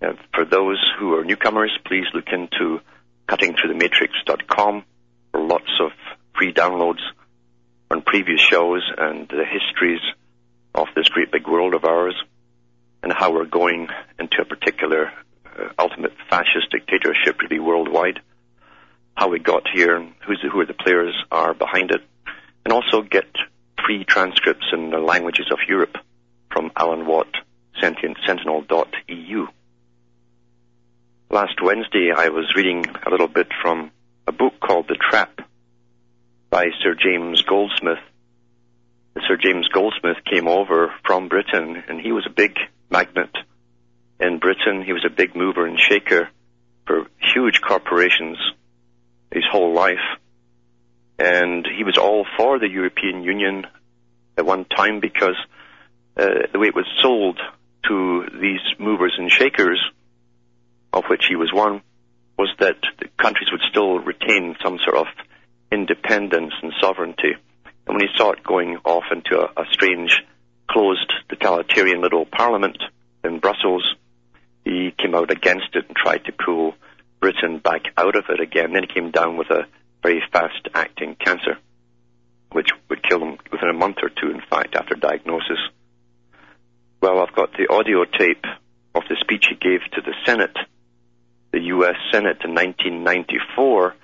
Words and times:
For 0.00 0.44
those 0.44 0.78
who 0.98 1.14
are 1.14 1.24
newcomers, 1.24 1.76
please 1.84 2.04
look 2.14 2.28
into 2.32 2.80
cuttingthroughthematrix.com 3.28 4.84
for 5.32 5.40
lots 5.40 5.70
of 5.80 5.90
free 6.36 6.52
downloads 6.52 7.00
on 7.90 8.02
previous 8.02 8.40
shows 8.40 8.82
and 8.96 9.28
the 9.28 9.44
histories 9.44 10.00
of 10.74 10.86
this 10.94 11.08
great 11.08 11.32
big 11.32 11.46
world 11.48 11.74
of 11.74 11.84
ours 11.84 12.14
and 13.02 13.12
how 13.12 13.32
we're 13.32 13.44
going 13.44 13.88
into 14.18 14.40
a 14.40 14.44
particular 14.44 15.12
uh, 15.44 15.68
ultimate 15.78 16.12
fascist 16.30 16.70
dictatorship 16.70 17.40
really 17.40 17.58
worldwide 17.58 18.20
how 19.18 19.28
we 19.28 19.40
got 19.40 19.64
here, 19.74 20.06
who's 20.24 20.40
who 20.40 20.60
are 20.60 20.66
the 20.66 20.74
players 20.74 21.12
are 21.32 21.52
behind 21.52 21.90
it, 21.90 22.02
and 22.64 22.72
also 22.72 23.02
get 23.02 23.26
free 23.84 24.04
transcripts 24.04 24.66
in 24.72 24.90
the 24.90 24.98
languages 24.98 25.46
of 25.50 25.58
Europe 25.68 25.96
from 26.52 26.70
Alan 26.76 27.04
Watt, 27.04 27.26
Sentient 27.80 28.16
Sentinel.eu. 28.24 29.48
Last 31.30 31.60
Wednesday, 31.62 32.10
I 32.10 32.30
was 32.30 32.54
reading 32.56 32.86
a 33.04 33.10
little 33.10 33.28
bit 33.28 33.48
from 33.60 33.90
a 34.26 34.32
book 34.32 34.54
called 34.60 34.88
The 34.88 34.94
Trap 34.94 35.42
by 36.48 36.68
Sir 36.82 36.94
James 36.94 37.42
Goldsmith. 37.42 37.98
Sir 39.26 39.36
James 39.36 39.68
Goldsmith 39.68 40.16
came 40.24 40.48
over 40.48 40.90
from 41.04 41.28
Britain, 41.28 41.84
and 41.86 42.00
he 42.00 42.12
was 42.12 42.24
a 42.26 42.32
big 42.32 42.56
magnet 42.88 43.28
in 44.18 44.38
Britain. 44.38 44.82
He 44.82 44.94
was 44.94 45.04
a 45.04 45.10
big 45.14 45.36
mover 45.36 45.66
and 45.66 45.78
shaker 45.78 46.30
for 46.86 47.06
huge 47.20 47.60
corporations 47.60 48.38
his 49.30 49.44
whole 49.52 49.74
life. 49.74 50.16
And 51.18 51.66
he 51.76 51.84
was 51.84 51.98
all 51.98 52.24
for 52.38 52.58
the 52.58 52.70
European 52.70 53.22
Union 53.22 53.66
at 54.38 54.46
one 54.46 54.64
time 54.64 55.00
because 55.00 55.36
uh, 56.16 56.46
the 56.50 56.58
way 56.58 56.68
it 56.68 56.74
was 56.74 56.86
sold 57.02 57.38
to 57.86 58.24
these 58.40 58.60
movers 58.78 59.14
and 59.18 59.30
shakers, 59.30 59.78
of 60.92 61.04
which 61.08 61.26
he 61.28 61.36
was 61.36 61.52
one, 61.52 61.82
was 62.38 62.48
that 62.60 62.76
the 62.98 63.08
countries 63.20 63.50
would 63.50 63.62
still 63.68 63.98
retain 63.98 64.56
some 64.62 64.78
sort 64.84 64.96
of 64.96 65.06
independence 65.70 66.52
and 66.62 66.72
sovereignty. 66.80 67.34
And 67.86 67.96
when 67.96 68.00
he 68.00 68.16
saw 68.16 68.32
it 68.32 68.44
going 68.44 68.78
off 68.84 69.04
into 69.10 69.40
a, 69.40 69.60
a 69.60 69.64
strange, 69.72 70.22
closed, 70.70 71.12
totalitarian 71.28 72.00
little 72.00 72.26
parliament 72.26 72.78
in 73.24 73.40
Brussels, 73.40 73.94
he 74.64 74.94
came 74.98 75.14
out 75.14 75.30
against 75.30 75.74
it 75.74 75.86
and 75.88 75.96
tried 75.96 76.24
to 76.26 76.32
pull 76.32 76.74
Britain 77.20 77.58
back 77.58 77.82
out 77.96 78.16
of 78.16 78.24
it 78.28 78.40
again. 78.40 78.72
Then 78.72 78.84
he 78.86 78.94
came 78.94 79.10
down 79.10 79.36
with 79.36 79.50
a 79.50 79.66
very 80.02 80.22
fast 80.32 80.68
acting 80.74 81.16
cancer, 81.16 81.58
which 82.52 82.68
would 82.88 83.02
kill 83.02 83.20
him 83.20 83.38
within 83.50 83.70
a 83.70 83.74
month 83.74 83.96
or 84.02 84.10
two, 84.10 84.30
in 84.30 84.42
fact, 84.48 84.76
after 84.76 84.94
diagnosis. 84.94 85.58
Well, 87.00 87.20
I've 87.20 87.34
got 87.34 87.52
the 87.52 87.72
audio 87.72 88.04
tape 88.04 88.44
of 88.94 89.02
the 89.08 89.16
speech 89.20 89.46
he 89.48 89.56
gave 89.56 89.80
to 89.92 90.00
the 90.00 90.14
Senate, 90.24 90.56
the 91.52 91.60
U.S. 91.60 91.96
Senate 92.12 92.38
in 92.44 92.54
1994, 92.54 93.94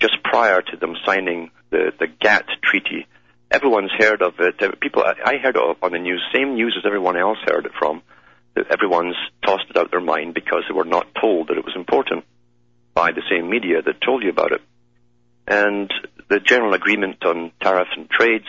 just 0.00 0.22
prior 0.22 0.62
to 0.62 0.76
them 0.76 0.94
signing 1.04 1.50
the, 1.70 1.92
the 1.98 2.06
GATT 2.06 2.46
treaty. 2.62 3.06
Everyone's 3.50 3.90
heard 3.98 4.22
of 4.22 4.34
it. 4.38 4.80
People, 4.80 5.02
I 5.04 5.36
heard 5.36 5.56
it 5.56 5.76
on 5.82 5.92
the 5.92 5.98
news, 5.98 6.22
same 6.34 6.54
news 6.54 6.74
as 6.78 6.86
everyone 6.86 7.16
else 7.16 7.38
heard 7.46 7.66
it 7.66 7.72
from. 7.78 8.02
Everyone's 8.70 9.16
tossed 9.44 9.66
it 9.70 9.76
out 9.76 9.90
their 9.90 10.00
mind 10.00 10.34
because 10.34 10.64
they 10.68 10.74
were 10.74 10.84
not 10.84 11.06
told 11.20 11.48
that 11.48 11.58
it 11.58 11.64
was 11.64 11.74
important 11.76 12.24
by 12.94 13.12
the 13.12 13.22
same 13.30 13.48
media 13.50 13.82
that 13.82 14.00
told 14.00 14.22
you 14.22 14.30
about 14.30 14.52
it. 14.52 14.60
And 15.46 15.92
the 16.28 16.40
general 16.40 16.74
agreement 16.74 17.24
on 17.24 17.52
tariffs 17.60 17.90
and 17.96 18.08
trades, 18.08 18.46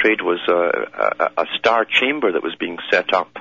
trade 0.00 0.20
was 0.20 0.40
a, 0.48 1.24
a, 1.24 1.42
a 1.42 1.46
star 1.58 1.84
chamber 1.84 2.32
that 2.32 2.42
was 2.42 2.54
being 2.58 2.78
set 2.90 3.14
up 3.14 3.36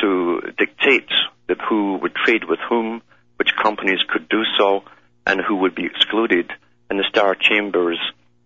to 0.00 0.40
dictate 0.58 1.08
that 1.48 1.58
who 1.68 1.98
would 1.98 2.14
trade 2.14 2.44
with 2.44 2.58
whom, 2.68 3.02
which 3.42 3.56
companies 3.60 3.98
could 4.08 4.28
do 4.28 4.44
so, 4.56 4.84
and 5.26 5.40
who 5.40 5.56
would 5.56 5.74
be 5.74 5.84
excluded. 5.84 6.48
And 6.88 6.96
the 6.96 7.04
star 7.08 7.34
chamber's 7.34 7.98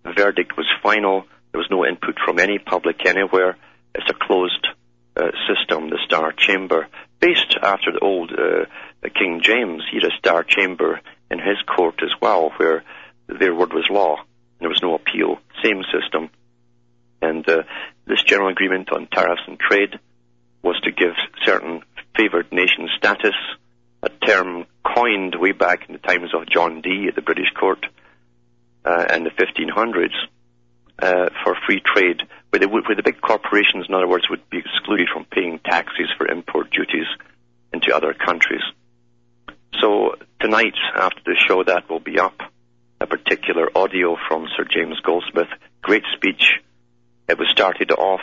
verdict 0.06 0.56
was 0.56 0.64
final. 0.82 1.26
There 1.52 1.58
was 1.58 1.68
no 1.70 1.84
input 1.84 2.16
from 2.24 2.38
any 2.38 2.58
public 2.58 3.04
anywhere. 3.04 3.58
It's 3.94 4.08
a 4.08 4.14
closed 4.14 4.66
uh, 5.14 5.32
system, 5.46 5.90
the 5.90 5.98
star 6.06 6.32
chamber, 6.32 6.88
based 7.20 7.58
after 7.62 7.92
the 7.92 7.98
old 7.98 8.32
uh, 8.32 8.64
King 9.14 9.42
James. 9.42 9.82
He 9.90 9.98
had 10.00 10.10
a 10.10 10.16
star 10.16 10.42
chamber 10.44 11.02
in 11.30 11.40
his 11.40 11.60
court 11.66 11.96
as 12.02 12.18
well, 12.22 12.52
where 12.56 12.82
their 13.26 13.54
word 13.54 13.74
was 13.74 13.90
law. 13.90 14.24
There 14.60 14.70
was 14.70 14.80
no 14.80 14.94
appeal. 14.94 15.40
Same 15.62 15.82
system. 15.92 16.30
And 17.20 17.46
uh, 17.46 17.64
this 18.06 18.22
general 18.22 18.48
agreement 18.48 18.90
on 18.92 19.08
tariffs 19.08 19.42
and 19.46 19.60
trade 19.60 19.98
was 20.62 20.80
to 20.84 20.90
give 20.90 21.12
certain 21.44 21.82
favored 22.16 22.50
nation 22.50 22.88
status, 22.96 23.34
a 24.06 24.26
term 24.26 24.66
coined 24.84 25.34
way 25.34 25.52
back 25.52 25.88
in 25.88 25.92
the 25.92 25.98
times 25.98 26.30
of 26.34 26.48
John 26.48 26.80
Dee 26.80 27.06
at 27.08 27.14
the 27.14 27.22
British 27.22 27.50
court 27.58 27.84
uh, 28.84 29.06
in 29.14 29.24
the 29.24 29.30
1500s 29.30 30.14
uh, 30.98 31.28
for 31.44 31.56
free 31.66 31.80
trade, 31.84 32.22
where, 32.50 32.60
they 32.60 32.66
would, 32.66 32.86
where 32.86 32.96
the 32.96 33.02
big 33.02 33.20
corporations, 33.20 33.86
in 33.88 33.94
other 33.94 34.08
words, 34.08 34.30
would 34.30 34.48
be 34.48 34.58
excluded 34.58 35.08
from 35.12 35.24
paying 35.24 35.58
taxes 35.58 36.08
for 36.16 36.28
import 36.28 36.70
duties 36.70 37.06
into 37.72 37.94
other 37.94 38.14
countries. 38.14 38.62
So 39.80 40.14
tonight, 40.40 40.74
after 40.94 41.20
the 41.24 41.36
show, 41.36 41.64
that 41.64 41.90
will 41.90 42.00
be 42.00 42.18
up. 42.18 42.40
A 43.00 43.06
particular 43.06 43.68
audio 43.76 44.16
from 44.28 44.46
Sir 44.56 44.64
James 44.64 44.98
Goldsmith. 45.00 45.48
Great 45.82 46.04
speech. 46.14 46.60
It 47.28 47.38
was 47.38 47.48
started 47.52 47.90
off 47.90 48.22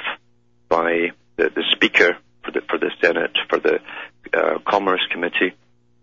by 0.68 1.12
the, 1.36 1.50
the 1.50 1.64
speaker 1.72 2.18
for 2.44 2.52
the 2.52 2.62
for 2.68 2.80
the 2.80 2.90
Senate 3.00 3.38
for 3.50 3.60
the 3.60 3.80
uh, 4.34 4.58
Commerce 4.68 5.06
Committee, 5.12 5.54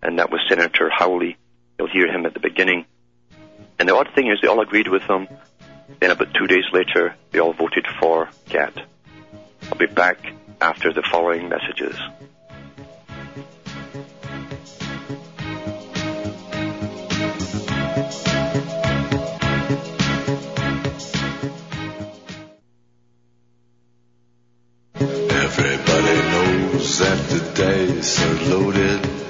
and 0.02 0.18
that 0.18 0.30
was 0.30 0.40
Senator 0.48 0.90
Howley. 0.90 1.36
You'll 1.78 1.90
hear 1.90 2.06
him 2.06 2.26
at 2.26 2.34
the 2.34 2.40
beginning. 2.40 2.86
And 3.78 3.88
the 3.88 3.96
odd 3.96 4.08
thing 4.14 4.28
is, 4.28 4.38
they 4.42 4.48
all 4.48 4.60
agreed 4.60 4.88
with 4.88 5.02
him. 5.02 5.28
Then 5.98 6.10
about 6.10 6.34
two 6.34 6.46
days 6.46 6.64
later, 6.72 7.14
they 7.30 7.40
all 7.40 7.52
voted 7.52 7.86
for 8.00 8.28
GATT. 8.48 8.78
I'll 9.70 9.78
be 9.78 9.86
back 9.86 10.18
after 10.60 10.92
the 10.92 11.02
following 11.02 11.48
messages. 11.48 11.96
Everybody 24.94 26.16
knows 26.30 26.98
that 26.98 27.28
the 27.28 27.52
dice 27.54 28.22
are 28.22 28.50
loaded. 28.50 29.29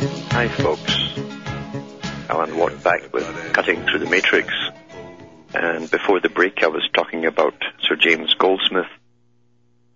Hi, 0.00 0.46
folks. 0.46 1.18
Alan 2.30 2.56
Watt 2.56 2.84
back 2.84 3.12
with 3.12 3.26
Cutting 3.52 3.84
Through 3.84 3.98
the 3.98 4.08
Matrix. 4.08 4.54
And 5.52 5.90
before 5.90 6.20
the 6.20 6.28
break, 6.28 6.62
I 6.62 6.68
was 6.68 6.88
talking 6.94 7.26
about 7.26 7.54
Sir 7.80 7.96
James 7.96 8.32
Goldsmith, 8.34 8.86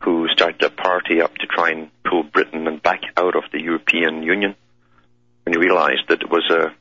who 0.00 0.26
started 0.32 0.60
a 0.64 0.70
party 0.70 1.22
up 1.22 1.36
to 1.36 1.46
try 1.46 1.70
and 1.70 1.90
pull 2.02 2.24
Britain 2.24 2.66
and 2.66 2.82
back 2.82 3.02
out 3.16 3.36
of 3.36 3.44
the 3.52 3.62
European 3.62 4.24
Union 4.24 4.56
when 5.44 5.52
he 5.52 5.60
realized 5.60 6.08
that 6.08 6.22
it 6.22 6.28
was 6.28 6.50
a 6.50 6.74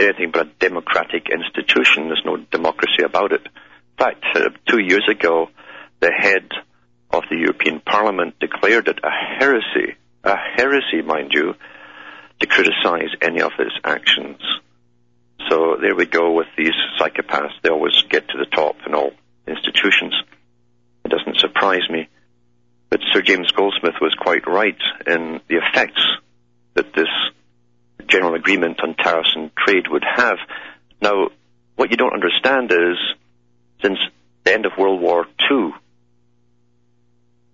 anything 0.00 0.30
but 0.30 0.46
a 0.46 0.50
democratic 0.60 1.30
institution. 1.30 2.06
There's 2.06 2.22
no 2.24 2.36
democracy 2.36 3.02
about 3.04 3.32
it. 3.32 3.42
In 3.44 3.96
fact, 3.98 4.24
uh, 4.32 4.50
two 4.70 4.78
years 4.78 5.08
ago, 5.10 5.48
the 5.98 6.12
head 6.12 6.48
of 7.10 7.24
the 7.28 7.36
European 7.36 7.80
Parliament 7.80 8.38
declared 8.38 8.86
it 8.86 9.00
a 9.02 9.10
heresy, 9.10 9.96
a 10.22 10.36
heresy, 10.36 11.02
mind 11.02 11.32
you, 11.32 11.54
to 12.40 12.46
criticize 12.46 13.10
any 13.20 13.40
of 13.40 13.52
his 13.58 13.72
actions. 13.84 14.40
So 15.48 15.76
there 15.80 15.94
we 15.94 16.06
go 16.06 16.32
with 16.32 16.46
these 16.56 16.74
psychopaths. 16.98 17.60
They 17.62 17.70
always 17.70 18.02
get 18.08 18.28
to 18.28 18.38
the 18.38 18.46
top 18.46 18.76
in 18.86 18.94
all 18.94 19.12
institutions. 19.46 20.14
It 21.04 21.10
doesn't 21.10 21.38
surprise 21.38 21.88
me. 21.90 22.08
But 22.90 23.00
Sir 23.12 23.22
James 23.22 23.50
Goldsmith 23.52 23.96
was 24.00 24.14
quite 24.18 24.46
right 24.46 24.78
in 25.06 25.40
the 25.48 25.56
effects 25.56 26.00
that 26.74 26.94
this 26.94 27.08
general 28.06 28.34
agreement 28.34 28.80
on 28.82 28.94
tariffs 28.94 29.32
and 29.34 29.50
trade 29.56 29.86
would 29.88 30.04
have. 30.04 30.36
Now, 31.00 31.28
what 31.76 31.90
you 31.90 31.96
don't 31.96 32.14
understand 32.14 32.70
is, 32.70 32.96
since 33.82 33.98
the 34.44 34.52
end 34.52 34.66
of 34.66 34.72
World 34.78 35.00
War 35.00 35.26
II, 35.50 35.72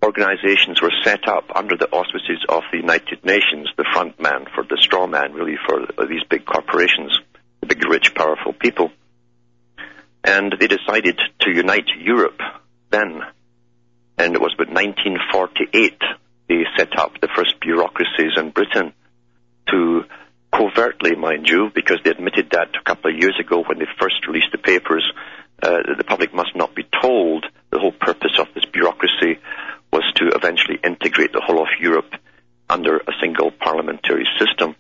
organizations 0.02 0.80
were 0.80 0.92
set 1.04 1.28
up 1.28 1.50
under 1.54 1.76
the 1.76 1.88
auspices 1.90 2.44
of 2.48 2.62
the 2.72 2.78
United 2.78 3.24
Nations, 3.24 3.68
the 3.76 3.84
front 3.92 4.20
man 4.20 4.46
for 4.54 4.64
the 4.64 4.78
straw 4.80 5.06
man, 5.06 5.32
really, 5.32 5.58
for 5.66 5.86
these 6.06 6.24
big 6.28 6.44
corporations, 6.46 7.18
the 7.60 7.66
big, 7.66 7.84
rich, 7.84 8.14
powerful 8.14 8.52
people. 8.52 8.90
And 10.24 10.54
they 10.58 10.66
decided 10.66 11.18
to 11.40 11.50
unite 11.50 11.88
Europe 11.98 12.40
then. 12.90 13.22
And 14.18 14.34
it 14.34 14.40
was 14.40 14.54
about 14.54 14.72
1948 14.72 16.02
they 16.50 16.64
set 16.76 16.98
up 16.98 17.12
the 17.20 17.28
first 17.36 17.60
bureaucracies 17.60 18.32
in 18.36 18.50
Britain 18.50 18.92
to 19.70 20.02
covertly, 20.52 21.14
mind 21.14 21.48
you, 21.48 21.70
because 21.72 21.98
they 22.02 22.10
admitted 22.10 22.50
that 22.50 22.74
a 22.74 22.82
couple 22.82 23.12
of 23.12 23.16
years 23.16 23.38
ago 23.38 23.62
when 23.62 23.78
they 23.78 23.86
first 24.00 24.26
released 24.26 24.50
the 24.50 24.58
papers, 24.58 25.04
uh, 25.62 25.94
the 25.96 26.02
public 26.02 26.34
must 26.34 26.56
not 26.56 26.74
be 26.74 26.84
told 27.00 27.46
the 27.70 27.78
whole 27.78 27.92
purpose 27.92 28.36
of 28.40 28.48
this 28.52 28.64
bureaucracy 28.72 29.38
was 29.92 30.04
to 30.16 30.28
eventually 30.34 30.78
integrate 30.82 31.32
the 31.32 31.42
whole 31.44 31.62
of 31.62 31.68
Europe 31.80 32.12
under 32.68 32.96
a 32.98 33.12
single 33.20 33.50
parliamentary 33.50 34.26
system. 34.38 34.76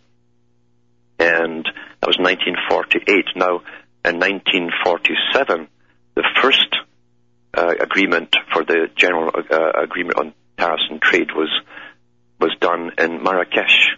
And 1.18 1.64
that 1.64 2.06
was 2.06 2.18
1948. 2.18 3.36
Now, 3.36 3.62
in 4.04 4.18
1947, 4.18 5.68
the 6.14 6.24
first 6.40 6.76
uh, 7.54 7.74
agreement 7.80 8.34
for 8.52 8.64
the 8.64 8.88
general 8.94 9.30
uh, 9.34 9.82
agreement 9.82 10.18
on 10.18 10.34
tariffs 10.56 10.84
and 10.90 11.00
trade 11.02 11.30
was 11.34 11.50
was 12.40 12.56
done 12.58 12.92
in 12.96 13.22
Marrakesh, 13.22 13.90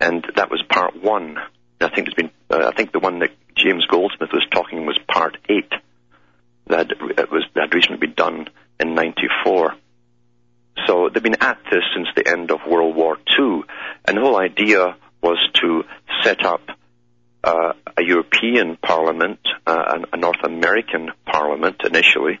and 0.00 0.24
that 0.36 0.50
was 0.50 0.62
part 0.68 1.02
one. 1.02 1.36
I 1.80 1.88
think 1.94 2.08
it's 2.08 2.14
been. 2.14 2.30
Uh, 2.48 2.70
I 2.72 2.76
think 2.76 2.92
the 2.92 2.98
one 2.98 3.18
that 3.18 3.30
James 3.54 3.84
Goldsmith 3.86 4.30
was 4.32 4.46
talking 4.50 4.86
was 4.86 4.98
part 5.06 5.36
eight. 5.48 5.70
That 6.68 6.90
it 6.90 7.30
was 7.30 7.44
that 7.54 7.74
recently 7.74 7.98
been 7.98 8.14
done 8.14 8.48
in 8.78 8.94
'94. 8.94 9.74
They've 11.20 11.32
been 11.32 11.42
at 11.42 11.58
this 11.70 11.82
since 11.94 12.08
the 12.16 12.26
end 12.26 12.50
of 12.50 12.60
World 12.66 12.96
War 12.96 13.18
II, 13.38 13.60
and 14.06 14.16
the 14.16 14.22
whole 14.22 14.40
idea 14.40 14.96
was 15.20 15.36
to 15.60 15.82
set 16.24 16.46
up 16.46 16.62
uh, 17.44 17.74
a 17.98 18.02
European 18.02 18.78
Parliament, 18.78 19.38
uh, 19.66 19.98
a 20.14 20.16
North 20.16 20.42
American 20.42 21.10
Parliament 21.26 21.82
initially, 21.84 22.40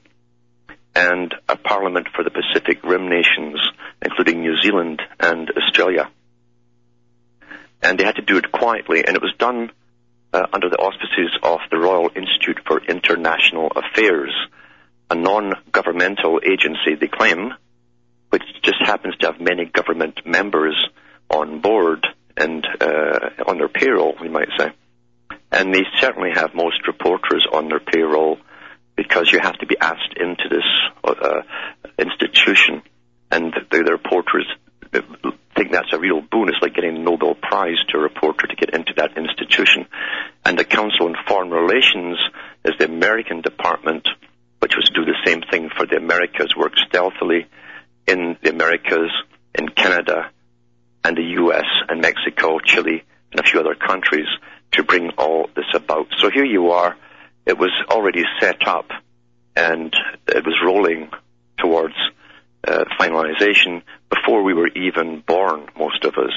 and 0.94 1.34
a 1.46 1.56
Parliament 1.56 2.06
for 2.16 2.24
the 2.24 2.30
Pacific 2.30 2.82
Rim 2.82 3.10
nations, 3.10 3.60
including 4.00 4.40
New 4.40 4.58
Zealand 4.62 5.02
and 5.18 5.50
Australia. 5.50 6.08
And 7.82 7.98
they 8.00 8.04
had 8.04 8.16
to 8.16 8.22
do 8.22 8.38
it 8.38 8.50
quietly, 8.50 9.04
and 9.06 9.14
it 9.14 9.20
was 9.20 9.34
done 9.38 9.72
uh, 10.32 10.46
under 10.54 10.70
the 10.70 10.78
auspices 10.78 11.36
of 11.42 11.58
the 11.70 11.76
Royal 11.76 12.08
Institute 12.16 12.60
for 12.66 12.82
International 12.82 13.70
Affairs, 13.76 14.32
a 15.10 15.16
non-governmental 15.16 16.40
agency, 16.50 16.94
they 16.98 17.08
claim, 17.08 17.52
which 18.30 18.42
just 18.62 18.80
happens 18.80 19.16
to 19.18 19.26
have 19.26 19.40
many 19.40 19.64
government 19.66 20.20
members 20.24 20.76
on 21.28 21.60
board 21.60 22.06
and 22.36 22.66
uh, 22.80 23.30
on 23.46 23.58
their 23.58 23.68
payroll, 23.68 24.14
we 24.20 24.28
might 24.28 24.48
say. 24.58 24.68
And 25.52 25.74
they 25.74 25.84
certainly 25.98 26.30
have 26.34 26.54
most 26.54 26.86
reporters 26.86 27.46
on 27.52 27.68
their 27.68 27.80
payroll 27.80 28.38
because 28.96 29.32
you 29.32 29.40
have 29.40 29.58
to 29.58 29.66
be 29.66 29.76
asked 29.80 30.14
into 30.16 30.48
this 30.48 30.64
uh, 31.04 31.42
institution, 31.98 32.82
and 33.30 33.52
the, 33.70 33.82
the 33.82 33.92
reporters 33.92 34.46
think 35.60 35.72
that's 35.72 35.92
a 35.92 35.98
real 35.98 36.22
boon. 36.22 36.48
It's 36.48 36.62
like 36.62 36.74
getting 36.74 36.96
a 36.96 36.98
Nobel 36.98 37.34
Prize 37.34 37.76
to 37.88 37.98
a 37.98 38.00
reporter 38.00 38.46
to 38.46 38.56
get 38.56 38.74
into 38.74 38.94
that 38.96 39.16
institution. 39.16 39.86
And 40.44 40.58
the 40.58 40.64
Council 40.64 41.06
on 41.06 41.16
Foreign 41.28 41.50
Relations 41.50 42.18
is 42.64 42.72
the 42.78 42.86
American 42.86 43.42
department, 43.42 44.08
which 44.60 44.72
was 44.74 44.88
to 44.88 44.94
do 44.94 45.04
the 45.04 45.18
same 45.26 45.42
thing 45.50 45.68
for 45.76 45.86
the 45.86 45.96
Americas, 45.96 46.56
work 46.56 46.72
stealthily 46.88 47.46
in 48.10 48.36
the 48.42 48.50
Americas, 48.50 49.12
in 49.54 49.68
Canada, 49.68 50.30
and 51.04 51.16
the 51.16 51.28
U.S. 51.42 51.66
and 51.88 52.00
Mexico, 52.00 52.58
Chile, 52.58 53.04
and 53.30 53.40
a 53.40 53.44
few 53.44 53.60
other 53.60 53.76
countries 53.76 54.26
to 54.72 54.82
bring 54.82 55.10
all 55.16 55.48
this 55.54 55.72
about. 55.74 56.08
So 56.18 56.28
here 56.30 56.44
you 56.44 56.70
are. 56.70 56.96
It 57.46 57.56
was 57.56 57.70
already 57.88 58.24
set 58.40 58.66
up 58.66 58.90
and 59.56 59.94
it 60.26 60.44
was 60.44 60.56
rolling 60.64 61.10
towards 61.58 61.94
uh, 62.66 62.84
finalization 62.98 63.82
before 64.08 64.42
we 64.42 64.54
were 64.54 64.68
even 64.68 65.22
born, 65.26 65.68
most 65.78 66.04
of 66.04 66.14
us. 66.14 66.34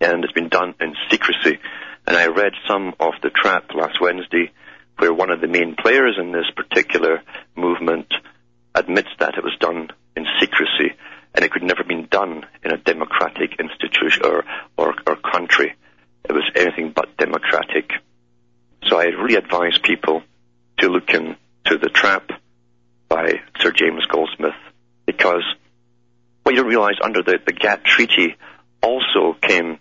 And 0.00 0.24
it's 0.24 0.32
been 0.32 0.48
done 0.48 0.74
in 0.80 0.94
secrecy. 1.10 1.58
And 2.06 2.16
I 2.16 2.26
read 2.26 2.52
some 2.66 2.94
of 2.98 3.14
the 3.22 3.30
trap 3.30 3.70
last 3.74 4.00
Wednesday 4.00 4.50
where 4.98 5.12
one 5.12 5.30
of 5.30 5.40
the 5.40 5.48
main 5.48 5.76
players 5.76 6.16
in 6.18 6.32
this 6.32 6.50
particular 6.56 7.22
movement 7.54 8.12
admits 8.74 9.10
that 9.18 9.36
it 9.36 9.44
was 9.44 9.56
done 9.60 9.88
in 10.16 10.26
secrecy 10.40 10.94
and 11.34 11.44
it 11.44 11.50
could 11.50 11.62
never 11.62 11.84
been 11.84 12.06
done 12.10 12.44
in 12.62 12.72
a 12.72 12.76
democratic 12.76 13.58
institution 13.58 14.24
or, 14.24 14.44
or, 14.76 14.94
or 15.06 15.16
country. 15.16 15.74
It 16.24 16.32
was 16.32 16.50
anything 16.54 16.92
but 16.94 17.16
democratic. 17.16 17.90
So 18.88 18.98
I 18.98 19.04
really 19.04 19.36
advise 19.36 19.78
people 19.82 20.22
to 20.78 20.88
look 20.88 21.10
into 21.10 21.78
The 21.78 21.90
Trap 21.92 22.30
by 23.08 23.40
Sir 23.60 23.72
James 23.72 24.04
Goldsmith 24.06 24.54
because 25.06 25.44
what 26.42 26.54
you 26.54 26.62
don't 26.62 26.70
realize 26.70 26.96
under 27.02 27.22
the, 27.22 27.38
the 27.44 27.52
GATT 27.52 27.84
treaty 27.84 28.36
also 28.82 29.36
came 29.40 29.78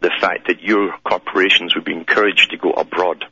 the 0.00 0.10
fact 0.20 0.48
that 0.48 0.62
your 0.62 0.94
corporations 1.04 1.74
would 1.74 1.84
be 1.84 1.92
encouraged 1.92 2.50
to 2.50 2.56
go 2.56 2.72
abroad. 2.72 3.24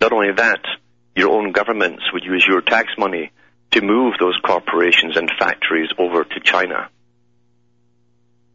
Not 0.00 0.12
only 0.12 0.32
that, 0.36 0.60
your 1.16 1.30
own 1.30 1.52
governments 1.52 2.02
would 2.12 2.24
use 2.24 2.46
your 2.48 2.60
tax 2.60 2.92
money 2.98 3.32
to 3.72 3.80
move 3.80 4.14
those 4.20 4.38
corporations 4.44 5.16
and 5.16 5.30
factories 5.38 5.88
over 5.98 6.24
to 6.24 6.40
China. 6.40 6.88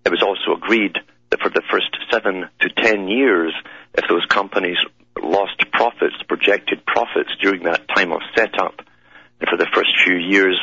It 0.05 0.09
was 0.09 0.23
also 0.23 0.57
agreed 0.57 0.95
that 1.29 1.41
for 1.41 1.49
the 1.49 1.63
first 1.69 1.89
seven 2.11 2.47
to 2.61 2.69
ten 2.69 3.07
years, 3.07 3.53
if 3.93 4.05
those 4.07 4.25
companies 4.29 4.77
lost 5.21 5.59
profits, 5.73 6.15
projected 6.27 6.85
profits 6.85 7.31
during 7.41 7.63
that 7.63 7.87
time 7.93 8.11
of 8.11 8.21
setup, 8.35 8.79
and 9.39 9.49
for 9.49 9.57
the 9.57 9.67
first 9.73 9.89
few 10.05 10.15
years, 10.15 10.57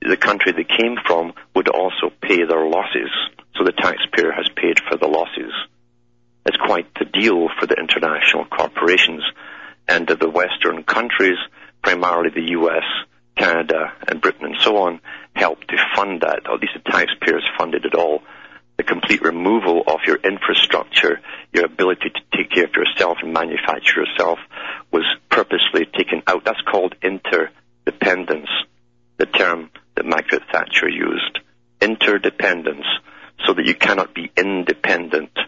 the 0.00 0.16
country 0.16 0.52
they 0.52 0.64
came 0.64 0.96
from 1.06 1.32
would 1.54 1.68
also 1.68 2.10
pay 2.20 2.44
their 2.44 2.66
losses. 2.66 3.10
So 3.56 3.64
the 3.64 3.72
taxpayer 3.72 4.32
has 4.32 4.48
paid 4.54 4.80
for 4.88 4.96
the 4.96 5.06
losses. 5.06 5.52
It's 6.46 6.56
quite 6.58 6.86
the 6.98 7.06
deal 7.06 7.48
for 7.58 7.66
the 7.66 7.76
international 7.76 8.44
corporations 8.44 9.22
and 9.88 10.06
the 10.06 10.28
Western 10.28 10.82
countries, 10.84 11.38
primarily 11.82 12.30
the 12.30 12.52
US, 12.60 12.84
Canada, 13.36 13.92
and 14.08 14.20
Britain, 14.20 14.46
and 14.46 14.56
so 14.60 14.76
on, 14.78 15.00
helped 15.34 15.68
to 15.68 15.76
fund 15.96 16.20
that. 16.20 16.46
or 16.48 16.54
At 16.54 16.60
least 16.60 16.74
the 16.74 16.90
taxpayers 16.90 17.44
funded 17.58 17.84
it 17.84 17.94
all. 17.94 18.22
The 18.76 18.82
complete 18.82 19.22
removal 19.22 19.82
of 19.86 20.00
your 20.06 20.16
infrastructure, 20.16 21.20
your 21.52 21.64
ability 21.64 22.10
to 22.10 22.36
take 22.36 22.50
care 22.50 22.64
of 22.64 22.74
yourself 22.74 23.18
and 23.22 23.32
manufacture 23.32 24.00
yourself, 24.02 24.38
was 24.90 25.04
purposely 25.30 25.86
taken 25.86 26.22
out. 26.26 26.44
That's 26.44 26.60
called 26.62 26.94
interdependence. 27.02 28.50
The 29.16 29.26
term 29.26 29.70
that 29.94 30.06
Margaret 30.06 30.42
Thatcher 30.50 30.88
used. 30.88 31.38
Interdependence, 31.80 32.86
so 33.46 33.54
that 33.54 33.66
you 33.66 33.74
cannot 33.74 34.14
be 34.14 34.30
independent 34.36 35.38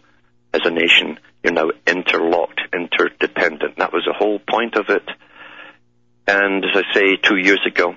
as 0.52 0.60
a 0.64 0.70
nation. 0.70 1.18
You're 1.42 1.52
now 1.52 1.70
interlocked, 1.86 2.60
interdependent. 2.72 3.76
That 3.78 3.92
was 3.92 4.04
the 4.06 4.12
whole 4.12 4.38
point 4.38 4.76
of 4.76 4.88
it. 4.88 5.08
And 6.26 6.64
as 6.64 6.70
I 6.74 6.94
say, 6.94 7.16
two 7.16 7.36
years 7.36 7.60
ago, 7.66 7.94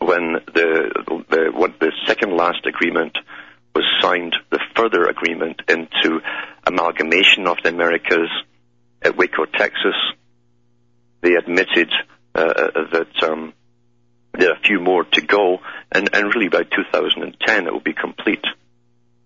when 0.00 0.34
the 0.54 1.24
the, 1.30 1.50
what 1.52 1.78
the 1.78 1.92
second 2.06 2.36
last 2.36 2.66
agreement 2.66 3.16
was 3.74 3.84
signed, 4.00 4.34
the 4.50 4.60
further 4.76 5.04
agreement 5.04 5.62
into 5.68 6.20
amalgamation 6.66 7.46
of 7.46 7.58
the 7.62 7.70
Americas 7.70 8.28
at 9.00 9.16
Waco, 9.16 9.44
Texas, 9.46 9.94
they 11.20 11.34
admitted 11.34 11.90
uh, 12.34 12.52
that 12.92 13.22
um, 13.22 13.52
there 14.34 14.50
are 14.50 14.56
a 14.56 14.66
few 14.66 14.80
more 14.80 15.04
to 15.04 15.20
go, 15.20 15.58
and, 15.90 16.10
and 16.12 16.34
really 16.34 16.48
by 16.48 16.62
2010 16.62 17.66
it 17.66 17.72
will 17.72 17.80
be 17.80 17.94
complete. 17.94 18.44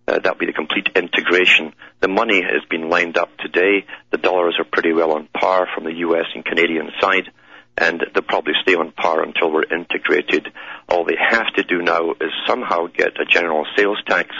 Uh, 0.09 0.19
that'll 0.19 0.39
be 0.39 0.47
the 0.47 0.53
complete 0.53 0.89
integration. 0.95 1.73
The 2.01 2.09
money 2.09 2.41
has 2.43 2.63
been 2.71 2.89
lined 2.89 3.17
up 3.17 3.37
today. 3.39 3.87
The 4.11 4.19
dollars 4.19 4.57
are 4.59 4.65
pretty 4.65 4.93
well 4.93 5.13
on 5.13 5.29
par 5.29 5.67
from 5.75 5.85
the 5.85 5.95
US 5.95 6.27
and 6.35 6.45
Canadian 6.45 6.91
side, 7.01 7.31
and 7.79 8.03
they'll 8.15 8.23
probably 8.23 8.55
stay 8.63 8.75
on 8.75 8.91
par 8.93 9.23
until 9.23 9.53
we're 9.53 9.65
integrated. 9.65 10.49
All 10.89 11.05
they 11.05 11.17
have 11.19 11.53
to 11.55 11.63
do 11.63 11.83
now 11.83 12.13
is 12.13 12.31
somehow 12.47 12.87
get 12.87 13.21
a 13.21 13.25
general 13.25 13.67
sales 13.77 13.99
tax 14.07 14.35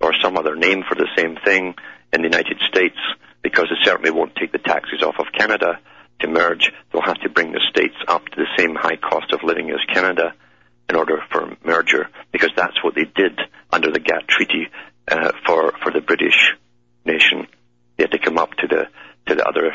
or 0.00 0.12
some 0.22 0.36
other 0.36 0.56
name 0.56 0.82
for 0.88 0.94
the 0.94 1.08
same 1.16 1.36
thing 1.44 1.74
in 2.12 2.22
the 2.22 2.28
United 2.28 2.58
States, 2.68 2.96
because 3.42 3.66
it 3.70 3.78
certainly 3.84 4.10
won't 4.10 4.36
take 4.36 4.52
the 4.52 4.58
taxes 4.58 5.02
off 5.02 5.16
of 5.18 5.32
Canada 5.36 5.78
to 6.20 6.28
merge. 6.28 6.70
They'll 6.92 7.02
have 7.02 7.20
to 7.20 7.30
bring 7.30 7.52
the 7.52 7.60
states 7.70 7.96
up 8.08 8.24
to 8.26 8.36
the 8.36 8.46
same 8.58 8.74
high 8.74 8.96
cost 8.96 9.32
of 9.32 9.42
living 9.42 9.70
as 9.70 9.94
Canada 9.94 10.34
in 10.88 10.96
order 10.96 11.22
for 11.30 11.56
merger, 11.64 12.08
because 12.30 12.50
that's 12.56 12.82
what 12.84 12.94
they 12.94 13.04
did 13.04 13.38
under 13.72 13.90
the 13.90 13.98
GATT 13.98 14.28
treaty 14.28 14.68
uh, 15.10 15.32
for 15.46 15.72
for 15.82 15.92
the 15.92 16.00
British 16.00 16.54
nation. 17.04 17.46
They 17.96 18.04
had 18.04 18.12
to 18.12 18.18
come 18.18 18.38
up 18.38 18.54
to 18.54 18.66
the 18.66 18.84
to 19.26 19.34
the 19.34 19.44
other 19.44 19.74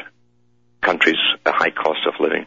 countries' 0.81 1.15
high 1.45 1.71
cost 1.71 1.99
of 2.07 2.13
living. 2.19 2.45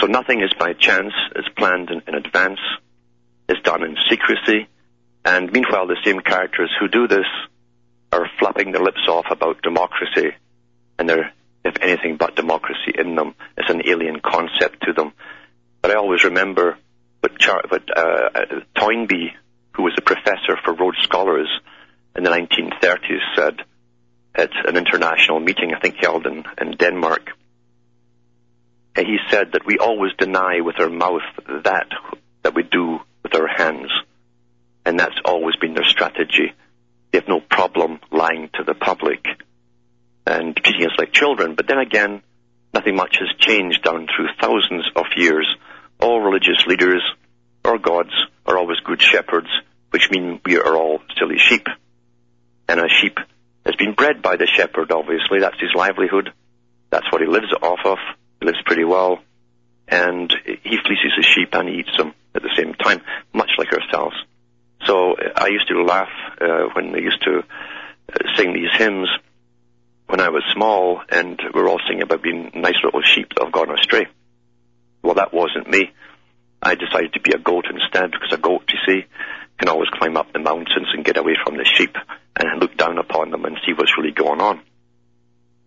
So 0.00 0.06
nothing 0.06 0.42
is 0.42 0.52
by 0.58 0.72
chance. 0.74 1.12
It's 1.34 1.48
planned 1.56 1.90
in, 1.90 2.02
in 2.06 2.14
advance. 2.14 2.60
It's 3.48 3.60
done 3.62 3.82
in 3.82 3.96
secrecy. 4.10 4.68
And 5.24 5.50
meanwhile, 5.52 5.86
the 5.86 5.96
same 6.04 6.20
characters 6.20 6.70
who 6.78 6.88
do 6.88 7.08
this 7.08 7.26
are 8.12 8.28
flapping 8.38 8.72
their 8.72 8.82
lips 8.82 9.08
off 9.08 9.26
about 9.30 9.62
democracy, 9.62 10.30
and 10.98 11.08
they're, 11.08 11.32
if 11.64 11.74
anything 11.80 12.16
but 12.16 12.36
democracy 12.36 12.92
in 12.96 13.16
them. 13.16 13.34
It's 13.56 13.70
an 13.70 13.82
alien 13.86 14.20
concept 14.20 14.82
to 14.82 14.92
them. 14.92 15.12
But 15.82 15.90
I 15.90 15.94
always 15.94 16.24
remember 16.24 16.78
what, 17.20 17.38
Char- 17.38 17.64
what 17.68 17.84
uh, 17.96 18.60
Toynbee, 18.76 19.34
who 19.74 19.82
was 19.82 19.94
a 19.98 20.02
professor 20.02 20.56
for 20.64 20.74
Rhodes 20.74 20.98
Scholars 21.02 21.48
in 22.14 22.22
the 22.22 22.30
1930s, 22.30 23.20
said 23.34 23.62
at 24.34 24.50
an 24.66 24.76
international 24.76 25.40
meeting, 25.40 25.72
I 25.74 25.80
think 25.80 25.96
held 25.96 26.26
in, 26.26 26.44
in 26.60 26.72
Denmark. 26.76 27.30
He 28.96 29.18
said 29.30 29.52
that 29.52 29.66
we 29.66 29.78
always 29.78 30.12
deny 30.18 30.60
with 30.60 30.80
our 30.80 30.88
mouth 30.88 31.22
that 31.64 31.88
that 32.42 32.54
we 32.54 32.62
do 32.62 32.98
with 33.22 33.34
our 33.34 33.48
hands. 33.48 33.90
And 34.84 34.98
that's 34.98 35.18
always 35.24 35.56
been 35.56 35.74
their 35.74 35.84
strategy. 35.84 36.54
They 37.10 37.18
have 37.18 37.28
no 37.28 37.40
problem 37.40 37.98
lying 38.10 38.50
to 38.54 38.64
the 38.64 38.74
public 38.74 39.24
and 40.26 40.56
treating 40.56 40.86
us 40.86 40.96
like 40.98 41.12
children. 41.12 41.54
But 41.56 41.66
then 41.66 41.78
again, 41.78 42.22
nothing 42.72 42.96
much 42.96 43.18
has 43.18 43.28
changed 43.38 43.82
down 43.82 44.06
through 44.06 44.28
thousands 44.40 44.84
of 44.94 45.06
years. 45.16 45.46
All 46.00 46.20
religious 46.20 46.64
leaders 46.66 47.02
or 47.64 47.78
gods 47.78 48.12
are 48.46 48.56
always 48.56 48.78
good 48.80 49.02
shepherds, 49.02 49.48
which 49.90 50.10
mean 50.10 50.40
we 50.44 50.56
are 50.56 50.76
all 50.76 51.00
silly 51.18 51.38
sheep. 51.38 51.66
And 52.68 52.80
a 52.80 52.88
sheep 52.88 53.18
has 53.64 53.74
been 53.76 53.94
bred 53.94 54.22
by 54.22 54.36
the 54.36 54.46
shepherd, 54.46 54.92
obviously. 54.92 55.40
That's 55.40 55.60
his 55.60 55.74
livelihood. 55.74 56.32
That's 56.90 57.10
what 57.10 57.20
he 57.20 57.26
lives 57.26 57.52
off 57.60 57.80
of. 57.84 57.98
Lives 58.42 58.58
pretty 58.64 58.84
well. 58.84 59.18
And 59.88 60.32
he 60.44 60.78
fleeces 60.84 61.12
his 61.16 61.26
sheep 61.26 61.50
and 61.52 61.68
he 61.68 61.76
eats 61.76 61.96
them 61.96 62.14
at 62.34 62.42
the 62.42 62.54
same 62.56 62.74
time, 62.74 63.00
much 63.32 63.50
like 63.58 63.72
ourselves. 63.72 64.16
So 64.84 65.12
uh, 65.12 65.32
I 65.36 65.48
used 65.48 65.68
to 65.68 65.82
laugh 65.82 66.08
uh, 66.40 66.68
when 66.74 66.92
they 66.92 67.00
used 67.00 67.22
to 67.24 67.38
uh, 67.38 68.36
sing 68.36 68.52
these 68.52 68.70
hymns 68.76 69.08
when 70.06 70.20
I 70.20 70.28
was 70.28 70.42
small, 70.54 71.00
and 71.08 71.40
we 71.52 71.60
were 71.60 71.68
all 71.68 71.80
singing 71.88 72.02
about 72.02 72.22
being 72.22 72.52
nice 72.54 72.76
little 72.84 73.02
sheep 73.02 73.28
that 73.34 73.44
have 73.44 73.52
gone 73.52 73.76
astray. 73.76 74.06
Well, 75.02 75.14
that 75.14 75.34
wasn't 75.34 75.68
me. 75.68 75.90
I 76.62 76.76
decided 76.76 77.12
to 77.14 77.20
be 77.20 77.32
a 77.34 77.38
goat 77.38 77.66
instead, 77.68 78.12
because 78.12 78.32
a 78.32 78.38
goat, 78.38 78.70
you 78.72 78.78
see, 78.86 79.06
can 79.58 79.68
always 79.68 79.88
climb 79.90 80.16
up 80.16 80.32
the 80.32 80.38
mountains 80.38 80.88
and 80.92 81.04
get 81.04 81.16
away 81.16 81.34
from 81.44 81.56
the 81.56 81.64
sheep 81.64 81.96
and 82.36 82.60
look 82.60 82.76
down 82.76 82.98
upon 82.98 83.30
them 83.30 83.44
and 83.44 83.56
see 83.66 83.72
what's 83.72 83.96
really 83.98 84.12
going 84.12 84.40
on. 84.40 84.60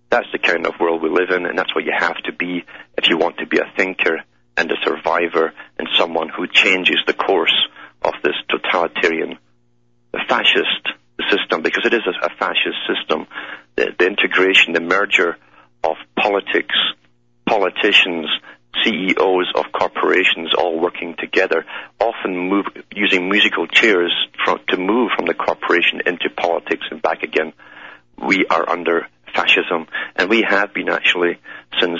That's 0.09 0.27
the 0.31 0.39
kind 0.39 0.65
of 0.65 0.73
world 0.79 1.03
we 1.03 1.09
live 1.09 1.29
in, 1.29 1.45
and 1.45 1.57
that's 1.57 1.73
what 1.75 1.85
you 1.85 1.93
have 1.97 2.17
to 2.23 2.33
be 2.33 2.63
if 2.97 3.09
you 3.09 3.17
want 3.17 3.37
to 3.37 3.45
be 3.45 3.59
a 3.59 3.71
thinker 3.77 4.23
and 4.57 4.71
a 4.71 4.75
survivor 4.83 5.53
and 5.77 5.87
someone 5.97 6.29
who 6.29 6.47
changes 6.47 6.97
the 7.05 7.13
course 7.13 7.55
of 8.01 8.13
this 8.23 8.35
totalitarian, 8.49 9.37
fascist 10.27 10.89
system, 11.29 11.61
because 11.61 11.85
it 11.85 11.93
is 11.93 12.01
a, 12.07 12.29
fascist 12.37 12.77
system. 12.87 13.27
The, 13.75 13.93
the 13.97 14.07
integration, 14.07 14.73
the 14.73 14.81
merger 14.81 15.37
of 15.83 15.95
politics, 16.17 16.75
politicians, 17.45 18.27
CEOs 18.83 19.51
of 19.55 19.65
corporations 19.71 20.53
all 20.57 20.79
working 20.79 21.15
together, 21.17 21.65
often 21.99 22.37
move, 22.37 22.65
using 22.93 23.29
musical 23.29 23.67
chairs 23.67 24.13
from, 24.43 24.59
to 24.69 24.77
move 24.77 25.11
from 25.15 25.25
the 25.25 25.33
corporation 25.33 26.01
into 26.05 26.29
politics 26.29 26.85
and 26.89 27.01
back 27.01 27.23
again. 27.23 27.53
We 28.17 28.45
are 28.47 28.69
under 28.69 29.07
fascism, 29.35 29.87
and 30.15 30.29
we 30.29 30.45
have 30.47 30.73
been 30.73 30.89
actually 30.89 31.39
since 31.79 31.99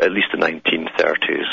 at 0.00 0.12
least 0.12 0.28
the 0.32 0.38
1930s. 0.38 1.46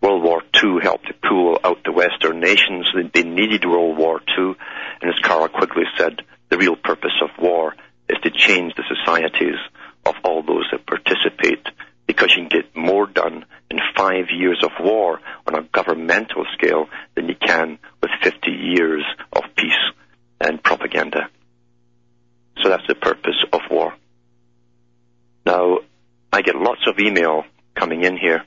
World 0.00 0.22
War 0.22 0.42
II 0.62 0.80
helped 0.82 1.06
to 1.08 1.28
pull 1.28 1.58
out 1.62 1.84
the 1.84 1.92
Western 1.92 2.40
nations. 2.40 2.86
They 3.12 3.22
needed 3.22 3.64
World 3.66 3.98
War 3.98 4.20
II, 4.20 4.54
and 5.02 5.10
as 5.10 5.18
Carroll 5.22 5.48
Quigley 5.48 5.84
said, 5.96 6.22
the 6.48 6.58
real 6.58 6.76
purpose 6.76 7.14
of 7.22 7.30
war 7.42 7.74
is 8.08 8.18
to 8.22 8.30
change 8.30 8.74
the 8.74 8.84
societies 8.88 9.58
of 10.06 10.14
all 10.24 10.42
those 10.42 10.66
that 10.72 10.86
participate 10.86 11.66
because 12.06 12.34
you 12.36 12.48
can 12.48 12.60
get 12.60 12.76
more 12.76 13.06
done 13.06 13.44
in 13.70 13.78
five 13.96 14.26
years 14.30 14.62
of 14.64 14.70
war 14.80 15.20
on 15.46 15.54
a 15.54 15.62
governmental 15.62 16.44
scale 16.54 16.86
than 17.14 17.28
you 17.28 17.36
can 17.36 17.78
with 18.02 18.10
50 18.22 18.50
years 18.50 19.04
of 19.32 19.44
peace 19.56 19.72
and 20.40 20.62
propaganda. 20.62 21.28
So 22.62 22.68
that's 22.68 22.86
the 22.88 22.94
purpose 22.94 23.36
of 23.52 23.60
war. 23.70 23.94
Now, 25.44 25.78
I 26.32 26.42
get 26.42 26.56
lots 26.56 26.82
of 26.86 26.98
email 26.98 27.44
coming 27.74 28.02
in 28.02 28.16
here, 28.16 28.44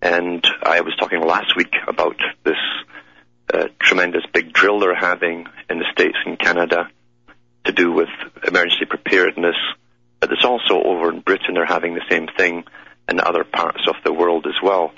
and 0.00 0.44
I 0.62 0.80
was 0.80 0.94
talking 0.98 1.20
last 1.22 1.56
week 1.56 1.72
about 1.86 2.16
this 2.44 2.56
uh, 3.52 3.68
tremendous 3.80 4.22
big 4.32 4.52
drill 4.52 4.80
they're 4.80 4.94
having 4.94 5.46
in 5.70 5.78
the 5.78 5.86
States 5.92 6.16
and 6.24 6.38
Canada 6.38 6.88
to 7.64 7.72
do 7.72 7.92
with 7.92 8.08
emergency 8.46 8.86
preparedness. 8.88 9.56
But 10.20 10.32
it's 10.32 10.44
also 10.44 10.82
over 10.82 11.10
in 11.10 11.20
Britain, 11.20 11.54
they're 11.54 11.66
having 11.66 11.94
the 11.94 12.04
same 12.10 12.28
thing 12.36 12.64
in 13.08 13.20
other 13.20 13.44
parts 13.44 13.82
of 13.88 13.96
the 14.04 14.12
world 14.12 14.46
as 14.46 14.54
well. 14.62 14.92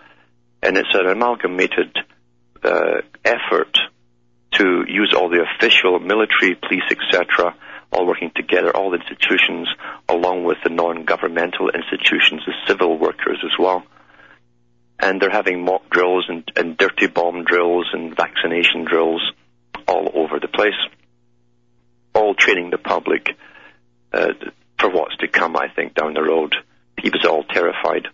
And 0.62 0.76
it's 0.76 0.94
an 0.94 1.06
amalgamated 1.06 1.96
uh, 2.62 3.02
effort 3.25 3.78
to 4.52 4.84
use 4.87 5.12
all 5.16 5.28
the 5.28 5.44
official 5.44 5.99
military, 5.99 6.54
police, 6.54 6.84
etc., 6.90 7.54
all 7.94 8.06
working 8.06 8.32
together, 8.34 8.76
all 8.76 8.92
institutions, 8.92 9.68
along 10.08 10.44
with 10.44 10.58
the 10.64 10.70
non-governmental 10.70 11.70
institutions, 11.70 12.42
the 12.44 12.52
civil 12.66 12.98
workers 12.98 13.38
as 13.44 13.56
well. 13.58 13.84
And 14.98 15.20
they're 15.20 15.30
having 15.30 15.64
mock 15.64 15.88
drills 15.90 16.26
and, 16.28 16.44
and 16.56 16.76
dirty 16.76 17.06
bomb 17.06 17.44
drills 17.44 17.86
and 17.92 18.16
vaccination 18.16 18.84
drills 18.84 19.22
all 19.86 20.10
over 20.14 20.40
the 20.40 20.48
place, 20.48 20.74
all 22.14 22.34
training 22.34 22.70
the 22.70 22.78
public 22.78 23.28
uh, 24.12 24.32
for 24.78 24.90
what's 24.90 25.16
to 25.18 25.28
come, 25.28 25.56
I 25.56 25.68
think, 25.74 25.94
down 25.94 26.14
the 26.14 26.22
road. 26.22 26.54
Was 27.02 27.26
all 27.26 27.44
terrified. 27.44 28.08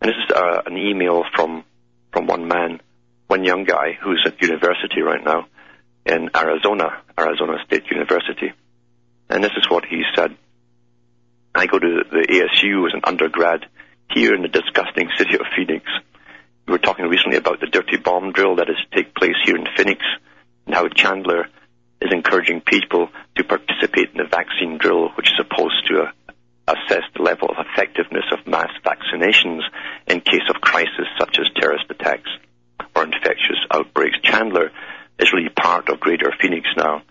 And 0.00 0.10
this 0.10 0.16
is 0.16 0.34
uh, 0.34 0.62
an 0.64 0.78
email 0.78 1.22
from, 1.34 1.64
from 2.12 2.26
one 2.26 2.48
man, 2.48 2.80
one 3.26 3.44
young 3.44 3.64
guy 3.64 3.92
who's 4.00 4.22
at 4.26 4.40
university 4.40 5.02
right 5.02 5.22
now 5.22 5.46
in 6.06 6.30
Arizona, 6.34 7.02
Arizona 7.18 7.58
State 7.66 7.84
University. 7.90 8.52
And 9.28 9.42
this 9.42 9.52
is 9.56 9.68
what 9.68 9.84
he 9.84 10.02
said. 10.14 10.36
I 11.54 11.66
go 11.66 11.78
to 11.78 12.02
the 12.10 12.26
ASU 12.28 12.86
as 12.86 12.94
an 12.94 13.00
undergrad 13.04 13.66
here 14.10 14.34
in 14.34 14.42
the 14.42 14.48
disgusting 14.48 15.08
city 15.16 15.34
of 15.34 15.46
Phoenix. 15.56 15.84
We 16.66 16.72
were 16.72 16.78
talking 16.78 17.06
recently 17.06 17.38
about 17.38 17.60
the 17.60 17.66
dirty 17.66 17.96
bomb 17.96 18.32
drill 18.32 18.56
that 18.56 18.68
is 18.68 18.76
to 18.76 18.96
take 18.96 19.14
place 19.14 19.36
here 19.44 19.56
in 19.56 19.66
Phoenix 19.76 20.02
and 20.66 20.74
how 20.74 20.88
Chandler 20.88 21.48
is 22.00 22.12
encouraging 22.12 22.60
people 22.60 23.08
to 23.36 23.44
participate 23.44 24.10
in 24.10 24.18
the 24.18 24.28
vaccine 24.30 24.78
drill, 24.78 25.08
which 25.16 25.28
is 25.28 25.36
supposed 25.36 25.86
to 25.88 26.02
uh, 26.02 26.12
assess 26.68 27.04
the 27.16 27.22
level 27.22 27.48
of 27.48 27.56
effectiveness 27.72 28.24
of 28.32 28.46
mass 28.46 28.70
vaccinations 28.84 29.60
in 30.06 30.20
case 30.20 30.44
of 30.54 30.60
crisis 30.60 31.06
such 31.18 31.38
as 31.38 31.46
terrorist 31.54 31.86
attacks. 31.90 32.30
or 32.94 33.04
infectious 33.04 33.60
outbreaks. 33.70 34.18
Chandler 34.22 34.70
is 35.18 35.32
really 35.32 35.48
part 35.48 35.88
of 35.88 36.00
Greater 36.00 36.32
Phoenix 36.40 36.66
now. 36.76 37.02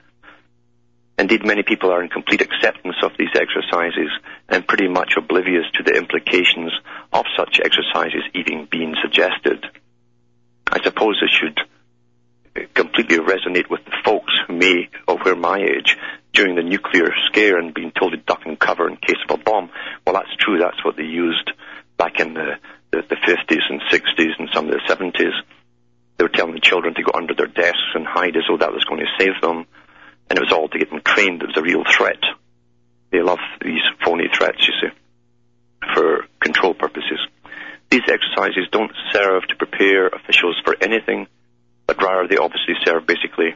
Indeed, 1.17 1.45
many 1.45 1.63
people 1.63 1.91
are 1.91 2.03
in 2.03 2.10
complete 2.10 2.41
acceptance 2.41 2.98
of 3.01 3.12
these 3.17 3.29
exercises 3.36 4.12
and 4.50 4.67
pretty 4.67 4.89
much 4.89 5.13
oblivious 5.17 5.65
to 5.75 5.84
the 5.84 5.93
implications 5.93 6.72
of 7.13 7.25
such 7.38 7.60
exercises 7.63 8.24
even 8.34 8.67
being 8.69 8.95
suggested. 9.01 9.65
I 10.67 10.84
suppose 10.84 11.17
this 11.22 11.31
should 11.31 11.57
completely 12.74 13.17
resonate 13.17 13.69
with 13.69 13.84
the 13.86 13.95
folks 14.03 14.34
who 14.48 14.55
may 14.55 14.89
or 15.07 15.17
were 15.24 15.36
my 15.36 15.60
age 15.60 15.98
during 16.34 16.55
the 16.55 16.63
nuclear 16.63 17.12
scare 17.27 17.57
and 17.57 17.74
being 17.74 17.91
told 17.91 18.12
to 18.12 18.17
duck 18.17 18.41
and 18.45 18.60
cover 18.60 18.89
in 18.89 18.98
case 18.98 19.17
of 19.29 19.39
a 19.39 19.43
bomb. 19.43 19.69
Well, 20.05 20.15
that's 20.15 20.36
true. 20.39 20.60
That's 20.60 20.84
what 20.84 20.98
they 20.98 21.03
used 21.03 21.51
back 21.98 22.19
in 22.19 22.34
the, 22.34 22.55
the, 22.91 23.03
the 23.10 23.15
50s 23.15 23.62
and 23.69 23.81
60s 23.89 24.39
and 24.39 24.50
some 24.53 24.67
of 24.67 24.72
the 24.72 24.81
70s. 24.88 25.31
They 26.17 26.24
were 26.24 26.29
telling 26.29 26.53
the 26.53 26.62
children 26.62 26.93
to 26.95 27.03
go 27.03 27.12
under 27.13 27.34
their 27.34 27.48
desks 27.48 27.93
and 27.93 28.05
hide 28.05 28.36
as 28.36 28.43
though 28.50 28.57
that 28.57 28.72
was 28.72 28.84
going 28.86 29.01
to 29.01 29.24
save 29.24 29.41
them. 29.41 29.65
And 30.29 30.38
it 30.38 30.41
was 30.41 30.51
all 30.51 30.67
to 30.70 30.79
get 30.79 30.89
them 30.89 31.01
trained. 31.05 31.41
It 31.41 31.48
was 31.48 31.58
a 31.58 31.62
real 31.62 31.84
threat. 31.86 32.20
They 33.12 33.22
love 33.22 33.39
these 33.63 33.84
phony 34.03 34.25
threats, 34.34 34.67
you 34.67 34.74
see, 34.82 34.94
for 35.94 36.25
control 36.39 36.74
purposes. 36.74 37.20
These 37.89 38.10
exercises 38.10 38.67
don't 38.72 38.91
serve 39.13 39.48
to 39.48 39.55
prepare 39.55 40.08
officials 40.08 40.60
for 40.65 40.75
anything, 40.82 41.27
but 41.88 42.01
rather 42.01 42.27
they 42.27 42.38
obviously 42.38 42.74
serve 42.84 43.05
basically 43.05 43.55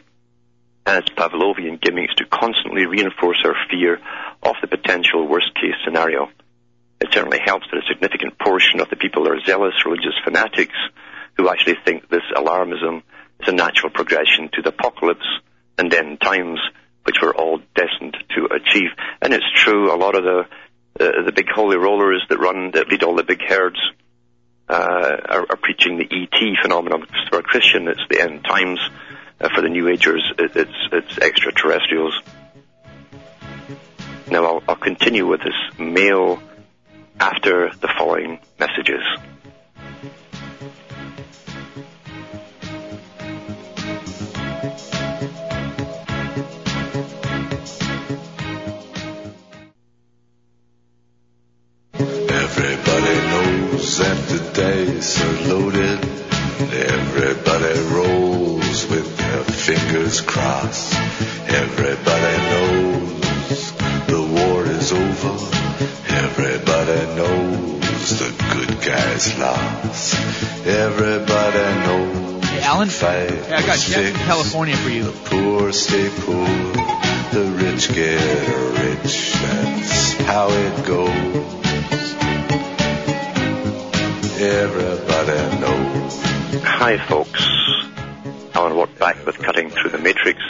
as 0.85 1.03
Pavlovian 1.17 1.81
gimmicks 1.81 2.15
to 2.15 2.25
constantly 2.25 2.85
reinforce 2.85 3.37
our 3.45 3.55
fear 3.69 3.99
of 4.43 4.55
the 4.61 4.67
potential 4.67 5.27
worst 5.27 5.53
case 5.55 5.75
scenario. 5.83 6.29
It 7.01 7.09
certainly 7.11 7.39
helps 7.43 7.65
that 7.71 7.83
a 7.83 7.87
significant 7.87 8.39
portion 8.39 8.79
of 8.79 8.89
the 8.89 8.95
people 8.95 9.27
are 9.27 9.39
zealous 9.45 9.85
religious 9.85 10.17
fanatics 10.23 10.75
who 11.37 11.49
actually 11.49 11.77
think 11.85 12.09
this 12.09 12.25
alarmism 12.35 13.03
is 13.39 13.47
a 13.47 13.51
natural 13.51 13.91
progression 13.91 14.49
to 14.53 14.61
the 14.61 14.69
apocalypse 14.69 15.27
and 15.79 15.93
end 15.93 16.21
times, 16.21 16.59
which 17.03 17.15
we're 17.21 17.35
all 17.35 17.59
destined 17.73 18.17
to 18.35 18.45
achieve. 18.53 18.89
And 19.21 19.33
it's 19.33 19.45
true, 19.55 19.93
a 19.93 19.97
lot 19.97 20.15
of 20.15 20.23
the 20.23 20.45
uh, 20.99 21.23
the 21.25 21.31
big 21.31 21.47
holy 21.53 21.77
rollers 21.77 22.23
that 22.29 22.39
run 22.39 22.71
that 22.71 22.89
lead 22.89 23.03
all 23.03 23.15
the 23.15 23.23
big 23.23 23.41
herds 23.41 23.79
uh, 24.67 25.17
are, 25.29 25.45
are, 25.49 25.55
preaching 25.55 25.97
the 25.97 26.05
ET 26.11 26.61
phenomenon. 26.61 27.05
For 27.29 27.39
a 27.39 27.43
Christian, 27.43 27.87
it's 27.87 28.01
the 28.09 28.21
end 28.21 28.43
times. 28.43 28.79
Uh, 29.39 29.47
for 29.55 29.61
the 29.61 29.69
New 29.69 29.87
Agers, 29.87 30.33
it, 30.37 30.57
it's 30.57 30.89
it's 30.91 31.17
extraterrestrials. 31.17 32.21
Now 34.29 34.45
I'll, 34.45 34.63
I'll 34.67 34.75
continue 34.75 35.25
with 35.25 35.39
this 35.41 35.79
mail 35.79 36.43
after 37.19 37.71
the 37.81 37.89
following 37.97 38.39
messages. 38.59 39.01
Dice 54.99 55.21
are 55.21 55.53
loaded. 55.53 55.99
Everybody 56.73 57.79
rolls 57.95 58.85
with 58.87 59.17
their 59.17 59.43
fingers 59.43 60.21
crossed. 60.21 60.93
Everybody 61.47 62.37
knows 62.51 63.71
the 64.07 64.21
war 64.35 64.65
is 64.65 64.91
over. 64.91 65.35
Everybody 66.09 67.15
knows 67.15 68.19
the 68.19 68.31
good 68.53 68.81
guys 68.81 69.37
lost. 69.39 70.15
Everybody 70.67 71.65
knows. 71.85 72.45
Hey, 72.49 72.61
Alan? 72.61 72.89
fight 72.89 73.29
Hey, 73.29 73.53
I 73.53 73.65
got 73.65 73.79
Jeff 73.79 74.11
from. 74.11 74.21
California 74.25 74.75
for 74.75 74.89
you. 74.89 75.03
The 75.03 75.29
poor 75.29 75.71
stay 75.71 76.09
poor. 76.09 76.47
The 77.31 77.45
rich 77.63 77.87
get 77.93 78.19
rich. 78.83 79.33
That's 79.33 80.13
how 80.23 80.49
it 80.49 80.85
goes. 80.85 81.68
Everybody 84.49 85.59
knows. 85.61 86.21
Hi, 86.63 86.97
folks. 86.97 87.45
Alan 88.55 88.75
Watt 88.75 88.97
back 88.97 89.23
with 89.23 89.37
Cutting 89.37 89.69
Through 89.69 89.91
the 89.91 89.99
Matrix. 89.99 90.41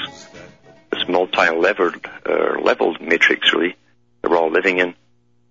This 0.89 1.03
multi-leveled 1.09 2.07
uh, 2.25 2.61
leveled 2.63 3.01
matrix, 3.01 3.51
really, 3.53 3.75
that 4.21 4.31
we're 4.31 4.37
all 4.37 4.51
living 4.51 4.79
in. 4.79 4.95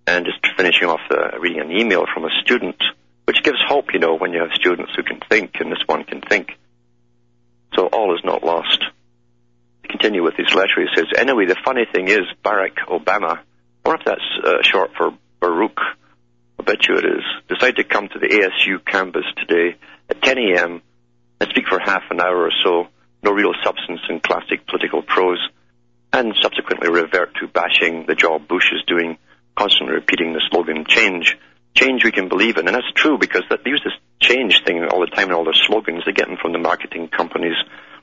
And 0.06 0.24
just 0.24 0.38
finishing 0.56 0.88
off 0.88 1.02
uh, 1.10 1.38
reading 1.38 1.60
an 1.60 1.70
email 1.70 2.06
from 2.14 2.24
a 2.24 2.30
student, 2.42 2.82
which 3.26 3.42
gives 3.42 3.58
hope, 3.68 3.92
you 3.92 3.98
know, 3.98 4.16
when 4.16 4.32
you 4.32 4.40
have 4.40 4.52
students 4.54 4.92
who 4.96 5.02
can 5.02 5.20
think, 5.28 5.56
and 5.60 5.70
this 5.70 5.82
one 5.84 6.04
can 6.04 6.22
think. 6.22 6.56
So 7.76 7.88
all 7.88 8.14
is 8.16 8.24
not 8.24 8.42
lost. 8.42 8.80
To 9.82 9.88
continue 9.88 10.22
with 10.22 10.36
his 10.36 10.54
letter, 10.54 10.80
he 10.80 10.86
says, 10.96 11.08
anyway, 11.18 11.44
the 11.44 11.56
funny 11.66 11.84
thing 11.92 12.08
is, 12.08 12.22
Barack 12.42 12.76
Obama, 12.88 13.40
or 13.84 13.96
if 13.96 14.06
that's 14.06 14.24
uh, 14.42 14.62
short 14.62 14.92
for 14.96 15.12
Baruch, 15.38 15.78
I 16.58 16.64
bet 16.64 16.88
you 16.88 16.96
it 16.96 17.04
is, 17.04 17.24
decided 17.48 17.76
to 17.76 17.84
come 17.84 18.08
to 18.08 18.18
the 18.18 18.26
ASU 18.26 18.84
campus 18.84 19.24
today 19.36 19.76
at 20.10 20.22
10 20.22 20.38
a.m. 20.38 20.82
and 21.40 21.50
speak 21.50 21.68
for 21.68 21.78
half 21.78 22.02
an 22.10 22.20
hour 22.20 22.42
or 22.42 22.52
so, 22.64 22.88
no 23.22 23.32
real 23.32 23.52
substance 23.62 24.00
in 24.08 24.20
classic 24.20 24.66
political 24.66 25.02
prose, 25.02 25.40
and 26.12 26.34
subsequently 26.42 26.90
revert 26.90 27.34
to 27.36 27.46
bashing 27.46 28.06
the 28.06 28.14
job 28.14 28.48
Bush 28.48 28.72
is 28.72 28.82
doing, 28.86 29.18
constantly 29.56 29.94
repeating 29.94 30.32
the 30.32 30.42
slogan, 30.50 30.84
change, 30.88 31.38
change 31.74 32.02
we 32.02 32.12
can 32.12 32.28
believe 32.28 32.56
in. 32.56 32.66
And 32.66 32.74
that's 32.74 32.92
true 32.94 33.18
because 33.18 33.42
they 33.48 33.70
use 33.70 33.82
this 33.84 33.94
change 34.20 34.62
thing 34.66 34.84
all 34.90 35.00
the 35.00 35.14
time 35.14 35.28
in 35.28 35.34
all 35.34 35.44
their 35.44 35.54
slogans. 35.54 36.02
They 36.06 36.12
get 36.12 36.26
them 36.26 36.38
from 36.42 36.52
the 36.52 36.58
marketing 36.58 37.08
companies 37.08 37.56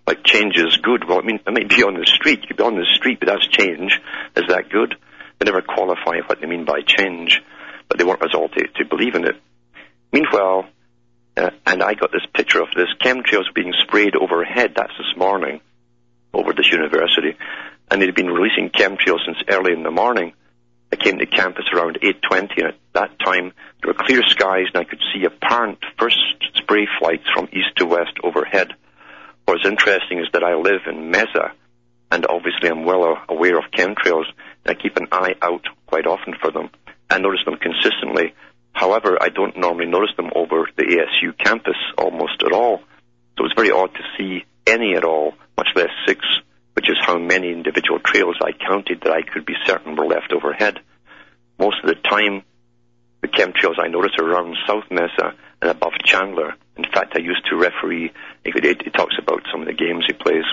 like 0.08 0.24
change 0.24 0.56
is 0.56 0.78
good. 0.78 1.04
Well, 1.08 1.20
I 1.20 1.26
mean, 1.26 1.39
it 1.46 1.52
might 1.52 1.70
be 1.70 1.84
on 1.84 1.96
the 1.96 2.06
street. 2.06 2.41
You 2.41 2.48
could 2.48 2.58
be 2.58 2.63
on 2.63 2.76
the 2.76 2.86
street, 2.96 3.20
but 3.20 3.28
that's 3.28 3.48
change. 3.48 4.00
Is 4.38 4.44
that 4.48 4.70
good? 4.70 4.96
They 5.39 5.46
never 5.46 5.62
qualify 5.62 6.22
what 6.26 6.39
they 6.39 6.48
mean 6.48 6.63
by 6.63 6.82
change 6.86 7.41
but 7.88 7.98
they 7.98 8.04
want 8.04 8.21
us 8.21 8.34
all 8.34 8.50
to, 8.50 8.67
to 8.67 8.86
believe 8.86 9.15
in 9.15 9.26
it. 9.26 9.36
Meanwhile, 10.12 10.65
uh, 11.38 11.50
and 11.65 11.84
I 11.84 11.93
got 11.93 12.12
this 12.12 12.26
picture 12.34 12.62
of 12.62 12.69
this 12.76 12.88
chemtrails 13.02 13.54
being 13.54 13.74
sprayed 13.82 14.15
overhead. 14.15 14.74
That's 14.76 14.93
this 14.98 15.17
morning 15.17 15.60
over 16.34 16.54
this 16.54 16.71
university, 16.71 17.36
and 17.91 18.02
they'd 18.02 18.15
been 18.15 18.32
releasing 18.32 18.69
chemtrails 18.69 19.26
since 19.26 19.38
early 19.50 19.74
in 19.74 19.84
the 19.84 19.91
morning. 19.91 20.34
I 20.91 20.95
came 20.95 21.17
to 21.19 21.26
campus 21.26 21.65
around 21.74 22.00
8:20, 22.02 22.62
and 22.62 22.67
at 22.67 22.80
that 22.93 23.19
time 23.19 23.52
there 23.82 23.93
were 23.93 24.06
clear 24.06 24.21
skies, 24.28 24.67
and 24.74 24.78
I 24.78 24.84
could 24.86 25.02
see 25.13 25.26
apparent 25.26 25.80
first 26.00 26.17
spray 26.56 26.88
flights 27.00 27.26
from 27.34 27.50
east 27.52 27.76
to 27.78 27.86
west 27.86 28.17
overhead. 28.24 28.74
What's 29.45 29.65
interesting 29.65 30.19
is 30.19 30.28
that 30.34 30.43
I 30.43 30.56
live 30.56 30.88
in 30.88 31.12
Mesa, 31.12 31.52
and 32.12 32.26
obviously 32.28 32.69
I'm 32.69 32.86
well 32.86 33.17
aware 33.28 33.58
of 33.58 33.71
chemtrails, 33.71 34.26
and 34.63 34.78
I 34.78 34.82
keep 34.82 34.95
an 34.98 35.08
eye 35.12 35.36
out 35.41 35.65
quite 35.86 36.08
often 36.08 36.34
for 36.41 36.52
them. 36.52 36.69
I 37.10 37.20
notice 37.20 37.41
them 37.46 37.58
consistently. 37.58 38.34
However, 38.74 39.18
I 39.22 39.30
don't 39.30 39.58
normally 39.58 39.86
notice 39.86 40.15
them 40.18 40.32
over 40.36 40.68
the 40.76 40.84
ASU 40.84 41.38
campus 41.38 41.78
almost 41.98 42.44
at 42.46 42.52
all. 42.52 42.82
So 43.38 43.46
it's 43.46 43.56
very 43.56 43.72
odd 43.72 43.94
to 43.94 44.02
see 44.18 44.46
any 44.68 44.96
at 44.96 45.06
all, 45.06 45.34
much 45.58 45.70
less 45.76 45.89
six, 46.06 46.26
which 46.74 46.89
is 46.89 46.98
how 47.00 47.18
many 47.18 47.52
individual 47.52 48.00
trails 48.00 48.36
I 48.41 48.52
counted 48.52 49.02
that 49.02 49.13
I 49.13 49.22
could 49.22 49.46
be 49.46 49.54
certain 49.65 49.96
were 49.96 50.08
left 50.08 50.34
overhead. 50.34 50.80
Most 51.58 51.78
of 51.84 51.89
the 51.89 52.10
time, 52.10 52.44
the 53.22 53.28
chemtrails 53.30 53.80
I 53.80 53.88
notice 53.88 54.12
are 54.20 54.26
around 54.26 54.58
South 54.68 54.84
Mesa 54.91 55.36
and 55.62 55.72
above 55.72 55.94
Chandler. 56.04 56.56
In 56.78 56.84
fact, 56.84 57.13
I 57.15 57.20
used 57.20 57.46
to 57.50 57.56
referee, 57.56 58.12
it, 58.44 58.94
talks 58.94 59.15
about 59.18 59.44
some 59.52 59.62
of 59.62 59.68
the 59.68 59.74
games 59.74 60.04
he 60.06 60.13
plays 60.13 60.44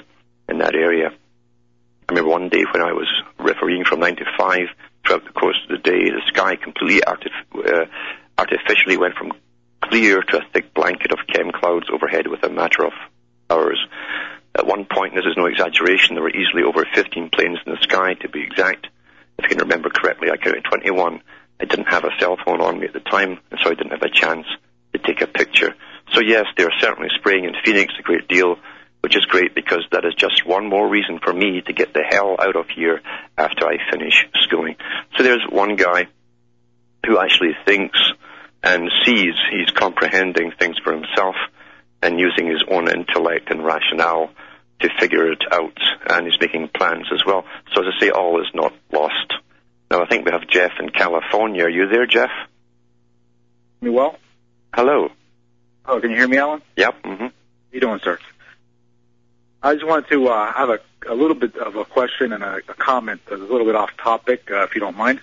in 0.48 0.58
that 0.58 0.74
area. 0.74 1.08
I 1.08 2.12
remember 2.12 2.30
one 2.30 2.48
day 2.48 2.64
when 2.72 2.82
I 2.82 2.92
was 2.92 3.08
refereeing 3.38 3.84
from 3.84 4.00
9 4.00 4.16
to 4.16 4.24
5, 4.38 4.58
throughout 5.04 5.24
the 5.24 5.32
course 5.32 5.58
of 5.64 5.70
the 5.70 5.78
day, 5.78 6.10
the 6.10 6.22
sky 6.26 6.56
completely 6.56 7.00
artif- 7.00 7.54
uh, 7.54 7.86
artificially 8.38 8.96
went 8.96 9.14
from 9.14 9.32
clear 9.82 10.22
to 10.22 10.38
a 10.38 10.46
thick 10.52 10.72
blanket 10.74 11.12
of 11.12 11.18
chem 11.26 11.50
clouds 11.50 11.86
overhead 11.92 12.26
with 12.26 12.42
a 12.44 12.48
matter 12.48 12.84
of 12.84 12.92
hours. 13.50 13.78
At 14.54 14.66
one 14.66 14.84
point, 14.84 15.14
this 15.14 15.24
is 15.24 15.36
no 15.36 15.46
exaggeration, 15.46 16.14
there 16.14 16.22
were 16.22 16.30
easily 16.30 16.62
over 16.62 16.86
15 16.94 17.30
planes 17.30 17.58
in 17.64 17.72
the 17.72 17.80
sky, 17.80 18.14
to 18.14 18.28
be 18.28 18.42
exact. 18.42 18.86
If 19.38 19.46
I 19.46 19.48
can 19.48 19.58
remember 19.58 19.88
correctly, 19.88 20.30
I 20.30 20.36
counted 20.36 20.64
21. 20.64 21.22
I 21.60 21.64
didn't 21.64 21.86
have 21.86 22.04
a 22.04 22.10
cell 22.18 22.36
phone 22.44 22.60
on 22.60 22.78
me 22.78 22.86
at 22.86 22.92
the 22.92 23.00
time, 23.00 23.38
and 23.50 23.60
so 23.62 23.70
I 23.70 23.74
didn't 23.74 23.92
have 23.92 24.02
a 24.02 24.10
chance 24.10 24.46
to 24.92 24.98
take 24.98 25.20
a 25.22 25.26
picture. 25.26 25.74
So 26.12 26.20
yes, 26.20 26.46
they 26.56 26.64
are 26.64 26.72
certainly 26.80 27.08
spraying 27.18 27.44
in 27.44 27.54
Phoenix 27.64 27.94
a 27.98 28.02
great 28.02 28.28
deal, 28.28 28.56
which 29.02 29.16
is 29.16 29.24
great 29.26 29.54
because 29.54 29.84
that 29.90 30.04
is 30.04 30.14
just 30.14 30.46
one 30.46 30.68
more 30.68 30.88
reason 30.88 31.18
for 31.22 31.32
me 31.32 31.60
to 31.60 31.72
get 31.72 31.92
the 31.92 32.04
hell 32.08 32.36
out 32.38 32.56
of 32.56 32.66
here 32.68 33.00
after 33.36 33.66
I 33.66 33.76
finish 33.90 34.26
schooling. 34.44 34.76
So 35.16 35.22
there's 35.24 35.44
one 35.50 35.76
guy 35.76 36.06
who 37.06 37.18
actually 37.18 37.52
thinks 37.66 37.98
and 38.62 38.88
sees 39.04 39.34
he's 39.50 39.70
comprehending 39.74 40.52
things 40.52 40.76
for 40.84 40.92
himself 40.92 41.34
and 42.00 42.18
using 42.20 42.46
his 42.46 42.62
own 42.70 42.88
intellect 42.88 43.50
and 43.50 43.64
rationale 43.64 44.30
to 44.80 44.88
figure 44.98 45.30
it 45.30 45.42
out, 45.52 45.76
and 46.08 46.26
he's 46.26 46.40
making 46.40 46.68
plans 46.68 47.06
as 47.12 47.24
well. 47.24 47.44
So 47.74 47.82
as 47.82 47.94
I 47.96 48.00
say, 48.00 48.10
all 48.10 48.40
is 48.40 48.48
not 48.54 48.72
lost. 48.92 49.32
Now 49.90 50.02
I 50.02 50.06
think 50.06 50.24
we 50.24 50.32
have 50.32 50.48
Jeff 50.48 50.72
in 50.80 50.90
California. 50.90 51.64
Are 51.64 51.68
you 51.68 51.88
there, 51.88 52.06
Jeff? 52.06 52.30
Me 53.80 53.90
well? 53.90 54.16
Hello. 54.74 55.08
Oh, 55.86 56.00
can 56.00 56.10
you 56.10 56.16
hear 56.16 56.28
me, 56.28 56.38
Alan? 56.38 56.62
Yep. 56.76 56.94
hmm 57.04 57.14
How 57.14 57.30
you 57.72 57.80
doing, 57.80 58.00
sir? 58.02 58.18
I 59.62 59.74
just 59.74 59.86
wanted 59.86 60.08
to 60.08 60.28
uh, 60.28 60.52
have 60.52 60.70
a, 60.70 60.80
a 61.08 61.14
little 61.14 61.36
bit 61.36 61.56
of 61.56 61.76
a 61.76 61.84
question 61.84 62.32
and 62.32 62.42
a, 62.42 62.56
a 62.56 62.74
comment 62.74 63.20
that's 63.28 63.40
a 63.40 63.44
little 63.44 63.66
bit 63.66 63.76
off 63.76 63.96
topic, 63.96 64.50
uh, 64.50 64.64
if 64.64 64.74
you 64.74 64.80
don't 64.80 64.96
mind. 64.96 65.20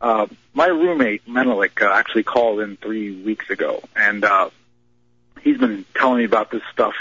Uh, 0.00 0.26
my 0.52 0.66
roommate, 0.66 1.26
Menelik, 1.26 1.80
uh, 1.80 1.90
actually 1.90 2.24
called 2.24 2.60
in 2.60 2.76
three 2.76 3.22
weeks 3.22 3.48
ago, 3.48 3.82
and 3.96 4.24
uh, 4.24 4.50
he's 5.40 5.58
been 5.58 5.84
telling 5.94 6.18
me 6.18 6.24
about 6.24 6.50
this 6.50 6.62
stuff 6.72 6.94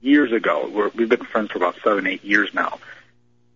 years 0.00 0.32
ago. 0.32 0.70
We're, 0.72 0.90
we've 0.90 1.08
been 1.08 1.24
friends 1.24 1.50
for 1.50 1.58
about 1.58 1.76
seven, 1.82 2.06
eight 2.06 2.24
years 2.24 2.54
now. 2.54 2.78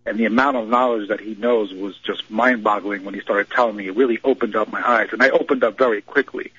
And 0.05 0.19
the 0.19 0.25
amount 0.25 0.57
of 0.57 0.67
knowledge 0.67 1.07
that 1.07 1.21
he 1.21 1.35
knows 1.35 1.73
was 1.73 1.97
just 1.99 2.29
mind-boggling 2.29 3.05
when 3.05 3.13
he 3.13 3.21
started 3.21 3.49
telling 3.49 3.77
me. 3.77 3.87
It 3.87 3.95
really 3.95 4.19
opened 4.25 4.57
up 4.57 4.69
my 4.69 4.85
eyes, 4.85 5.09
and 5.13 5.23
I 5.23 5.29
opened 5.29 5.63
up 5.63 5.77
very 5.77 6.01
quickly 6.01 6.51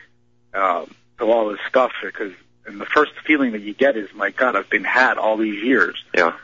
um, 0.55 0.95
to 1.19 1.31
all 1.31 1.51
this 1.51 1.61
stuff 1.69 1.93
because 2.03 2.33
and 2.67 2.81
the 2.81 2.87
first 2.87 3.13
feeling 3.27 3.53
that 3.53 3.63
you 3.63 3.75
get 3.75 3.97
is, 3.97 4.09
my 4.15 4.31
God, 4.31 4.57
I've 4.57 4.71
been 4.71 4.85
had 4.85 5.19
all 5.19 5.37
these 5.37 5.63
years. 5.63 6.03
Yeah. 6.15 6.35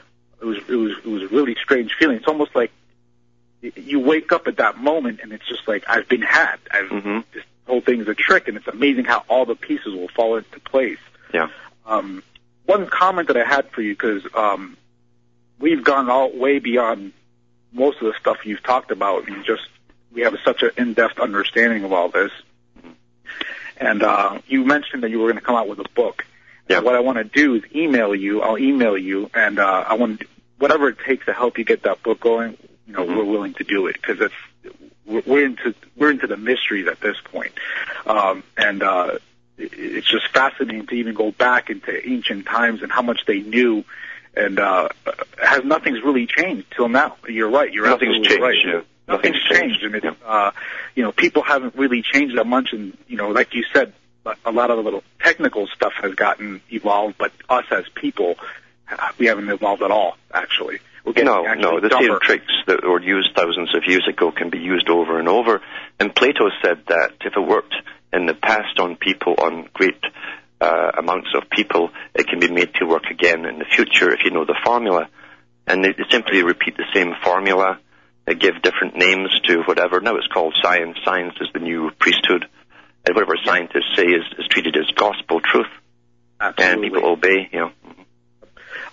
It 0.40 0.44
was 0.44 0.58
it 0.68 0.74
was 0.76 0.92
it 0.98 1.06
was 1.06 1.22
a 1.22 1.28
really 1.28 1.54
strange 1.62 1.94
feeling. 1.98 2.16
It's 2.16 2.26
almost 2.28 2.54
like 2.54 2.72
you 3.62 4.00
wake 4.00 4.32
up 4.32 4.46
at 4.46 4.56
that 4.56 4.78
moment 4.78 5.20
and 5.22 5.32
it's 5.32 5.46
just 5.46 5.68
like 5.68 5.84
I've 5.88 6.08
been 6.08 6.22
had. 6.22 6.56
I've 6.70 6.88
Mhm. 6.88 7.24
this 7.32 7.44
whole 7.66 7.80
thing 7.80 8.00
is 8.00 8.08
a 8.08 8.14
trick, 8.14 8.48
and 8.48 8.56
it's 8.56 8.66
amazing 8.66 9.04
how 9.04 9.22
all 9.28 9.44
the 9.46 9.54
pieces 9.54 9.94
will 9.94 10.08
fall 10.08 10.36
into 10.36 10.58
place. 10.60 10.98
Yeah. 11.32 11.48
Um, 11.86 12.22
one 12.64 12.86
comment 12.86 13.28
that 13.28 13.36
I 13.36 13.44
had 13.44 13.70
for 13.70 13.82
you 13.82 13.94
because 13.94 14.22
um, 14.34 14.76
we've 15.58 15.84
gone 15.84 16.08
all 16.10 16.30
way 16.36 16.58
beyond 16.58 17.12
most 17.72 17.98
of 18.00 18.06
the 18.06 18.14
stuff 18.18 18.44
you've 18.44 18.62
talked 18.62 18.90
about, 18.90 19.28
and 19.28 19.44
just 19.44 19.66
we 20.12 20.22
have 20.22 20.36
such 20.44 20.62
an 20.62 20.70
in-depth 20.76 21.18
understanding 21.20 21.84
of 21.84 21.92
all 21.92 22.08
this. 22.08 22.32
And 23.80 24.02
uh, 24.02 24.38
you 24.46 24.64
mentioned 24.64 25.02
that 25.02 25.10
you 25.10 25.18
were 25.18 25.26
going 25.26 25.38
to 25.40 25.44
come 25.44 25.56
out 25.56 25.66
with 25.68 25.78
a 25.80 25.88
book. 25.94 26.24
Yeah. 26.68 26.76
And 26.76 26.84
what 26.86 26.94
I 26.94 27.00
want 27.00 27.18
to 27.18 27.24
do 27.24 27.54
is 27.56 27.62
email 27.74 28.14
you. 28.14 28.42
I'll 28.42 28.58
email 28.58 28.96
you, 28.96 29.30
and 29.34 29.58
uh, 29.58 29.84
I 29.88 29.94
want 29.94 30.22
whatever 30.58 30.88
it 30.88 30.98
takes 31.04 31.26
to 31.26 31.32
help 31.32 31.58
you 31.58 31.64
get 31.64 31.82
that 31.84 32.02
book 32.02 32.20
going. 32.20 32.56
You 32.86 32.92
know, 32.92 33.04
Mhm. 33.06 33.16
we're 33.16 33.24
willing 33.24 33.54
to 33.54 33.64
do 33.64 33.86
it 33.86 33.96
because 34.00 34.20
it's 34.20 34.34
we're 35.06 35.22
we're 35.26 35.44
into 35.46 35.74
we're 35.96 36.10
into 36.10 36.26
the 36.26 36.36
mysteries 36.36 36.86
at 36.86 37.00
this 37.00 37.16
point. 37.24 37.52
Um, 38.06 38.42
and 38.56 38.82
uh, 38.82 39.18
it's 39.58 40.06
just 40.06 40.28
fascinating 40.28 40.86
to 40.88 40.94
even 40.94 41.14
go 41.14 41.32
back 41.32 41.70
into 41.70 41.90
ancient 42.08 42.46
times 42.46 42.82
and 42.82 42.92
how 42.92 43.02
much 43.02 43.20
they 43.26 43.40
knew. 43.40 43.84
And 44.36 44.60
uh, 44.60 44.90
has 45.42 45.64
nothing's 45.64 46.02
really 46.04 46.26
changed 46.26 46.66
till 46.76 46.88
now. 46.88 47.16
You're 47.28 47.50
right. 47.50 47.72
You're 47.72 47.86
Nothing's 47.86 48.16
absolutely 48.18 48.28
changed, 48.28 48.42
right. 48.42 48.74
yeah. 48.74 48.80
Nothing's 49.10 49.42
changed, 49.42 49.82
and 49.82 49.94
it's 49.94 50.06
uh, 50.24 50.50
you 50.94 51.02
know 51.02 51.12
people 51.12 51.42
haven't 51.42 51.74
really 51.76 52.02
changed 52.02 52.36
that 52.38 52.46
much. 52.46 52.72
And 52.72 52.96
you 53.08 53.16
know, 53.16 53.30
like 53.30 53.54
you 53.54 53.64
said, 53.72 53.92
a- 54.44 54.52
lot 54.52 54.70
of 54.70 54.76
the 54.78 54.82
little 54.82 55.02
technical 55.22 55.66
stuff 55.74 55.92
has 56.00 56.14
gotten 56.14 56.60
evolved, 56.70 57.16
but 57.18 57.32
us 57.48 57.64
as 57.70 57.84
people, 57.94 58.36
uh, 58.90 59.08
we 59.18 59.26
haven't 59.26 59.48
evolved 59.48 59.82
at 59.82 59.90
all. 59.90 60.16
Actually, 60.32 60.78
we're 61.04 61.12
getting 61.12 61.26
No, 61.26 61.46
actually 61.46 61.62
no. 61.62 61.80
The 61.80 61.88
dumber. 61.88 62.06
same 62.06 62.18
tricks 62.22 62.52
that 62.66 62.82
were 62.84 63.00
used 63.02 63.30
thousands 63.34 63.74
of 63.74 63.82
years 63.86 64.06
ago 64.08 64.30
can 64.30 64.50
be 64.50 64.58
used 64.58 64.88
over 64.88 65.18
and 65.18 65.28
over. 65.28 65.60
And 65.98 66.14
Plato 66.14 66.50
said 66.62 66.82
that 66.88 67.12
if 67.22 67.36
it 67.36 67.40
worked 67.40 67.74
in 68.12 68.26
the 68.26 68.34
past 68.34 68.78
on 68.78 68.96
people, 68.96 69.34
on 69.38 69.68
great 69.72 70.00
uh, 70.60 70.92
amounts 70.98 71.28
of 71.34 71.48
people, 71.50 71.90
it 72.14 72.26
can 72.26 72.38
be 72.40 72.50
made 72.50 72.74
to 72.74 72.84
work 72.86 73.04
again 73.10 73.44
in 73.46 73.58
the 73.58 73.64
future 73.64 74.12
if 74.12 74.20
you 74.24 74.30
know 74.30 74.44
the 74.44 74.56
formula. 74.64 75.08
And 75.66 75.84
they 75.84 75.94
simply 76.10 76.42
repeat 76.42 76.76
the 76.76 76.86
same 76.92 77.14
formula. 77.22 77.78
They 78.26 78.34
give 78.34 78.62
different 78.62 78.96
names 78.96 79.30
to 79.44 79.62
whatever. 79.62 80.00
Now 80.00 80.16
it's 80.16 80.26
called 80.28 80.54
science. 80.62 80.98
Science 81.04 81.34
is 81.40 81.48
the 81.52 81.60
new 81.60 81.90
priesthood. 81.98 82.46
And 83.06 83.14
whatever 83.14 83.36
scientists 83.44 83.96
say 83.96 84.04
is, 84.04 84.24
is 84.38 84.46
treated 84.48 84.76
as 84.76 84.86
gospel 84.94 85.40
truth. 85.40 85.66
And 86.40 86.82
people 86.82 87.04
obey, 87.04 87.48
you 87.52 87.58
know. 87.60 87.72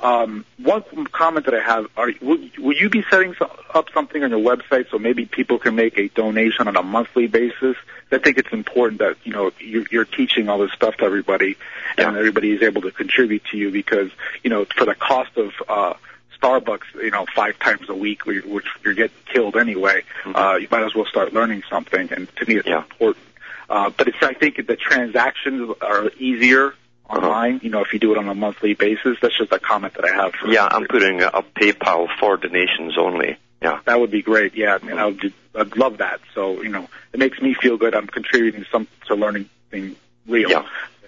Um, 0.01 0.45
one 0.57 0.83
comment 1.11 1.45
that 1.45 1.55
I 1.55 1.61
have: 1.61 1.87
Are 1.97 2.11
will, 2.21 2.37
will 2.59 2.75
you 2.75 2.89
be 2.89 3.03
setting 3.09 3.33
so, 3.39 3.49
up 3.73 3.87
something 3.93 4.23
on 4.23 4.29
your 4.29 4.39
website 4.39 4.89
so 4.91 4.99
maybe 4.99 5.25
people 5.25 5.57
can 5.57 5.75
make 5.75 5.97
a 5.97 6.07
donation 6.09 6.67
on 6.67 6.75
a 6.75 6.83
monthly 6.83 7.27
basis? 7.27 7.75
I 8.11 8.19
think 8.19 8.37
it's 8.37 8.51
important 8.51 8.99
that 8.99 9.17
you 9.23 9.33
know 9.33 9.51
you're, 9.59 9.85
you're 9.89 10.05
teaching 10.05 10.49
all 10.49 10.59
this 10.59 10.71
stuff 10.73 10.97
to 10.97 11.05
everybody, 11.05 11.57
and 11.97 12.15
everybody 12.15 12.51
is 12.51 12.61
able 12.61 12.81
to 12.81 12.91
contribute 12.91 13.43
to 13.45 13.57
you 13.57 13.71
because 13.71 14.11
you 14.43 14.51
know 14.51 14.65
for 14.65 14.85
the 14.85 14.95
cost 14.95 15.35
of 15.37 15.51
uh, 15.67 15.93
Starbucks, 16.41 16.93
you 16.95 17.11
know, 17.11 17.25
five 17.35 17.57
times 17.59 17.89
a 17.89 17.95
week, 17.95 18.25
which 18.25 18.65
you're 18.83 18.93
getting 18.93 19.15
killed 19.31 19.55
anyway. 19.55 20.03
Uh, 20.25 20.57
you 20.59 20.67
might 20.71 20.83
as 20.83 20.93
well 20.95 21.05
start 21.05 21.33
learning 21.33 21.63
something, 21.69 22.11
and 22.13 22.33
to 22.37 22.45
me, 22.45 22.55
it's 22.57 22.67
Yeah. 22.67 22.77
important. 22.83 23.23
Uh, 23.69 23.89
but 23.89 24.07
it's 24.07 24.17
I 24.21 24.33
think 24.33 24.65
the 24.65 24.75
transactions 24.77 25.75
are 25.81 26.09
easier 26.19 26.73
online. 27.09 27.59
You 27.63 27.69
know, 27.69 27.81
if 27.81 27.91
you 27.93 27.99
do 27.99 28.11
it 28.13 28.17
on 28.17 28.27
a 28.29 28.35
monthly 28.35 28.73
basis, 28.73 29.17
that's 29.21 29.37
just 29.37 29.51
a 29.51 29.59
comment 29.59 29.93
that 29.95 30.05
I 30.05 30.13
have. 30.15 30.33
For 30.35 30.47
Yeah, 30.47 30.67
I'm 30.69 30.85
putting 30.87 31.21
a 31.21 31.41
PayPal 31.55 32.07
for 32.19 32.37
donations 32.37 32.97
only. 32.97 33.37
Yeah. 33.61 33.79
that 33.85 33.99
would 33.99 34.11
be 34.11 34.21
great. 34.21 34.55
Yeah, 34.55 34.77
and 34.81 34.99
I 34.99 35.05
would, 35.07 35.33
I'd 35.55 35.75
love 35.75 35.97
that. 35.97 36.19
So 36.35 36.61
you 36.61 36.69
know, 36.69 36.87
it 37.11 37.19
makes 37.19 37.41
me 37.41 37.53
feel 37.55 37.77
good. 37.77 37.95
I'm 37.95 38.07
contributing 38.07 38.65
some 38.71 38.87
to 39.07 39.15
learning 39.15 39.49
thing 39.71 39.95
real. 40.27 40.49
Yeah. 40.49 40.65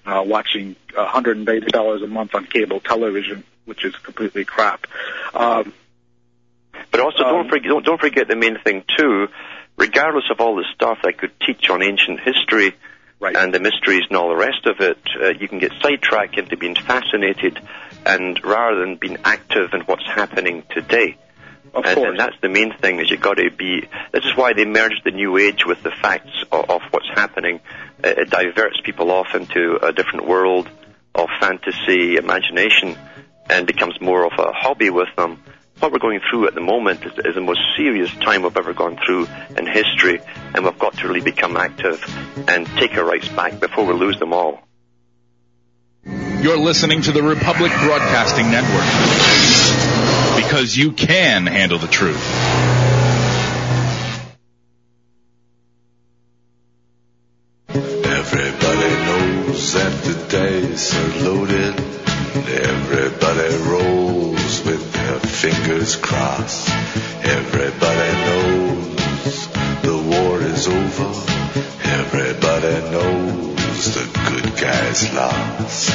Uh, 0.10 0.24
watching 0.24 0.76
$180 0.93 2.04
a 2.04 2.08
month 2.08 2.34
on 2.34 2.43
cable 2.45 2.80
television, 2.80 3.43
which 3.65 3.86
is 3.86 3.95
completely 3.98 4.43
crap. 4.43 4.88
Um, 5.36 5.72
But 6.89 7.02
also, 7.02 7.24
Um, 7.24 7.36
don't 7.36 7.50
forget 7.50 7.69
don't, 7.69 7.86
don't 7.86 8.02
forget 8.02 8.28
the 8.28 8.36
main 8.36 8.58
thing 8.58 8.84
too. 8.98 9.28
Regardless 9.78 10.24
of 10.32 10.41
all 10.41 10.56
the 10.56 10.65
stuff 10.74 10.98
I 11.06 11.12
could 11.12 11.32
teach 11.45 11.69
on 11.69 11.84
ancient 11.84 12.22
history 12.22 12.74
right. 13.19 13.36
and 13.36 13.54
the 13.54 13.60
mysteries 13.60 14.02
and 14.10 14.17
all 14.17 14.30
the 14.30 14.36
rest 14.36 14.65
of 14.65 14.80
it, 14.82 14.98
uh, 15.22 15.28
you 15.39 15.48
can 15.48 15.60
get 15.60 15.74
sidetracked 15.84 16.39
into 16.39 16.58
being 16.58 16.76
fascinated, 16.76 17.60
and 18.06 18.43
rather 18.43 18.80
than 18.80 18.95
being 18.95 19.17
active 19.24 19.74
in 19.74 19.82
what's 19.82 20.08
happening 20.08 20.63
today. 20.72 21.17
Of 21.73 21.86
and, 21.86 21.95
course. 21.95 22.10
and 22.10 22.19
that's 22.19 22.36
the 22.41 22.49
main 22.49 22.73
thing 22.73 22.99
is 22.99 23.10
you've 23.10 23.21
got 23.21 23.36
to 23.36 23.49
be. 23.51 23.88
This 24.12 24.23
is 24.25 24.36
why 24.36 24.53
they 24.53 24.65
merged 24.65 25.01
the 25.03 25.12
new 25.12 25.38
age 25.38 25.65
with 25.65 25.82
the 25.84 25.91
facts 25.91 26.43
of, 26.51 26.69
of 26.69 26.82
what's 26.91 27.10
happening. 27.13 27.60
It, 28.03 28.17
it 28.17 28.29
diverts 28.29 28.79
people 28.84 29.12
off 29.12 29.34
into 29.34 29.77
a 29.82 29.91
different 29.91 30.27
world 30.27 30.69
of 31.15 31.27
fantasy, 31.39 32.15
imagination, 32.15 32.97
and 33.49 33.65
becomes 33.67 33.99
more 33.99 34.25
of 34.25 34.34
a 34.38 34.51
hobby 34.53 34.89
with 34.89 35.10
them. 35.17 35.43
What 35.79 35.93
we're 35.93 35.99
going 35.99 36.19
through 36.29 36.47
at 36.47 36.55
the 36.55 36.62
moment 36.62 37.05
is, 37.05 37.13
is 37.19 37.36
the 37.36 37.41
most 37.41 37.62
serious 37.77 38.12
time 38.15 38.43
we've 38.43 38.58
ever 38.58 38.73
gone 38.73 38.99
through 39.05 39.27
in 39.58 39.65
history, 39.65 40.19
and 40.53 40.65
we've 40.65 40.77
got 40.77 40.97
to 40.97 41.08
really 41.08 41.21
become 41.21 41.55
active 41.55 42.03
and 42.49 42.67
take 42.77 42.95
our 42.95 43.05
rights 43.05 43.29
back 43.29 43.60
before 43.60 43.86
we 43.86 43.93
lose 43.93 44.19
them 44.19 44.34
all. 44.34 44.62
You're 46.41 46.58
listening 46.58 47.01
to 47.03 47.12
the 47.12 47.23
Republic 47.23 47.71
Broadcasting 47.82 48.49
Network. 48.49 49.59
Because 50.41 50.78
you 50.78 50.93
can 50.93 51.47
handle 51.47 51.80
the 51.80 51.88
truth. 51.88 52.15
Everybody 57.67 58.89
knows 59.06 59.73
that 59.73 59.93
the 60.06 60.15
dice 60.30 60.95
are 60.95 61.23
loaded. 61.25 61.75
Everybody 62.47 63.56
rolls 63.69 64.63
with 64.65 64.93
their 64.93 65.19
fingers 65.19 65.97
crossed. 65.97 66.69
Everybody 66.69 68.12
knows 68.28 69.47
the 69.82 69.97
war 70.10 70.41
is 70.41 70.67
over. 70.69 71.12
Everybody 71.84 72.91
knows 72.91 73.93
the 73.93 74.06
good 74.30 74.58
guys 74.58 75.13
lost. 75.13 75.89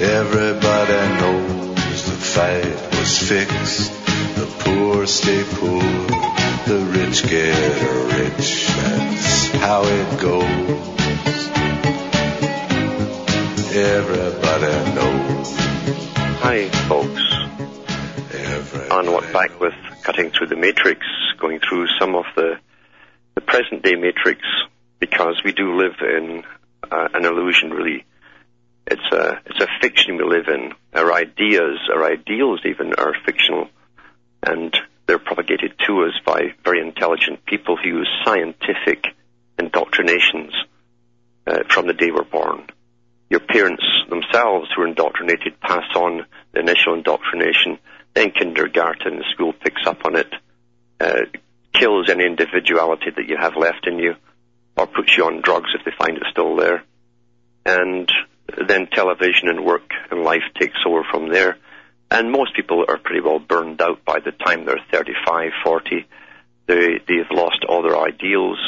Everybody 0.00 1.20
knows 1.20 1.77
the 1.90 2.18
fight 2.34 2.98
was 2.98 3.18
fixed. 3.18 3.92
The 4.36 4.46
poor 4.60 5.06
stay 5.06 5.42
poor. 5.54 5.82
The 6.68 6.80
rich 6.92 7.22
get 7.22 7.56
rich. 8.18 8.66
That's 8.68 9.48
how 9.52 9.82
it 9.84 10.20
goes. 10.20 10.98
Everybody 13.74 14.94
knows. 14.94 15.54
Hi, 16.40 16.68
folks. 16.88 17.22
Everybody 18.34 18.90
Alan 18.90 19.12
Watt 19.12 19.32
back 19.32 19.58
with 19.60 19.74
cutting 20.02 20.30
through 20.30 20.48
the 20.48 20.56
matrix, 20.56 21.06
going 21.38 21.60
through 21.60 21.86
some 21.98 22.14
of 22.14 22.26
the 22.36 22.58
the 23.34 23.40
present 23.40 23.82
day 23.82 23.94
matrix, 23.94 24.42
because 24.98 25.42
we 25.44 25.52
do 25.52 25.76
live 25.76 25.94
in 26.00 26.44
uh, 26.90 27.08
an 27.14 27.24
illusion. 27.24 27.70
Really, 27.70 28.04
it's 28.90 29.12
a 29.12 29.40
it's 29.46 29.60
a 29.60 29.68
fiction 29.80 30.16
we 30.16 30.24
live 30.24 30.48
in. 30.48 30.72
Our 30.94 31.12
ideas, 31.12 31.78
our 31.92 32.04
ideals, 32.04 32.60
even 32.64 32.94
are 32.94 33.14
fictional, 33.24 33.68
and 34.42 34.76
they're 35.06 35.18
propagated 35.18 35.72
to 35.86 36.04
us 36.04 36.18
by 36.24 36.54
very 36.64 36.80
intelligent 36.80 37.44
people 37.44 37.76
who 37.76 37.88
use 37.88 38.08
scientific 38.24 39.04
indoctrinations 39.58 40.52
uh, 41.46 41.60
from 41.70 41.86
the 41.86 41.94
day 41.94 42.10
we're 42.10 42.24
born. 42.24 42.66
Your 43.30 43.40
parents 43.40 43.84
themselves, 44.08 44.68
who 44.74 44.82
are 44.82 44.88
indoctrinated, 44.88 45.60
pass 45.60 45.84
on 45.94 46.26
the 46.52 46.60
initial 46.60 46.94
indoctrination 46.94 47.78
then 48.18 48.32
kindergarten, 48.32 49.22
school 49.32 49.52
picks 49.52 49.86
up 49.86 50.04
on 50.04 50.16
it, 50.16 50.32
uh, 51.00 51.20
kills 51.72 52.10
any 52.10 52.24
individuality 52.24 53.10
that 53.14 53.28
you 53.28 53.36
have 53.36 53.56
left 53.56 53.86
in 53.86 53.98
you, 53.98 54.14
or 54.76 54.86
puts 54.86 55.16
you 55.16 55.24
on 55.24 55.40
drugs 55.40 55.70
if 55.74 55.84
they 55.84 55.92
find 55.96 56.16
it 56.16 56.24
still 56.30 56.56
there. 56.56 56.82
And 57.64 58.10
then 58.56 58.86
television 58.86 59.48
and 59.48 59.64
work 59.64 59.90
and 60.10 60.24
life 60.24 60.42
takes 60.58 60.78
over 60.86 61.04
from 61.10 61.28
there. 61.28 61.58
And 62.10 62.32
most 62.32 62.54
people 62.54 62.84
are 62.88 62.98
pretty 62.98 63.20
well 63.20 63.38
burned 63.38 63.82
out 63.82 64.04
by 64.04 64.20
the 64.20 64.32
time 64.32 64.64
they're 64.64 64.80
35, 64.90 65.52
40. 65.62 66.06
They, 66.66 67.00
they've 67.06 67.30
lost 67.30 67.64
all 67.68 67.82
their 67.82 67.98
ideals. 67.98 68.58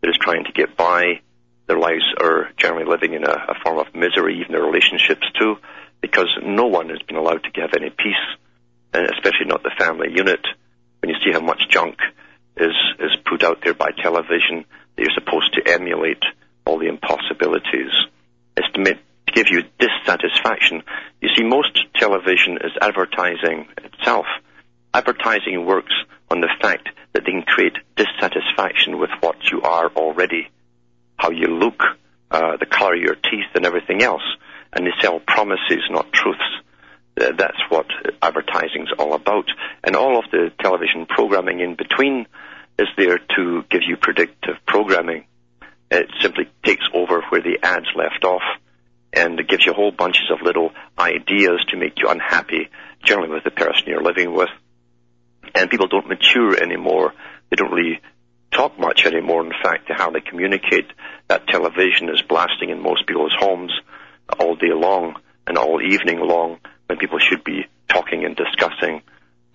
They're 0.00 0.10
just 0.10 0.20
trying 0.20 0.44
to 0.44 0.52
get 0.52 0.76
by. 0.76 1.20
Their 1.66 1.78
lives 1.78 2.04
are 2.20 2.50
generally 2.56 2.84
living 2.84 3.14
in 3.14 3.24
a, 3.24 3.32
a 3.32 3.54
form 3.64 3.78
of 3.78 3.94
misery, 3.94 4.40
even 4.40 4.52
their 4.52 4.62
relationships 4.62 5.26
too, 5.38 5.56
because 6.00 6.28
no 6.42 6.66
one 6.66 6.90
has 6.90 7.00
been 7.02 7.16
allowed 7.16 7.42
to 7.42 7.60
have 7.60 7.70
any 7.74 7.90
peace, 7.90 8.14
and 8.92 9.08
especially 9.10 9.46
not 9.46 9.62
the 9.62 9.72
family 9.78 10.08
unit. 10.14 10.46
When 11.00 11.10
you 11.10 11.16
see 11.24 11.32
how 11.32 11.40
much 11.40 11.68
junk 11.68 11.96
is, 12.56 12.74
is 13.00 13.16
put 13.24 13.42
out 13.42 13.60
there 13.64 13.74
by 13.74 13.90
television 13.90 14.64
that 14.94 15.02
you're 15.02 15.10
supposed 15.14 15.54
to 15.54 15.72
emulate 15.72 16.22
all 16.64 16.78
the 16.78 16.88
impossibilities. 16.88 17.92
It's 18.56 18.70
to, 18.72 18.80
make, 18.80 18.98
give 19.32 19.46
you 19.50 19.62
dissatisfaction. 19.78 20.82
You 21.20 21.28
see, 21.36 21.44
most 21.44 21.78
television 21.94 22.58
is 22.58 22.72
advertising 22.80 23.68
itself. 23.78 24.26
Advertising 24.94 25.66
works 25.66 25.92
on 26.30 26.40
the 26.40 26.48
fact 26.60 26.88
that 27.12 27.24
they 27.24 27.32
can 27.32 27.42
create 27.42 27.76
dissatisfaction 27.96 28.98
with 28.98 29.10
what 29.20 29.36
you 29.50 29.62
are 29.62 29.88
already, 29.88 30.48
how 31.16 31.30
you 31.30 31.48
look, 31.48 31.82
uh, 32.30 32.56
the 32.56 32.66
color 32.66 32.94
of 32.94 33.00
your 33.00 33.14
teeth, 33.14 33.50
and 33.54 33.66
everything 33.66 34.02
else. 34.02 34.24
And 34.72 34.86
they 34.86 34.92
sell 35.00 35.20
promises, 35.20 35.82
not 35.90 36.12
truths. 36.12 36.40
Uh, 37.18 37.32
that's 37.36 37.60
what 37.68 37.86
advertising's 38.20 38.90
all 38.98 39.14
about. 39.14 39.46
And 39.84 39.96
all 39.96 40.18
of 40.18 40.30
the 40.30 40.52
television 40.60 41.06
programming 41.06 41.60
in 41.60 41.74
between 41.74 42.26
is 42.78 42.88
there 42.96 43.18
to 43.36 43.64
give 43.70 43.82
you 43.86 43.96
predictive 43.96 44.56
programming. 44.66 45.24
It 45.90 46.10
simply 46.20 46.48
takes 46.64 46.84
over 46.94 47.22
where 47.28 47.42
the 47.42 47.58
ads 47.62 47.86
left 47.94 48.24
off 48.24 48.42
and 49.12 49.40
it 49.40 49.48
gives 49.48 49.64
you 49.64 49.72
whole 49.72 49.92
bunches 49.92 50.30
of 50.30 50.42
little 50.42 50.70
ideas 50.98 51.64
to 51.68 51.76
make 51.76 51.98
you 51.98 52.08
unhappy, 52.08 52.68
generally 53.04 53.30
with 53.30 53.44
the 53.44 53.50
person 53.50 53.84
you're 53.86 54.02
living 54.02 54.34
with. 54.34 54.50
And 55.54 55.70
people 55.70 55.88
don't 55.88 56.08
mature 56.08 56.60
anymore. 56.60 57.14
They 57.48 57.56
don't 57.56 57.72
really 57.72 58.00
talk 58.50 58.78
much 58.78 59.06
anymore. 59.06 59.44
In 59.44 59.52
fact, 59.62 59.90
how 59.90 60.10
they 60.10 60.20
communicate, 60.20 60.86
that 61.28 61.46
television 61.46 62.08
is 62.10 62.22
blasting 62.28 62.70
in 62.70 62.82
most 62.82 63.06
people's 63.06 63.34
homes 63.38 63.72
all 64.38 64.56
day 64.56 64.72
long 64.74 65.16
and 65.46 65.56
all 65.56 65.80
evening 65.80 66.20
long 66.20 66.58
when 66.86 66.98
people 66.98 67.18
should 67.18 67.44
be 67.44 67.66
talking 67.88 68.24
and 68.24 68.36
discussing 68.36 69.02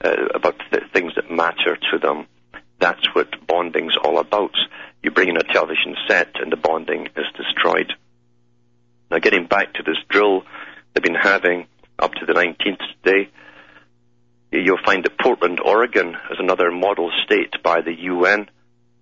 uh, 0.04 0.16
about 0.34 0.56
the 0.72 0.82
things 0.94 1.14
that 1.16 1.30
matter 1.30 1.78
to 1.92 2.00
them. 2.00 2.26
That's 2.82 3.06
what 3.14 3.30
bonding's 3.46 3.96
all 4.04 4.18
about. 4.18 4.56
You 5.04 5.12
bring 5.12 5.30
in 5.30 5.38
a 5.38 5.44
television 5.44 5.96
set 6.08 6.32
and 6.42 6.52
the 6.52 6.58
bonding 6.58 7.08
is 7.16 7.26
destroyed. 7.38 7.94
Now 9.12 9.20
getting 9.20 9.46
back 9.46 9.76
to 9.76 9.84
this 9.84 9.98
drill 10.10 10.44
they've 10.94 11.04
been 11.04 11.14
having 11.14 11.68
up 12.00 12.14
to 12.16 12.26
the 12.26 12.34
19th 12.34 12.82
day, 13.04 13.30
you'll 14.52 14.84
find 14.84 15.04
that 15.04 15.20
Portland, 15.20 15.60
Oregon 15.64 16.18
is 16.32 16.38
another 16.40 16.72
model 16.72 17.12
state 17.24 17.54
by 17.64 17.82
the 17.82 17.94
UN. 17.94 18.50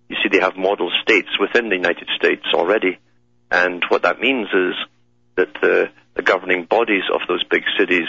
You 0.09 0.17
see 0.21 0.29
they 0.29 0.43
have 0.43 0.57
model 0.57 0.91
states 1.01 1.29
within 1.39 1.69
the 1.69 1.75
United 1.75 2.09
States 2.17 2.43
already. 2.53 2.99
And 3.49 3.81
what 3.87 4.01
that 4.01 4.19
means 4.19 4.47
is 4.53 4.75
that 5.37 5.53
the, 5.61 5.89
the 6.15 6.21
governing 6.21 6.65
bodies 6.65 7.03
of 7.13 7.21
those 7.29 7.45
big 7.45 7.63
cities, 7.79 8.07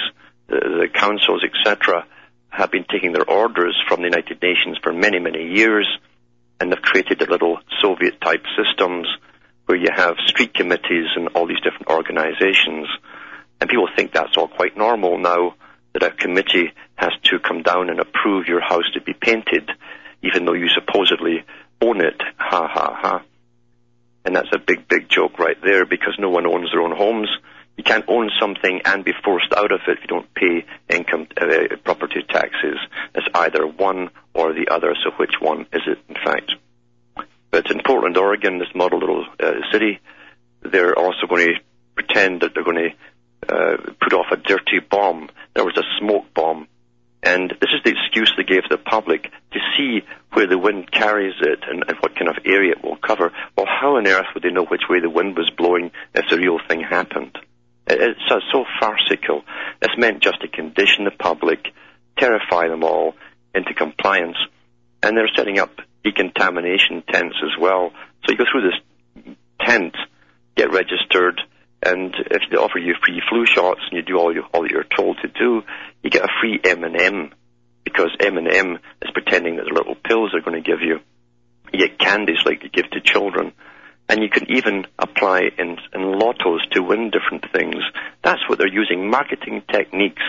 the, 0.49 0.57
the 0.57 0.89
councils, 0.93 1.45
etc., 1.45 2.07
have 2.51 2.71
been 2.71 2.85
taking 2.91 3.13
their 3.13 3.29
orders 3.29 3.81
from 3.89 4.01
the 4.01 4.09
United 4.09 4.43
Nations 4.43 4.79
for 4.83 4.93
many, 4.93 5.19
many 5.19 5.55
years, 5.55 5.87
and 6.61 6.71
they've 6.71 6.83
created 6.83 7.23
a 7.23 7.31
little 7.31 7.59
Soviet-type 7.81 8.45
systems 8.57 9.07
where 9.67 9.79
you 9.79 9.89
have 9.95 10.17
street 10.27 10.53
committees 10.53 11.07
and 11.15 11.29
all 11.29 11.47
these 11.47 11.61
different 11.61 11.89
organizations. 11.89 12.89
And 13.61 13.71
people 13.71 13.89
think 13.97 14.13
that's 14.13 14.37
all 14.37 14.49
quite 14.49 14.77
normal 14.77 15.19
now 15.19 15.55
that 15.93 16.03
a 16.03 16.11
committee 16.11 16.73
has 16.97 17.13
to 17.25 17.39
come 17.39 17.63
down 17.63 17.89
and 17.89 18.01
approve 18.01 18.47
your 18.47 18.61
house 18.61 18.91
to 18.95 19.01
be 19.01 19.15
painted, 19.15 19.71
even 20.23 20.45
though 20.45 20.55
you 20.55 20.69
supposedly 20.69 21.45
own 21.81 22.01
it. 22.01 22.21
Ha 22.37 22.69
ha 22.69 22.99
ha. 23.01 23.23
And 24.25 24.37
that's 24.37 24.53
a 24.53 24.59
big, 24.59 24.87
big 24.89 25.09
joke 25.09 25.39
right 25.39 25.57
there 25.63 25.87
because 25.87 26.17
no 26.19 26.31
one 26.31 26.47
owns 26.47 26.71
their 26.73 26.83
own 26.83 26.95
homes. 26.95 27.29
You 27.81 27.85
can't 27.85 28.05
own 28.09 28.31
something 28.39 28.83
and 28.85 29.07
be 29.07 29.15
forced 29.25 29.55
out 29.57 29.73
of 29.73 29.81
it 29.89 29.93
if 29.93 30.01
you 30.03 30.07
don't 30.07 30.35
pay 30.35 30.67
income 30.91 31.29
uh, 31.41 31.77
property 31.83 32.23
taxes. 32.29 32.77
It's 33.15 33.27
either 33.35 33.67
one 33.67 34.11
or 34.35 34.53
the 34.53 34.69
other. 34.71 34.95
So 35.03 35.13
which 35.17 35.41
one 35.41 35.63
is 35.73 35.81
it, 35.87 35.99
in 36.07 36.15
fact? 36.15 36.53
But 37.51 37.71
in 37.71 37.81
Portland, 37.83 38.19
Oregon, 38.19 38.59
this 38.59 38.69
model 38.75 38.99
little 38.99 39.25
uh, 39.43 39.53
city, 39.73 39.99
they're 40.61 40.95
also 40.95 41.27
going 41.27 41.47
to 41.47 41.55
pretend 41.95 42.43
that 42.43 42.53
they're 42.53 42.65
going 42.65 42.91
to 42.91 43.51
uh, 43.51 43.77
put 43.99 44.13
off 44.13 44.27
a 44.31 44.37
dirty 44.37 44.81
bomb. 44.81 45.31
There 45.55 45.65
was 45.65 45.79
a 45.79 45.99
smoke 45.99 46.35
bomb. 46.35 46.69
And 47.23 47.49
this 47.49 47.71
is 47.75 47.83
the 47.83 47.93
excuse 47.99 48.31
they 48.37 48.45
gave 48.45 48.69
the 48.69 48.77
public 48.77 49.23
to 49.23 49.59
see 49.75 50.03
where 50.35 50.47
the 50.47 50.59
wind 50.59 50.93
carries 50.93 51.37
it 51.41 51.61
and, 51.67 51.83
and 51.89 51.97
what 52.01 52.15
kind 52.15 52.29
of 52.29 52.45
area 52.45 52.73
it 52.73 52.85
will 52.85 52.99
cover. 52.99 53.33
Well, 53.57 53.67
how 53.67 53.97
on 53.97 54.07
earth 54.07 54.27
would 54.35 54.43
they 54.43 54.51
know 54.51 54.67
which 54.67 54.83
way 54.91 55.01
the 55.01 55.09
wind 55.09 55.35
was 55.35 55.51
blowing 55.57 55.93
if 56.15 56.29
the 56.29 56.37
real 56.37 56.59
thing 56.69 56.83
happened? 56.83 57.39
It's 57.87 58.21
so, 58.29 58.41
so 58.53 58.65
farcical. 58.81 59.43
It's 59.83 59.97
meant 59.97 60.23
just 60.23 60.41
to 60.43 60.49
condition 60.49 61.05
the 61.05 61.11
public, 61.11 61.59
terrify 62.19 62.69
them 62.69 62.85
all 62.85 63.15
into 63.55 63.75
compliance. 63.75 64.37
And 65.03 65.17
they're 65.17 65.31
setting 65.35 65.59
up 65.59 65.71
decontamination 66.05 67.03
tents 67.11 67.37
as 67.43 67.61
well. 67.61 67.91
So 68.25 68.33
you 68.33 68.39
go 68.39 68.45
through 68.51 68.71
this 68.71 69.35
tent, 69.61 69.95
get 70.57 70.73
registered, 70.73 71.41
and 71.83 72.15
if 72.31 72.43
they 72.51 72.57
offer 72.57 72.79
you 72.79 72.95
free 73.05 73.23
flu 73.29 73.47
shots 73.47 73.81
and 73.91 73.97
you 73.97 74.03
do 74.03 74.19
all, 74.19 74.35
you, 74.35 74.45
all 74.53 74.71
you're 74.71 74.85
told 74.85 75.19
to 75.23 75.29
do, 75.29 75.63
you 76.03 76.11
get 76.11 76.25
a 76.25 76.29
free 76.41 76.61
M&M 76.63 77.33
because 77.85 78.11
M&M 78.21 78.79
is 79.03 79.11
pretending 79.13 79.57
that 79.57 79.65
the 79.65 79.75
little 79.75 79.95
pills 79.95 80.31
they're 80.33 80.43
going 80.43 80.63
to 80.63 80.69
give 80.69 80.83
you. 80.83 81.01
You 81.73 81.89
get 81.89 81.99
candies 81.99 82.45
like 82.45 82.63
you 82.63 82.69
give 82.69 82.91
to 82.91 83.01
children. 83.01 83.53
And 84.11 84.25
you 84.25 84.29
can 84.29 84.51
even 84.51 84.89
apply 84.99 85.43
in, 85.57 85.79
in 85.95 86.01
lottos 86.01 86.69
to 86.73 86.83
win 86.83 87.13
different 87.13 87.45
things. 87.53 87.77
That's 88.25 88.41
what 88.49 88.59
they're 88.59 88.67
using, 88.67 89.09
marketing 89.09 89.63
techniques 89.71 90.25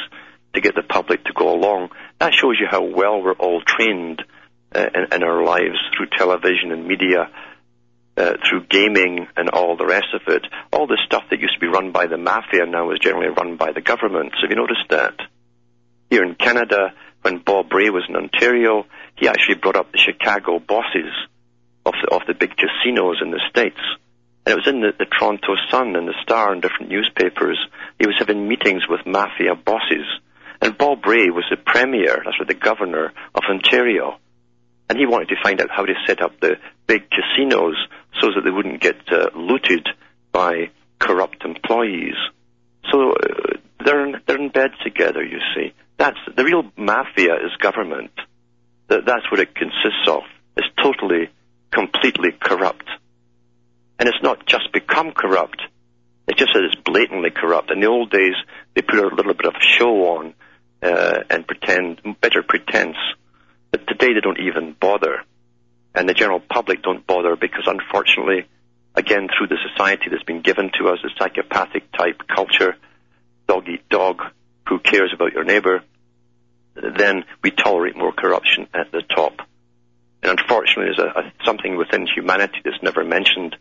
to 0.53 0.61
get 0.61 0.75
the 0.75 0.83
public 0.83 1.23
to 1.23 1.33
go 1.33 1.51
along. 1.51 1.89
That 2.19 2.31
shows 2.31 2.57
you 2.59 2.67
how 2.69 2.83
well 2.83 3.23
we're 3.23 3.33
all 3.33 3.59
trained 3.65 4.21
uh, 4.75 4.85
in, 4.93 5.15
in 5.15 5.23
our 5.23 5.43
lives 5.43 5.79
through 5.97 6.15
television 6.15 6.71
and 6.71 6.87
media, 6.87 7.31
uh, 8.17 8.33
through 8.47 8.65
gaming 8.69 9.25
and 9.35 9.49
all 9.49 9.75
the 9.77 9.87
rest 9.87 10.13
of 10.13 10.21
it. 10.27 10.45
All 10.71 10.85
the 10.85 11.01
stuff 11.07 11.23
that 11.31 11.39
used 11.39 11.55
to 11.55 11.59
be 11.59 11.65
run 11.65 11.91
by 11.91 12.05
the 12.05 12.17
mafia 12.17 12.67
now 12.67 12.91
is 12.91 12.99
generally 12.99 13.29
run 13.29 13.57
by 13.57 13.71
the 13.71 13.81
government. 13.81 14.33
So 14.35 14.41
have 14.43 14.51
you 14.51 14.57
noticed 14.57 14.89
that? 14.89 15.15
Here 16.11 16.23
in 16.23 16.35
Canada, 16.35 16.93
when 17.23 17.39
Bob 17.39 17.73
Rae 17.73 17.89
was 17.89 18.05
in 18.07 18.15
Ontario, 18.15 18.85
he 19.15 19.27
actually 19.27 19.55
brought 19.55 19.75
up 19.75 19.91
the 19.91 19.97
Chicago 19.97 20.59
bosses 20.59 21.11
of 21.91 21.99
the, 21.99 22.15
of 22.15 22.21
the 22.27 22.33
big 22.33 22.55
casinos 22.55 23.19
in 23.21 23.31
the 23.31 23.41
States. 23.49 23.79
And 24.45 24.53
it 24.53 24.55
was 24.55 24.67
in 24.67 24.81
the, 24.81 24.91
the 24.97 25.05
Toronto 25.05 25.53
Sun 25.69 25.95
and 25.95 26.07
the 26.07 26.15
Star 26.23 26.51
and 26.51 26.61
different 26.61 26.89
newspapers. 26.89 27.59
He 27.99 28.07
was 28.07 28.15
having 28.17 28.47
meetings 28.47 28.83
with 28.89 29.05
mafia 29.05 29.55
bosses. 29.55 30.07
And 30.61 30.77
Bob 30.77 31.05
Rae 31.05 31.29
was 31.29 31.45
the 31.49 31.57
premier, 31.57 32.21
that's 32.23 32.39
what 32.39 32.47
the 32.47 32.53
governor 32.53 33.11
of 33.35 33.43
Ontario. 33.49 34.17
And 34.89 34.99
he 34.99 35.05
wanted 35.05 35.29
to 35.29 35.41
find 35.41 35.61
out 35.61 35.69
how 35.69 35.85
to 35.85 35.93
set 36.05 36.21
up 36.21 36.39
the 36.39 36.57
big 36.87 37.03
casinos 37.09 37.75
so 38.19 38.27
that 38.35 38.41
they 38.43 38.51
wouldn't 38.51 38.81
get 38.81 38.97
uh, 39.11 39.29
looted 39.35 39.87
by 40.31 40.69
corrupt 40.99 41.43
employees. 41.45 42.15
So 42.91 43.11
uh, 43.11 43.57
they're 43.83 44.05
in, 44.05 44.15
they're 44.27 44.41
in 44.41 44.49
bed 44.49 44.71
together, 44.83 45.23
you 45.23 45.39
see. 45.55 45.73
That's 45.97 46.17
the 46.35 46.43
real 46.43 46.63
mafia 46.75 47.35
is 47.35 47.55
government. 47.59 48.11
That, 48.87 49.05
that's 49.05 49.29
what 49.31 49.39
it 49.39 49.55
consists 49.55 50.07
of. 50.07 50.23
It's 50.57 50.67
totally 50.81 51.29
completely 51.71 52.31
corrupt. 52.39 52.87
And 53.99 54.09
it's 54.09 54.21
not 54.23 54.45
just 54.45 54.71
become 54.71 55.11
corrupt, 55.11 55.61
it's 56.27 56.39
just 56.39 56.53
that 56.53 56.63
it's 56.63 56.81
blatantly 56.81 57.31
corrupt. 57.31 57.71
In 57.71 57.79
the 57.79 57.87
old 57.87 58.09
days, 58.09 58.35
they 58.73 58.81
put 58.81 58.99
a 58.99 59.15
little 59.15 59.33
bit 59.33 59.45
of 59.45 59.53
show 59.59 60.17
on 60.17 60.33
uh, 60.81 61.23
and 61.29 61.45
pretend, 61.45 62.01
better 62.21 62.43
pretense. 62.43 62.97
But 63.71 63.87
today 63.87 64.13
they 64.13 64.21
don't 64.21 64.39
even 64.39 64.75
bother. 64.79 65.23
And 65.93 66.07
the 66.07 66.13
general 66.13 66.39
public 66.39 66.83
don't 66.83 67.05
bother 67.05 67.35
because 67.35 67.63
unfortunately, 67.67 68.45
again, 68.95 69.27
through 69.27 69.47
the 69.47 69.57
society 69.69 70.09
that's 70.09 70.23
been 70.23 70.41
given 70.41 70.71
to 70.79 70.89
us, 70.89 70.99
the 71.03 71.11
psychopathic 71.17 71.91
type 71.91 72.21
culture, 72.33 72.77
dog 73.47 73.67
eat 73.67 73.87
dog, 73.89 74.21
who 74.67 74.79
cares 74.79 75.11
about 75.13 75.33
your 75.33 75.43
neighbor, 75.43 75.83
then 76.75 77.25
we 77.43 77.51
tolerate 77.51 77.97
more 77.97 78.13
corruption 78.13 78.67
at 78.73 78.91
the 78.91 79.01
top. 79.01 79.33
And 80.23 80.39
unfortunately, 80.39 80.93
there's 80.95 80.99
a, 80.99 81.19
a, 81.19 81.33
something 81.45 81.77
within 81.77 82.07
humanity 82.07 82.61
that's 82.63 82.81
never 82.83 83.03
mentioned, 83.03 83.55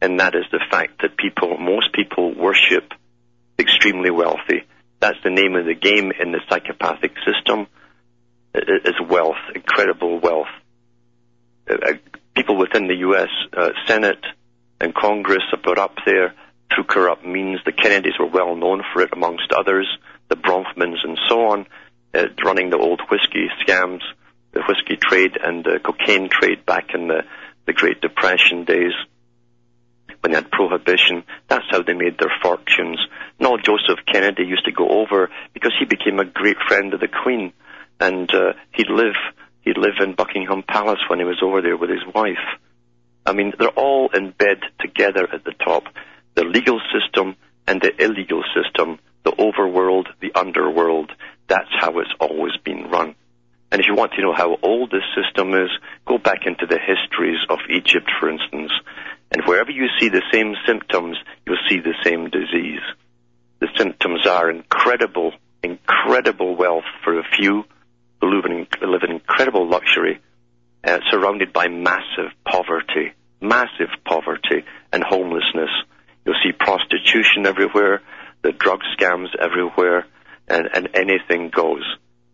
and 0.00 0.18
that 0.20 0.34
is 0.34 0.44
the 0.50 0.60
fact 0.70 1.02
that 1.02 1.16
people, 1.16 1.56
most 1.58 1.92
people 1.92 2.34
worship 2.34 2.92
extremely 3.58 4.10
wealthy. 4.10 4.64
That's 5.00 5.18
the 5.22 5.30
name 5.30 5.54
of 5.56 5.64
the 5.64 5.74
game 5.74 6.12
in 6.18 6.32
the 6.32 6.40
psychopathic 6.48 7.12
system, 7.24 7.66
is 8.54 8.94
wealth, 9.08 9.36
incredible 9.54 10.20
wealth. 10.20 10.48
Uh, 11.68 11.74
uh, 11.74 11.92
people 12.34 12.56
within 12.56 12.88
the 12.88 12.96
U.S. 12.96 13.28
Uh, 13.56 13.70
Senate 13.86 14.24
and 14.80 14.94
Congress 14.94 15.42
have 15.50 15.62
put 15.62 15.78
up 15.78 15.96
there 16.04 16.34
through 16.74 16.84
corrupt 16.84 17.24
means. 17.24 17.60
The 17.64 17.72
Kennedys 17.72 18.14
were 18.18 18.26
well 18.26 18.56
known 18.56 18.82
for 18.92 19.02
it, 19.02 19.10
amongst 19.12 19.52
others, 19.52 19.86
the 20.28 20.36
Bronfmans 20.36 21.04
and 21.04 21.18
so 21.28 21.46
on, 21.46 21.66
uh, 22.14 22.24
running 22.44 22.70
the 22.70 22.78
old 22.78 23.00
whiskey 23.10 23.48
scams, 23.64 24.00
the 24.52 24.62
whiskey 24.68 24.96
trade 24.96 25.38
and 25.42 25.64
the 25.64 25.80
cocaine 25.84 26.28
trade 26.28 26.64
back 26.66 26.90
in 26.94 27.08
the, 27.08 27.22
the 27.66 27.72
Great 27.72 28.00
Depression 28.00 28.64
days 28.64 28.92
when 30.20 30.32
they 30.32 30.36
had 30.36 30.50
prohibition. 30.50 31.24
That's 31.48 31.64
how 31.70 31.82
they 31.82 31.94
made 31.94 32.18
their 32.18 32.32
fortunes. 32.42 32.98
No, 33.40 33.56
Joseph 33.56 34.04
Kennedy 34.10 34.44
used 34.44 34.64
to 34.66 34.72
go 34.72 34.88
over 34.88 35.30
because 35.52 35.72
he 35.78 35.84
became 35.84 36.18
a 36.18 36.24
great 36.24 36.56
friend 36.68 36.94
of 36.94 37.00
the 37.00 37.08
Queen, 37.08 37.52
and 37.98 38.32
uh, 38.34 38.52
he'd 38.72 38.90
live 38.90 39.16
he'd 39.62 39.78
live 39.78 39.94
in 40.00 40.14
Buckingham 40.14 40.62
Palace 40.62 41.00
when 41.08 41.18
he 41.18 41.24
was 41.24 41.40
over 41.42 41.60
there 41.62 41.76
with 41.76 41.90
his 41.90 42.04
wife. 42.14 42.44
I 43.24 43.32
mean, 43.32 43.52
they're 43.58 43.68
all 43.68 44.10
in 44.12 44.30
bed 44.30 44.60
together 44.80 45.28
at 45.32 45.44
the 45.44 45.52
top. 45.52 45.84
The 46.34 46.44
legal 46.44 46.80
system 46.92 47.36
and 47.66 47.80
the 47.80 47.92
illegal 48.02 48.42
system, 48.54 48.98
the 49.24 49.32
overworld, 49.32 50.06
the 50.20 50.32
underworld. 50.34 51.12
That's 51.46 51.70
how 51.78 51.98
it's 52.00 52.10
always 52.18 52.52
been 52.64 52.90
run. 52.90 53.14
And 53.72 53.80
if 53.80 53.86
you 53.88 53.94
want 53.94 54.12
to 54.12 54.20
know 54.20 54.34
how 54.34 54.58
old 54.62 54.90
this 54.90 55.08
system 55.16 55.54
is, 55.54 55.70
go 56.06 56.18
back 56.18 56.40
into 56.44 56.66
the 56.66 56.78
histories 56.78 57.38
of 57.48 57.58
Egypt, 57.70 58.10
for 58.20 58.28
instance. 58.28 58.70
And 59.30 59.42
wherever 59.46 59.70
you 59.70 59.86
see 59.98 60.10
the 60.10 60.20
same 60.30 60.54
symptoms, 60.66 61.16
you'll 61.46 61.56
see 61.70 61.80
the 61.80 61.94
same 62.04 62.28
disease. 62.28 62.82
The 63.60 63.68
symptoms 63.78 64.26
are 64.26 64.50
incredible, 64.50 65.32
incredible 65.62 66.54
wealth 66.54 66.84
for 67.02 67.18
a 67.18 67.24
few 67.34 67.64
who 68.20 68.34
live 68.34 68.44
in, 68.44 68.66
live 68.82 69.04
in 69.04 69.10
incredible 69.10 69.66
luxury, 69.66 70.20
uh, 70.84 70.98
surrounded 71.10 71.54
by 71.54 71.68
massive 71.68 72.30
poverty, 72.46 73.14
massive 73.40 73.88
poverty 74.04 74.66
and 74.92 75.02
homelessness. 75.02 75.70
You'll 76.26 76.36
see 76.44 76.52
prostitution 76.52 77.46
everywhere, 77.46 78.02
the 78.42 78.52
drug 78.52 78.80
scams 78.98 79.28
everywhere, 79.40 80.04
and, 80.46 80.68
and 80.74 80.90
anything 80.94 81.48
goes. 81.48 81.84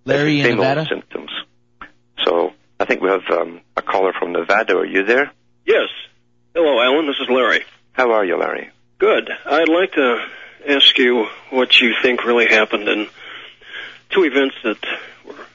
Larry 0.08 0.38
It's 0.40 0.46
in 0.46 0.50
same 0.52 0.56
Nevada. 0.58 0.86
symptoms. 0.88 1.30
So 2.24 2.52
I 2.80 2.84
think 2.84 3.00
we 3.02 3.08
have 3.10 3.22
um, 3.30 3.60
a 3.76 3.82
caller 3.82 4.12
from 4.18 4.32
Nevada. 4.32 4.76
Are 4.76 4.86
you 4.86 5.04
there? 5.04 5.30
Yes. 5.66 5.88
Hello, 6.54 6.80
Alan. 6.80 7.06
This 7.06 7.16
is 7.20 7.28
Larry. 7.28 7.64
How 7.92 8.12
are 8.12 8.24
you, 8.24 8.36
Larry? 8.38 8.70
Good. 8.98 9.30
I'd 9.46 9.68
like 9.68 9.92
to 9.92 10.24
ask 10.68 10.96
you 10.98 11.26
what 11.50 11.80
you 11.80 11.92
think 12.02 12.24
really 12.24 12.46
happened 12.46 12.88
in 12.88 13.06
two 14.10 14.24
events 14.24 14.56
that 14.64 14.78
were 15.26 15.46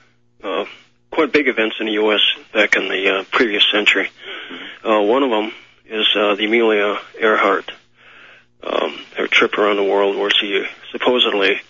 uh, 0.43 0.65
quite 1.11 1.31
big 1.33 1.47
events 1.47 1.75
in 1.79 1.87
the 1.87 1.93
U.S. 1.93 2.21
back 2.53 2.75
in 2.75 2.87
the 2.87 3.09
uh, 3.19 3.23
previous 3.31 3.63
century. 3.71 4.09
Uh, 4.83 5.01
one 5.01 5.23
of 5.23 5.29
them 5.29 5.51
is 5.85 6.05
uh, 6.15 6.35
the 6.35 6.45
Amelia 6.45 6.97
Earhart, 7.19 7.71
um, 8.63 8.97
her 9.17 9.27
trip 9.27 9.57
around 9.57 9.77
the 9.77 9.83
world 9.83 10.15
where 10.17 10.29
she 10.29 10.63
supposedly 10.91 11.61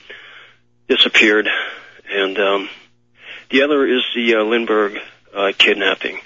disappeared, 0.87 1.47
and 2.09 2.37
um, 2.37 2.69
the 3.49 3.63
other 3.63 3.85
is 3.85 4.03
the 4.15 4.35
uh, 4.35 4.43
Lindbergh 4.43 4.97
uh, 5.33 5.51
kidnapping. 5.57 6.19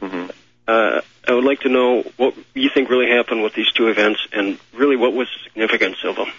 hmm 0.00 0.26
Uh, 0.66 1.00
I 1.26 1.32
would 1.34 1.44
like 1.44 1.60
to 1.60 1.68
know 1.68 2.02
what 2.16 2.34
you 2.54 2.70
think 2.72 2.88
really 2.88 3.08
happened 3.10 3.42
with 3.42 3.54
these 3.54 3.70
two 3.72 3.88
events, 3.88 4.20
and 4.32 4.58
really 4.72 4.96
what 4.96 5.12
was 5.12 5.28
the 5.28 5.50
significance 5.50 5.98
of 6.04 6.16
them. 6.16 6.32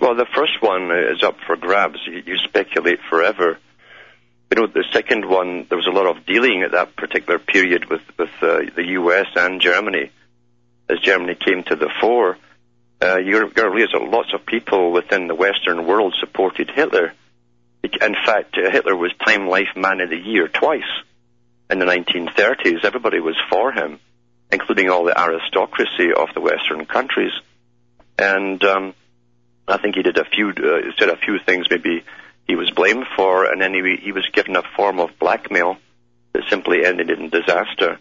Well, 0.00 0.14
the 0.14 0.26
first 0.34 0.62
one 0.62 0.90
is 0.90 1.22
up 1.22 1.36
for 1.46 1.56
grabs. 1.56 1.98
You, 2.06 2.22
you 2.24 2.36
speculate 2.38 3.00
forever. 3.10 3.58
You 4.50 4.60
know, 4.60 4.66
the 4.66 4.84
second 4.92 5.28
one, 5.28 5.66
there 5.68 5.76
was 5.76 5.86
a 5.86 5.90
lot 5.90 6.06
of 6.06 6.24
dealing 6.24 6.62
at 6.62 6.72
that 6.72 6.96
particular 6.96 7.38
period 7.38 7.90
with, 7.90 8.00
with 8.18 8.30
uh, 8.40 8.60
the 8.74 8.84
U.S. 9.00 9.26
and 9.36 9.60
Germany. 9.60 10.10
As 10.88 11.00
Germany 11.00 11.34
came 11.34 11.64
to 11.64 11.76
the 11.76 11.90
fore, 12.00 12.38
uh, 13.02 13.18
you're 13.18 13.48
going 13.48 13.68
to 13.70 13.74
realize 13.74 13.92
that 13.92 14.02
lots 14.02 14.32
of 14.32 14.46
people 14.46 14.92
within 14.92 15.26
the 15.26 15.34
Western 15.34 15.86
world 15.86 16.14
supported 16.18 16.70
Hitler. 16.70 17.12
In 17.82 18.14
fact, 18.26 18.56
uh, 18.56 18.70
Hitler 18.70 18.96
was 18.96 19.12
Time 19.24 19.48
Life 19.48 19.76
Man 19.76 20.00
of 20.00 20.10
the 20.10 20.16
Year 20.16 20.48
twice 20.48 20.82
in 21.70 21.78
the 21.78 21.86
1930s. 21.86 22.84
Everybody 22.84 23.20
was 23.20 23.36
for 23.50 23.72
him, 23.72 24.00
including 24.50 24.90
all 24.90 25.04
the 25.04 25.18
aristocracy 25.18 26.12
of 26.16 26.28
the 26.34 26.40
Western 26.40 26.86
countries. 26.86 27.32
And 28.18 28.62
um, 28.64 28.94
I 29.68 29.78
think 29.78 29.94
he 29.94 30.02
did 30.02 30.18
a 30.18 30.24
few, 30.24 30.50
uh, 30.50 30.90
said 30.98 31.08
a 31.08 31.16
few 31.16 31.38
things 31.44 31.66
maybe 31.70 32.04
he 32.46 32.56
was 32.56 32.70
blamed 32.70 33.04
for, 33.14 33.44
and 33.44 33.60
then 33.60 33.74
he, 33.74 33.96
he 34.02 34.12
was 34.12 34.26
given 34.32 34.56
a 34.56 34.62
form 34.76 34.98
of 34.98 35.10
blackmail 35.20 35.76
that 36.32 36.42
simply 36.48 36.84
ended 36.84 37.10
in 37.10 37.28
disaster. 37.28 37.98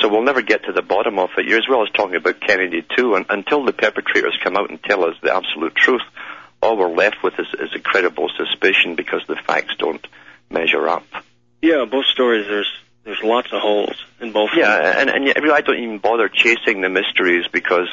So 0.00 0.08
we'll 0.08 0.22
never 0.22 0.42
get 0.42 0.64
to 0.64 0.72
the 0.72 0.82
bottom 0.82 1.18
of 1.18 1.30
it. 1.36 1.46
You're 1.46 1.58
as 1.58 1.68
well 1.68 1.82
as 1.82 1.90
talking 1.90 2.16
about 2.16 2.40
Kennedy 2.40 2.86
too, 2.96 3.14
and 3.14 3.26
until 3.28 3.64
the 3.64 3.72
perpetrators 3.72 4.38
come 4.42 4.56
out 4.56 4.70
and 4.70 4.82
tell 4.82 5.04
us 5.04 5.16
the 5.22 5.34
absolute 5.34 5.74
truth, 5.74 6.02
all 6.62 6.76
we're 6.76 6.94
left 6.94 7.22
with 7.22 7.34
is, 7.38 7.46
is 7.58 7.74
a 7.74 7.80
credible 7.80 8.30
suspicion 8.36 8.94
because 8.94 9.22
the 9.26 9.36
facts 9.36 9.74
don't 9.78 10.06
measure 10.48 10.88
up. 10.88 11.04
Yeah, 11.60 11.84
both 11.90 12.06
stories. 12.06 12.46
There's 12.46 12.72
there's 13.04 13.22
lots 13.22 13.48
of 13.52 13.60
holes 13.60 13.96
in 14.20 14.32
both. 14.32 14.50
Yeah, 14.56 15.00
and, 15.00 15.10
and 15.10 15.26
yet 15.26 15.38
I 15.38 15.60
don't 15.60 15.78
even 15.78 15.98
bother 15.98 16.28
chasing 16.28 16.80
the 16.80 16.88
mysteries 16.88 17.46
because 17.52 17.88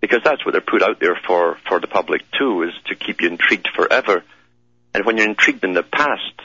because 0.00 0.20
that's 0.24 0.44
what 0.44 0.52
they're 0.52 0.60
put 0.60 0.82
out 0.82 1.00
there 1.00 1.18
for 1.26 1.58
for 1.68 1.80
the 1.80 1.88
public 1.88 2.22
too, 2.38 2.62
is 2.62 2.72
to 2.86 2.94
keep 2.94 3.20
you 3.20 3.28
intrigued 3.28 3.68
forever. 3.74 4.22
And 4.94 5.04
when 5.04 5.16
you're 5.16 5.28
intrigued 5.28 5.64
in 5.64 5.74
the 5.74 5.82
past, 5.82 6.40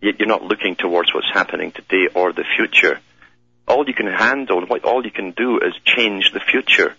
you're 0.00 0.28
not 0.28 0.42
looking 0.42 0.76
towards 0.76 1.12
what's 1.12 1.30
happening 1.32 1.72
today 1.72 2.08
or 2.14 2.32
the 2.32 2.44
future. 2.56 3.00
All 3.66 3.86
you 3.86 3.94
can 3.94 4.06
handle, 4.06 4.64
what 4.66 4.84
all 4.84 5.04
you 5.04 5.10
can 5.10 5.32
do 5.32 5.58
is 5.58 5.74
change 5.84 6.32
the 6.32 6.40
future. 6.40 6.94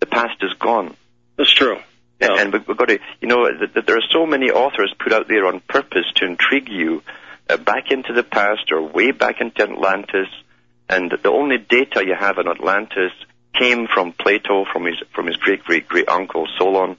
The 0.00 0.06
past 0.06 0.42
is 0.42 0.52
gone. 0.54 0.96
That's 1.36 1.52
true. 1.52 1.78
Yeah. 2.20 2.34
And 2.38 2.52
we- 2.52 2.60
we've 2.60 2.76
got 2.76 2.88
to, 2.88 2.98
you 3.20 3.28
know, 3.28 3.46
th- 3.50 3.72
th- 3.74 3.86
there 3.86 3.96
are 3.96 4.08
so 4.12 4.26
many 4.26 4.50
authors 4.50 4.94
put 4.98 5.12
out 5.12 5.28
there 5.28 5.46
on 5.46 5.60
purpose 5.60 6.06
to 6.16 6.24
intrigue 6.24 6.68
you 6.68 7.02
uh, 7.48 7.56
back 7.56 7.90
into 7.90 8.12
the 8.12 8.22
past 8.22 8.72
or 8.72 8.82
way 8.82 9.10
back 9.10 9.40
into 9.40 9.62
Atlantis. 9.62 10.28
And 10.88 11.10
the 11.10 11.30
only 11.30 11.58
data 11.58 12.04
you 12.06 12.14
have 12.18 12.38
on 12.38 12.48
Atlantis 12.48 13.12
came 13.58 13.86
from 13.92 14.12
Plato, 14.12 14.64
from 14.72 14.84
his 14.84 14.96
from 15.14 15.26
his 15.26 15.36
great 15.36 15.64
great 15.64 15.88
great 15.88 16.08
uncle 16.08 16.46
Solon. 16.58 16.96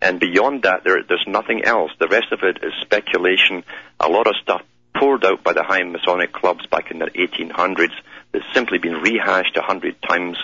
And 0.00 0.20
beyond 0.20 0.62
that, 0.62 0.84
there, 0.84 1.02
there's 1.02 1.24
nothing 1.26 1.64
else. 1.64 1.90
The 1.98 2.08
rest 2.08 2.30
of 2.30 2.40
it 2.42 2.62
is 2.62 2.72
speculation. 2.82 3.64
A 3.98 4.08
lot 4.08 4.26
of 4.26 4.36
stuff 4.42 4.62
poured 4.94 5.24
out 5.24 5.42
by 5.42 5.52
the 5.52 5.62
high 5.62 5.82
Masonic 5.82 6.32
clubs 6.32 6.66
back 6.66 6.90
in 6.90 6.98
the 6.98 7.06
1800s 7.06 7.92
that's 8.32 8.44
simply 8.54 8.78
been 8.78 8.94
rehashed 9.00 9.56
a 9.56 9.62
hundred 9.62 10.00
times 10.02 10.38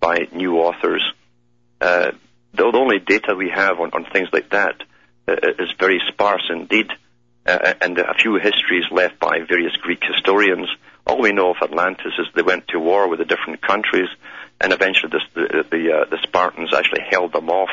by 0.00 0.28
new 0.32 0.58
authors. 0.58 1.04
Uh, 1.80 2.12
the, 2.54 2.64
only 2.64 2.98
data 2.98 3.34
we 3.34 3.50
have 3.50 3.80
on, 3.80 3.90
on 3.92 4.04
things 4.12 4.28
like 4.32 4.50
that 4.50 4.82
uh, 5.28 5.34
is 5.58 5.70
very 5.78 6.00
sparse 6.08 6.48
indeed, 6.50 6.88
uh, 7.46 7.74
and 7.80 7.98
a 7.98 8.14
few 8.14 8.36
histories 8.36 8.84
left 8.90 9.18
by 9.18 9.40
various 9.48 9.76
Greek 9.76 10.02
historians. 10.02 10.68
All 11.06 11.20
we 11.20 11.32
know 11.32 11.50
of 11.50 11.56
Atlantis 11.62 12.12
is 12.18 12.26
they 12.34 12.42
went 12.42 12.68
to 12.68 12.78
war 12.78 13.08
with 13.08 13.18
the 13.18 13.24
different 13.24 13.60
countries, 13.60 14.08
and 14.60 14.72
eventually 14.72 15.12
the 15.34 15.64
the, 15.70 15.92
uh, 15.92 16.04
the 16.10 16.18
Spartans 16.22 16.72
actually 16.72 17.02
held 17.10 17.32
them 17.32 17.50
off, 17.50 17.70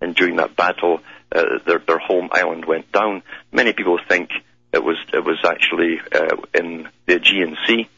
and 0.00 0.14
during 0.14 0.36
that 0.36 0.56
battle, 0.56 1.00
uh, 1.34 1.58
their 1.66 1.78
their 1.78 1.98
home 1.98 2.28
island 2.32 2.64
went 2.64 2.92
down. 2.92 3.22
Many 3.50 3.72
people 3.72 3.98
think 4.08 4.30
it 4.72 4.84
was 4.84 4.96
it 5.12 5.24
was 5.24 5.38
actually 5.44 6.00
uh, 6.12 6.36
in 6.54 6.88
the 7.06 7.16
Aegean 7.16 7.56
Sea 7.66 7.88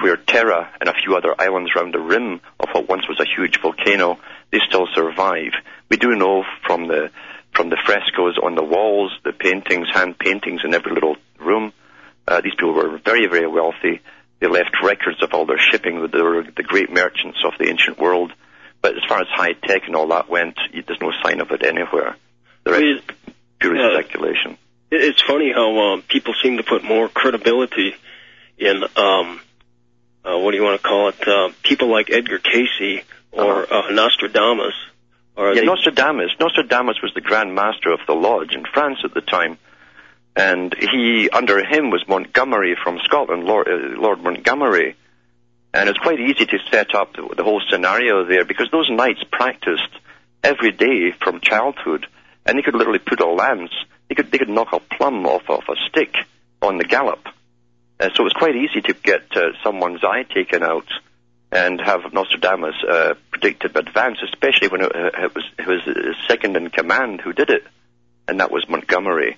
where 0.00 0.16
Thera 0.16 0.68
and 0.80 0.88
a 0.88 0.94
few 0.94 1.16
other 1.16 1.34
islands 1.38 1.70
around 1.74 1.92
the 1.94 1.98
rim 2.00 2.40
of 2.60 2.68
what 2.72 2.88
once 2.88 3.08
was 3.08 3.18
a 3.20 3.24
huge 3.24 3.60
volcano, 3.60 4.18
they 4.52 4.58
still 4.68 4.86
survive. 4.94 5.52
We 5.88 5.96
do 5.96 6.10
know 6.14 6.44
from 6.66 6.86
the 6.86 7.10
from 7.54 7.68
the 7.68 7.78
frescoes 7.84 8.38
on 8.40 8.54
the 8.54 8.62
walls, 8.62 9.10
the 9.24 9.32
paintings, 9.32 9.88
hand 9.92 10.16
paintings 10.18 10.60
in 10.64 10.72
every 10.72 10.92
little 10.92 11.16
room. 11.40 11.72
Uh, 12.28 12.40
these 12.40 12.54
people 12.54 12.72
were 12.74 12.98
very, 13.04 13.26
very 13.26 13.48
wealthy. 13.48 14.00
They 14.38 14.46
left 14.46 14.70
records 14.84 15.20
of 15.20 15.34
all 15.34 15.46
their 15.46 15.58
shipping. 15.58 16.00
They 16.12 16.22
were 16.22 16.44
the 16.44 16.62
great 16.62 16.90
merchants 16.92 17.38
of 17.44 17.54
the 17.58 17.68
ancient 17.68 17.98
world. 17.98 18.32
But 18.80 18.96
as 18.96 19.02
far 19.08 19.20
as 19.20 19.26
high 19.28 19.52
tech 19.54 19.82
and 19.86 19.96
all 19.96 20.06
that 20.08 20.30
went, 20.30 20.56
there's 20.72 21.00
no 21.00 21.12
sign 21.24 21.40
of 21.40 21.50
it 21.50 21.64
anywhere. 21.66 22.16
The 22.64 22.70
rest 22.70 22.84
is 22.84 23.00
purely 23.58 23.80
Yeah. 23.80 24.00
speculation. 24.00 24.56
It's 24.92 25.22
funny 25.22 25.52
how 25.52 25.76
um, 25.92 26.02
people 26.02 26.34
seem 26.40 26.56
to 26.58 26.62
put 26.62 26.84
more 26.84 27.08
credibility 27.08 27.94
in 28.58 28.84
um, 28.96 29.40
uh, 30.24 30.38
what 30.38 30.50
do 30.52 30.56
you 30.56 30.62
want 30.62 30.80
to 30.80 30.86
call 30.86 31.08
it? 31.08 31.26
Uh, 31.28 31.50
people 31.62 31.88
like 31.88 32.10
Edgar 32.10 32.38
Cayce 32.38 33.02
or 33.32 33.72
uh, 33.72 33.90
Nostradamus. 33.90 34.74
Or 35.36 35.54
Yeah, 35.54 35.60
the- 35.60 35.66
Nostradamus. 35.66 36.30
Nostradamus 36.38 37.00
was 37.02 37.12
the 37.14 37.20
Grand 37.20 37.54
Master 37.54 37.92
of 37.92 38.00
the 38.06 38.14
Lodge 38.14 38.54
in 38.54 38.64
France 38.72 38.98
at 39.04 39.14
the 39.14 39.20
time, 39.22 39.58
and 40.36 40.74
he 40.78 41.28
under 41.30 41.58
him 41.64 41.90
was 41.90 42.04
Montgomery 42.08 42.76
from 42.82 42.98
Scotland, 43.04 43.44
Lord, 43.44 43.68
uh, 43.68 44.00
Lord 44.00 44.22
Montgomery, 44.22 44.96
and 45.72 45.88
it's 45.88 45.98
quite 45.98 46.20
easy 46.20 46.46
to 46.46 46.58
set 46.70 46.94
up 46.94 47.14
the, 47.14 47.28
the 47.36 47.44
whole 47.44 47.62
scenario 47.70 48.24
there 48.24 48.44
because 48.44 48.68
those 48.72 48.90
knights 48.90 49.22
practiced 49.30 49.88
every 50.42 50.72
day 50.72 51.12
from 51.22 51.40
childhood, 51.40 52.06
and 52.44 52.58
they 52.58 52.62
could 52.62 52.74
literally 52.74 52.98
put 52.98 53.20
a 53.20 53.28
lance, 53.28 53.70
they 54.08 54.14
could 54.14 54.30
they 54.32 54.38
could 54.38 54.48
knock 54.48 54.72
a 54.72 54.80
plum 54.80 55.24
off 55.26 55.48
of 55.48 55.62
a 55.68 55.76
stick 55.88 56.14
on 56.60 56.76
the 56.78 56.84
gallop, 56.84 57.20
uh, 58.00 58.08
so 58.14 58.22
it 58.22 58.24
was 58.24 58.32
quite 58.32 58.56
easy 58.56 58.80
to 58.80 58.94
get 58.94 59.36
uh, 59.36 59.52
someone's 59.62 60.02
eye 60.02 60.22
taken 60.22 60.62
out 60.62 60.88
and 61.52 61.80
have 61.80 62.12
Nostradamus 62.12 62.76
uh, 62.88 63.14
predicted 63.30 63.76
advance, 63.76 64.18
especially 64.22 64.68
when 64.68 64.82
it, 64.82 64.94
uh, 64.94 65.24
it 65.24 65.34
was 65.34 65.44
it 65.58 65.66
was 65.66 65.84
his 65.84 66.16
second 66.28 66.56
in 66.56 66.70
command 66.70 67.20
who 67.20 67.32
did 67.32 67.50
it, 67.50 67.64
and 68.28 68.40
that 68.40 68.50
was 68.50 68.68
Montgomery 68.68 69.36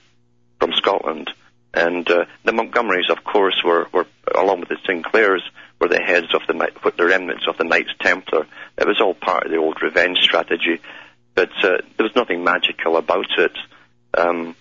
from 0.61 0.73
Scotland. 0.75 1.31
And 1.75 2.09
uh, 2.11 2.27
the 2.45 2.53
Montgomerys, 2.53 3.11
of 3.11 3.25
course, 3.25 3.63
were, 3.65 3.89
were 3.93 4.07
along 4.35 4.61
with 4.61 4.69
the 4.69 4.77
Sinclairs, 4.87 5.43
were 5.81 5.89
the 5.89 6.03
heads 6.03 6.35
of 6.35 6.43
the 6.47 6.93
the 6.97 7.07
remnants 7.07 7.47
of 7.49 7.57
the 7.57 7.65
Knights 7.65 7.95
Templar. 7.99 8.47
It 8.77 8.87
was 8.87 9.01
all 9.01 9.15
part 9.15 9.47
of 9.47 9.51
the 9.51 9.57
old 9.57 9.83
revenge 9.83 10.19
strategy, 10.19 10.81
but 11.35 11.51
uh, 11.65 11.79
there 11.97 12.05
was 12.05 12.15
nothing 12.15 12.45
magical 12.45 12.97
about 12.97 13.27
it. 13.39 13.57
Um, 14.17 14.55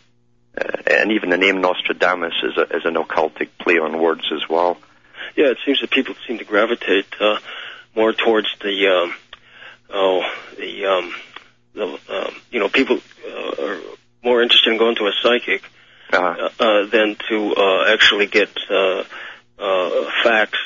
and 0.56 1.12
even 1.12 1.30
the 1.30 1.38
name 1.38 1.62
Nostradamus 1.62 2.34
is, 2.43 2.58
a, 2.58 2.78
is 2.78 2.86
an 2.86 2.95
occultic 2.95 3.49
play 3.60 3.78
on 3.80 3.99
words 3.99 4.32
as 4.34 4.47
well. 4.49 4.78
Yeah, 5.36 5.47
it 5.47 5.58
seems 5.66 5.82
that 5.82 5.91
people 5.91 6.16
seem 6.28 6.38
to 6.39 6.43
gravitate 6.43 7.08
uh, 7.20 7.38
more 7.95 8.14
towards 8.14 8.47
the 8.62 8.88
um, 8.88 9.14
oh 9.89 10.22
the 10.58 10.86
um, 10.86 11.14
the 11.74 11.86
um, 12.10 12.36
you 12.52 12.60
know 12.60 12.70
people 12.70 12.99
uh, 13.28 13.64
are 13.64 13.80
more 14.24 14.41
interested 14.41 14.72
in 14.74 14.78
going 14.80 14.95
to 14.95 15.08
a 15.08 15.14
psychic 15.22 15.64
Uh, 16.12 16.18
uh, 16.18 16.49
uh, 16.60 16.86
than 16.91 17.16
to 17.30 17.56
uh, 17.56 17.86
actually 17.93 18.28
get 18.28 18.49
uh, 18.70 19.02
uh, 19.58 20.12
facts 20.26 20.60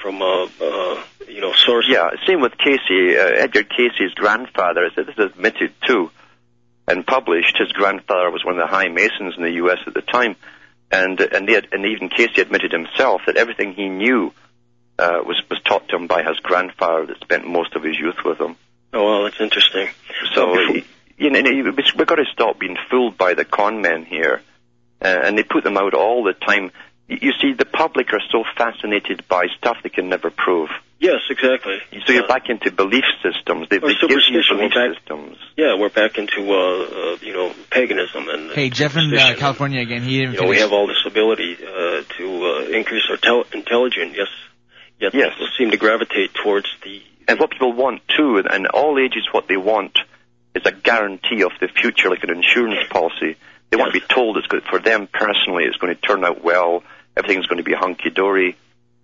from 0.00 0.22
uh, 0.22 0.44
uh, 0.68 0.96
you 1.28 1.42
know 1.42 1.52
sources. 1.52 1.92
Yeah, 1.92 2.08
same 2.26 2.40
with 2.40 2.56
Cayce. 2.56 2.88
Uh, 2.88 3.44
Edgar 3.44 3.64
Cayce's 3.64 4.14
grandfather, 4.14 4.88
this 4.96 5.06
is 5.06 5.18
admitted 5.18 5.74
too, 5.86 6.10
and 6.86 7.06
published. 7.06 7.58
His 7.58 7.72
grandfather 7.72 8.30
was 8.30 8.44
one 8.44 8.58
of 8.58 8.68
the 8.68 8.74
high 8.74 8.88
masons 8.88 9.34
in 9.36 9.42
the 9.42 9.52
U.S. 9.52 9.78
at 9.86 9.94
the 9.94 10.02
time, 10.02 10.36
and 10.90 11.20
and, 11.20 11.48
they 11.48 11.54
had, 11.54 11.68
and 11.72 11.84
even 11.86 12.08
Cayce 12.08 12.38
admitted 12.38 12.72
himself 12.72 13.22
that 13.26 13.36
everything 13.36 13.74
he 13.74 13.88
knew 13.88 14.32
uh, 14.98 15.20
was 15.24 15.40
was 15.50 15.60
taught 15.62 15.88
to 15.88 15.96
him 15.96 16.06
by 16.06 16.22
his 16.22 16.38
grandfather 16.40 17.06
that 17.06 17.20
spent 17.20 17.46
most 17.46 17.74
of 17.74 17.82
his 17.82 17.98
youth 17.98 18.18
with 18.24 18.40
him. 18.40 18.56
Oh, 18.92 19.04
well, 19.04 19.24
that's 19.24 19.40
interesting. 19.40 19.88
So 20.34 20.52
Well, 20.52 20.76
you 21.18 21.30
know, 21.30 21.40
we've 21.42 22.06
got 22.06 22.16
to 22.16 22.24
stop 22.32 22.58
being 22.58 22.76
fooled 22.90 23.16
by 23.16 23.34
the 23.34 23.44
con 23.44 23.80
men 23.80 24.04
here, 24.04 24.42
uh, 25.02 25.06
and 25.24 25.38
they 25.38 25.42
put 25.42 25.64
them 25.64 25.76
out 25.76 25.94
all 25.94 26.24
the 26.24 26.34
time. 26.34 26.70
You 27.08 27.32
see, 27.40 27.52
the 27.52 27.64
public 27.64 28.12
are 28.12 28.20
so 28.30 28.44
fascinated 28.56 29.26
by 29.28 29.46
stuff 29.58 29.78
they 29.82 29.88
can 29.88 30.08
never 30.08 30.30
prove. 30.30 30.70
Yes, 30.98 31.20
exactly. 31.28 31.78
So 32.06 32.12
you're 32.14 32.24
Uh, 32.24 32.28
back 32.28 32.48
into 32.48 32.70
belief 32.72 33.04
systems. 33.22 33.68
They, 33.68 33.76
Or 33.76 33.80
they 33.80 33.94
give 33.94 34.02
you 34.02 34.08
belief 34.08 34.44
we're 34.50 34.68
back- 34.68 34.96
systems. 34.98 35.36
Yeah, 35.56 35.74
we're 35.78 35.90
back 35.90 36.16
into 36.16 36.40
uh, 36.50 36.56
uh, 36.56 37.16
you 37.20 37.34
know 37.34 37.52
paganism 37.70 38.28
and 38.30 38.50
Hey, 38.52 38.70
Jeff 38.70 38.96
in 38.96 39.12
uh. 39.14 39.34
California 39.36 39.80
again. 39.82 40.02
He 40.02 40.20
didn't 40.20 40.34
You 40.34 40.40
know, 40.42 40.48
we 40.48 40.58
have 40.58 40.72
all 40.72 40.86
this 40.86 41.04
ability 41.04 41.58
uh, 41.62 42.02
to 42.16 42.46
uh, 42.46 42.60
increase 42.78 43.04
our 43.10 43.18
tel- 43.18 43.44
intelligence. 43.52 44.14
Yes, 44.16 44.28
yet 44.98 45.14
Yes. 45.14 45.32
people 45.34 45.48
seem 45.58 45.70
to 45.70 45.76
gravitate 45.76 46.32
towards 46.34 46.68
the. 46.82 47.02
And 47.28 47.38
what 47.40 47.50
people 47.50 47.72
want 47.74 48.00
too, 48.16 48.38
and, 48.38 48.46
and 48.50 48.66
all 48.68 48.98
ages, 48.98 49.28
what 49.32 49.48
they 49.48 49.56
want 49.58 49.98
is 50.54 50.62
a 50.64 50.72
guarantee 50.72 51.42
of 51.42 51.52
the 51.60 51.68
future, 51.68 52.08
like 52.08 52.22
an 52.24 52.30
insurance 52.30 52.88
policy. 52.88 53.36
They 53.68 53.76
want 53.76 53.92
to 53.92 54.00
be 54.00 54.06
told 54.06 54.38
it's 54.38 54.46
good 54.46 54.62
for 54.62 54.78
them 54.78 55.08
personally. 55.12 55.64
It's 55.64 55.76
going 55.76 55.94
to 55.94 56.00
turn 56.00 56.24
out 56.24 56.42
well. 56.42 56.84
Everything's 57.16 57.46
going 57.46 57.58
to 57.58 57.64
be 57.64 57.74
hunky 57.74 58.10
dory, 58.10 58.56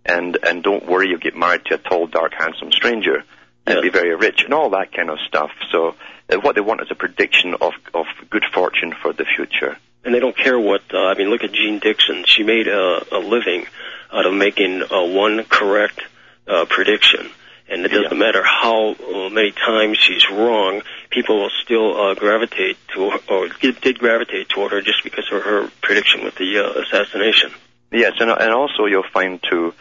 and 0.05 0.39
and 0.43 0.63
don't 0.63 0.87
worry, 0.87 1.09
you'll 1.09 1.19
get 1.19 1.37
married 1.37 1.65
to 1.67 1.75
a 1.75 1.79
tall, 1.79 2.07
dark, 2.07 2.33
handsome 2.39 2.73
stranger 2.73 3.25
and 3.67 3.77
Yes. 3.77 3.83
be 3.83 3.91
very 3.91 4.15
rich 4.17 4.43
and 4.45 4.53
all 4.53 4.71
that 4.71 4.93
kind 4.93 5.09
of 5.09 5.19
stuff. 5.29 5.51
So 5.71 5.95
uh, 6.29 6.39
what 6.39 6.55
they 6.57 6.61
want 6.61 6.81
is 6.81 6.89
a 6.91 6.95
prediction 6.97 7.55
of 7.61 7.73
of 7.95 8.07
good 8.31 8.45
fortune 8.53 8.93
for 9.01 9.13
the 9.13 9.25
future. 9.25 9.77
And 10.05 10.13
they 10.13 10.19
don't 10.19 10.37
care 10.37 10.59
what. 10.59 10.83
Uh, 10.93 10.99
I 10.99 11.15
mean, 11.15 11.29
look 11.31 11.45
at 11.45 11.53
Jeane 11.53 11.79
Dixon. 11.79 12.25
She 12.27 12.43
made 12.43 12.67
a, 12.67 13.05
a 13.13 13.19
living 13.21 13.67
out 14.13 14.27
of 14.27 14.35
making 14.35 14.83
uh, 14.83 15.05
one 15.05 15.45
correct 15.45 16.01
uh, 16.49 16.65
prediction. 16.69 17.31
And 17.69 17.87
it 17.87 17.93
doesn't 17.93 18.19
matter 18.19 18.43
how 18.43 18.95
uh, 18.95 19.29
many 19.31 19.53
times 19.53 19.97
she's 19.97 20.29
wrong, 20.29 20.83
people 21.09 21.41
will 21.41 21.51
still 21.65 21.99
uh, 21.99 22.15
gravitate 22.15 22.77
to 22.95 23.11
her, 23.11 23.19
or 23.31 23.49
did, 23.49 23.81
did 23.81 23.99
gravitate 23.99 24.49
toward 24.51 24.73
her 24.73 24.83
just 24.83 25.03
because 25.05 25.25
of 25.33 25.41
her 25.43 25.71
prediction 25.81 26.25
with 26.25 26.35
the 26.35 26.59
uh, 26.59 26.83
assassination. 26.83 27.51
Yes, 27.93 28.15
and 28.21 28.29
and 28.31 28.51
also 28.53 28.87
you'll 28.87 29.09
find 29.15 29.41
too. 29.43 29.73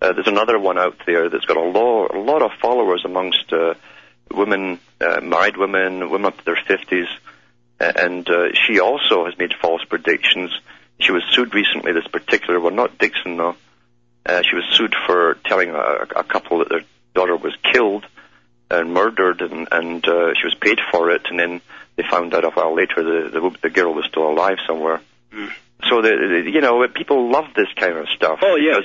Uh, 0.00 0.12
there's 0.12 0.28
another 0.28 0.58
one 0.58 0.78
out 0.78 0.96
there 1.06 1.28
that's 1.28 1.44
got 1.44 1.56
a 1.56 1.62
lot, 1.62 2.14
a 2.14 2.20
lot 2.20 2.42
of 2.42 2.52
followers 2.60 3.02
amongst 3.04 3.52
uh, 3.52 3.74
women, 4.32 4.78
uh, 5.00 5.20
married 5.20 5.56
women, 5.56 6.10
women 6.10 6.26
up 6.26 6.38
to 6.38 6.44
their 6.44 6.58
fifties, 6.66 7.08
and 7.78 8.28
uh, 8.28 8.48
she 8.66 8.80
also 8.80 9.26
has 9.26 9.36
made 9.38 9.52
false 9.60 9.84
predictions. 9.84 10.50
She 10.98 11.12
was 11.12 11.22
sued 11.32 11.54
recently. 11.54 11.92
This 11.92 12.06
particular 12.06 12.60
one, 12.60 12.76
not 12.76 12.98
Dixon 12.98 13.36
though. 13.36 13.56
Uh, 14.24 14.42
she 14.42 14.54
was 14.54 14.64
sued 14.72 14.94
for 15.06 15.38
telling 15.46 15.70
a, 15.70 16.06
a 16.16 16.24
couple 16.24 16.58
that 16.58 16.68
their 16.68 16.84
daughter 17.14 17.36
was 17.36 17.54
killed 17.62 18.04
and 18.70 18.92
murdered, 18.94 19.40
and 19.40 19.68
and 19.72 20.06
uh, 20.06 20.34
she 20.34 20.46
was 20.46 20.54
paid 20.54 20.78
for 20.90 21.10
it. 21.10 21.22
And 21.30 21.38
then 21.38 21.60
they 21.96 22.04
found 22.08 22.34
out 22.34 22.44
a 22.44 22.50
while 22.50 22.74
later 22.74 23.02
the 23.02 23.28
the, 23.30 23.56
the 23.62 23.70
girl 23.70 23.92
was 23.94 24.06
still 24.06 24.28
alive 24.28 24.58
somewhere. 24.66 25.00
So 25.88 26.02
the, 26.02 26.42
the 26.44 26.50
you 26.50 26.60
know 26.60 26.86
people 26.88 27.30
love 27.32 27.46
this 27.56 27.68
kind 27.76 27.96
of 27.96 28.08
stuff. 28.10 28.40
Oh 28.42 28.56
yes, 28.56 28.82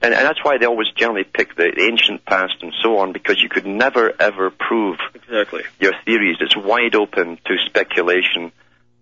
and, 0.00 0.14
and 0.14 0.24
that's 0.24 0.44
why 0.44 0.58
they 0.58 0.66
always 0.66 0.88
generally 0.96 1.24
pick 1.24 1.56
the 1.56 1.72
ancient 1.90 2.24
past 2.24 2.54
and 2.62 2.72
so 2.82 2.98
on 2.98 3.12
because 3.12 3.42
you 3.42 3.48
could 3.48 3.66
never 3.66 4.12
ever 4.20 4.50
prove 4.50 4.98
exactly. 5.14 5.62
your 5.80 5.92
theories. 6.04 6.36
It's 6.40 6.56
wide 6.56 6.94
open 6.94 7.38
to 7.46 7.56
speculation. 7.66 8.52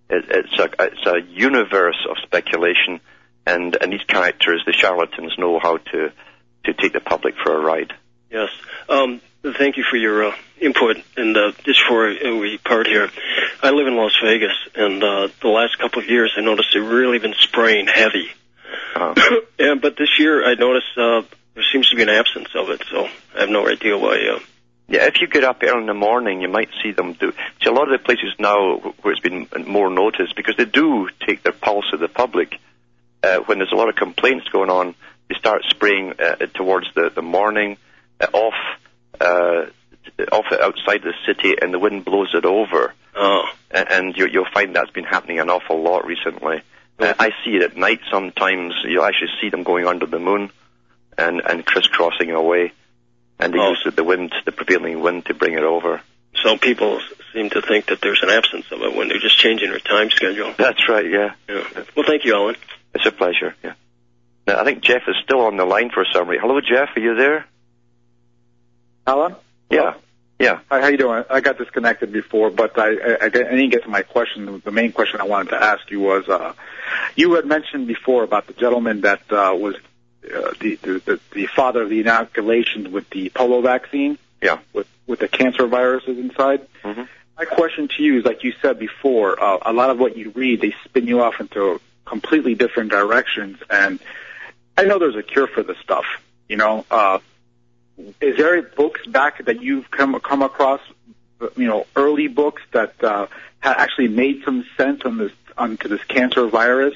It, 0.08 0.24
it's 0.28 0.58
a 0.58 0.68
it's 0.84 1.06
a 1.06 1.20
universe 1.30 2.06
of 2.08 2.16
speculation, 2.22 3.00
and 3.46 3.76
and 3.80 3.92
these 3.92 4.04
characters, 4.04 4.62
the 4.64 4.72
charlatans, 4.72 5.34
know 5.38 5.58
how 5.58 5.76
to 5.76 6.12
to 6.64 6.74
take 6.74 6.92
the 6.92 7.00
public 7.00 7.34
for 7.42 7.54
a 7.54 7.60
ride. 7.60 7.92
Yes. 8.30 8.48
Um, 8.88 9.20
thank 9.42 9.76
you 9.76 9.84
for 9.88 9.96
your 9.96 10.28
uh, 10.28 10.36
input. 10.60 10.96
And 11.16 11.36
uh, 11.36 11.52
just 11.64 11.80
before 11.82 12.08
uh, 12.08 12.36
we 12.36 12.58
part 12.58 12.86
here, 12.86 13.08
I 13.62 13.70
live 13.70 13.86
in 13.86 13.96
Las 13.96 14.16
Vegas, 14.22 14.56
and 14.74 15.02
uh, 15.02 15.28
the 15.40 15.48
last 15.48 15.78
couple 15.78 16.02
of 16.02 16.08
years 16.08 16.34
I 16.36 16.40
noticed 16.40 16.70
they've 16.74 16.84
really 16.86 17.18
been 17.18 17.34
spraying 17.38 17.86
heavy. 17.86 18.30
Uh, 18.94 19.14
yeah, 19.58 19.74
but 19.80 19.96
this 19.96 20.18
year 20.18 20.44
I 20.46 20.54
noticed 20.54 20.96
uh, 20.96 21.22
there 21.54 21.64
seems 21.72 21.88
to 21.90 21.96
be 21.96 22.02
an 22.02 22.08
absence 22.08 22.48
of 22.54 22.70
it, 22.70 22.82
so 22.90 23.08
I 23.36 23.40
have 23.40 23.48
no 23.50 23.68
idea 23.68 23.96
why. 23.98 24.16
Uh, 24.36 24.40
Yeah, 24.88 25.06
if 25.06 25.20
you 25.20 25.26
get 25.26 25.44
up 25.44 25.62
early 25.62 25.80
in 25.80 25.86
the 25.86 25.94
morning, 25.94 26.40
you 26.42 26.48
might 26.48 26.68
see 26.82 26.92
them 26.92 27.14
do. 27.14 27.32
See, 27.62 27.68
a 27.68 27.72
lot 27.72 27.90
of 27.92 27.98
the 27.98 28.04
places 28.04 28.32
now 28.38 28.78
where 29.02 29.12
it's 29.12 29.20
been 29.20 29.48
more 29.66 29.90
noticed 29.90 30.36
because 30.36 30.56
they 30.56 30.64
do 30.64 31.08
take 31.26 31.42
their 31.42 31.52
pulse 31.52 31.92
of 31.92 32.00
the 32.00 32.08
public. 32.08 32.58
Uh, 33.22 33.38
when 33.46 33.58
there's 33.58 33.72
a 33.72 33.76
lot 33.76 33.88
of 33.88 33.96
complaints 33.96 34.46
going 34.48 34.70
on, 34.70 34.94
they 35.28 35.34
start 35.36 35.62
spraying 35.70 36.12
uh, 36.20 36.36
towards 36.54 36.86
the 36.94 37.10
the 37.12 37.22
morning, 37.22 37.76
uh, 38.20 38.26
off 38.32 38.54
uh, 39.20 39.66
off 40.30 40.46
outside 40.52 41.02
the 41.02 41.14
city, 41.26 41.56
and 41.60 41.74
the 41.74 41.78
wind 41.80 42.04
blows 42.04 42.30
it 42.34 42.44
over. 42.44 42.94
oh, 43.16 43.44
A- 43.72 43.92
and 43.92 44.16
you, 44.16 44.26
you'll 44.28 44.52
find 44.54 44.76
that's 44.76 44.90
been 44.92 45.04
happening 45.04 45.40
an 45.40 45.50
awful 45.50 45.82
lot 45.82 46.06
recently. 46.06 46.62
Uh, 46.98 47.12
I 47.18 47.30
see 47.44 47.56
it 47.56 47.62
at 47.62 47.76
night 47.76 48.00
sometimes. 48.10 48.74
You'll 48.84 49.04
actually 49.04 49.30
see 49.40 49.50
them 49.50 49.62
going 49.64 49.86
under 49.86 50.06
the 50.06 50.18
moon 50.18 50.50
and, 51.18 51.40
and 51.40 51.64
crisscrossing 51.64 52.30
away. 52.30 52.72
And 53.38 53.52
they 53.52 53.58
Oh. 53.58 53.70
use 53.70 53.86
the 53.94 54.04
wind, 54.04 54.32
the 54.46 54.52
prevailing 54.52 55.00
wind, 55.00 55.26
to 55.26 55.34
bring 55.34 55.54
it 55.54 55.62
over. 55.62 56.00
so 56.42 56.56
people 56.56 57.00
seem 57.32 57.50
to 57.50 57.60
think 57.62 57.86
that 57.86 58.00
there's 58.00 58.22
an 58.22 58.30
absence 58.30 58.66
of 58.70 58.80
it 58.82 58.94
when 58.94 59.08
they're 59.08 59.18
just 59.18 59.38
changing 59.38 59.70
their 59.70 59.78
time 59.80 60.10
schedule. 60.10 60.54
That's 60.56 60.88
right, 60.88 61.04
yeah. 61.08 61.32
Yeah. 61.48 61.64
Well, 61.96 62.06
thank 62.06 62.24
you, 62.24 62.34
Alan. 62.34 62.56
It's 62.94 63.04
a 63.06 63.10
pleasure, 63.12 63.54
yeah. 63.64 63.72
Now, 64.46 64.60
I 64.60 64.64
think 64.64 64.82
Jeff 64.82 65.02
is 65.08 65.16
still 65.24 65.40
on 65.40 65.56
the 65.56 65.64
line 65.64 65.90
for 65.90 66.02
a 66.02 66.06
summary. 66.14 66.38
Hello, 66.40 66.60
Jeff, 66.60 66.90
are 66.96 67.00
you 67.00 67.14
there? 67.16 67.46
Alan? 69.06 69.34
Yeah. 69.70 69.94
Yeah. 70.38 70.60
Hi, 70.70 70.80
how 70.82 70.88
you 70.88 70.98
doing? 70.98 71.24
I 71.30 71.40
got 71.40 71.56
disconnected 71.56 72.12
before, 72.12 72.50
but 72.50 72.78
I, 72.78 72.88
I, 72.90 73.24
I 73.24 73.28
didn't 73.30 73.70
get 73.70 73.84
to 73.84 73.88
my 73.88 74.02
question. 74.02 74.60
The 74.64 74.70
main 74.70 74.92
question 74.92 75.20
I 75.20 75.24
wanted 75.24 75.50
to 75.50 75.62
ask 75.62 75.90
you 75.90 76.00
was, 76.00 76.28
uh, 76.28 76.52
you 77.14 77.32
had 77.34 77.46
mentioned 77.46 77.86
before 77.86 78.22
about 78.22 78.46
the 78.46 78.52
gentleman 78.52 79.00
that 79.02 79.20
uh, 79.30 79.54
was 79.54 79.76
uh, 80.24 80.52
the, 80.60 80.74
the, 80.82 81.02
the 81.04 81.20
the 81.32 81.46
father 81.46 81.82
of 81.82 81.88
the 81.88 82.00
inoculation 82.00 82.92
with 82.92 83.08
the 83.10 83.30
polio 83.30 83.62
vaccine. 83.62 84.18
Yeah. 84.42 84.58
With 84.74 84.88
with 85.06 85.20
the 85.20 85.28
cancer 85.28 85.66
viruses 85.66 86.18
inside. 86.18 86.66
hmm 86.82 87.02
My 87.38 87.44
question 87.46 87.88
to 87.96 88.02
you 88.02 88.18
is, 88.18 88.24
like 88.24 88.44
you 88.44 88.52
said 88.60 88.78
before, 88.78 89.42
uh, 89.42 89.58
a 89.62 89.72
lot 89.72 89.88
of 89.88 89.98
what 89.98 90.16
you 90.18 90.30
read, 90.30 90.60
they 90.60 90.74
spin 90.84 91.06
you 91.06 91.22
off 91.22 91.40
into 91.40 91.80
completely 92.04 92.54
different 92.54 92.90
directions. 92.90 93.58
And 93.70 94.00
I 94.76 94.84
know 94.84 94.98
there's 94.98 95.16
a 95.16 95.22
cure 95.22 95.46
for 95.46 95.62
this 95.62 95.78
stuff. 95.78 96.04
You 96.48 96.56
know, 96.56 96.84
uh, 96.90 97.20
is 98.20 98.36
there 98.36 98.60
books 98.62 99.04
back 99.06 99.44
that 99.44 99.62
you've 99.62 99.90
come 99.90 100.18
come 100.20 100.42
across? 100.42 100.80
You 101.56 101.66
know, 101.66 101.86
early 101.94 102.28
books 102.28 102.62
that 102.72 103.02
uh, 103.02 103.26
actually 103.62 104.08
made 104.08 104.42
some 104.44 104.64
sense 104.76 105.02
on 105.04 105.18
this 105.18 105.32
onto 105.56 105.88
this 105.88 106.02
cancer 106.04 106.46
virus 106.46 106.94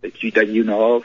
that 0.00 0.22
you 0.22 0.30
that 0.32 0.48
you 0.48 0.64
know 0.64 0.96
of. 0.96 1.04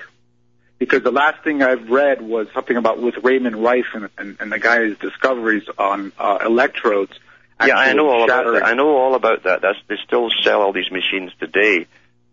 Because 0.77 1.03
the 1.03 1.11
last 1.11 1.43
thing 1.43 1.61
I've 1.61 1.89
read 1.89 2.21
was 2.21 2.47
something 2.53 2.77
about 2.77 3.01
with 3.01 3.15
Raymond 3.21 3.57
Rife 3.57 3.87
and, 3.93 4.09
and, 4.17 4.37
and 4.39 4.49
the 4.49 4.59
guy's 4.59 4.97
discoveries 4.97 5.67
on 5.77 6.13
uh, 6.17 6.39
electrodes. 6.45 7.11
Yeah, 7.65 7.75
I 7.75 7.91
know 7.91 8.07
all 8.09 8.23
about 8.23 8.53
that. 8.53 8.65
I 8.65 8.73
know 8.75 8.95
all 8.95 9.15
about 9.15 9.43
that. 9.43 9.61
That's, 9.61 9.77
they 9.89 9.97
still 10.05 10.29
sell 10.41 10.61
all 10.61 10.71
these 10.71 10.89
machines 10.89 11.31
today. 11.37 11.87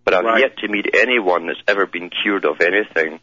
But 0.05 0.15
I've 0.15 0.25
Right. 0.25 0.41
yet 0.41 0.59
to 0.59 0.69
meet 0.69 0.95
anyone 0.95 1.49
that's 1.49 1.59
ever 1.67 1.87
been 1.87 2.11
cured 2.11 2.45
of 2.45 2.61
anything 2.61 3.19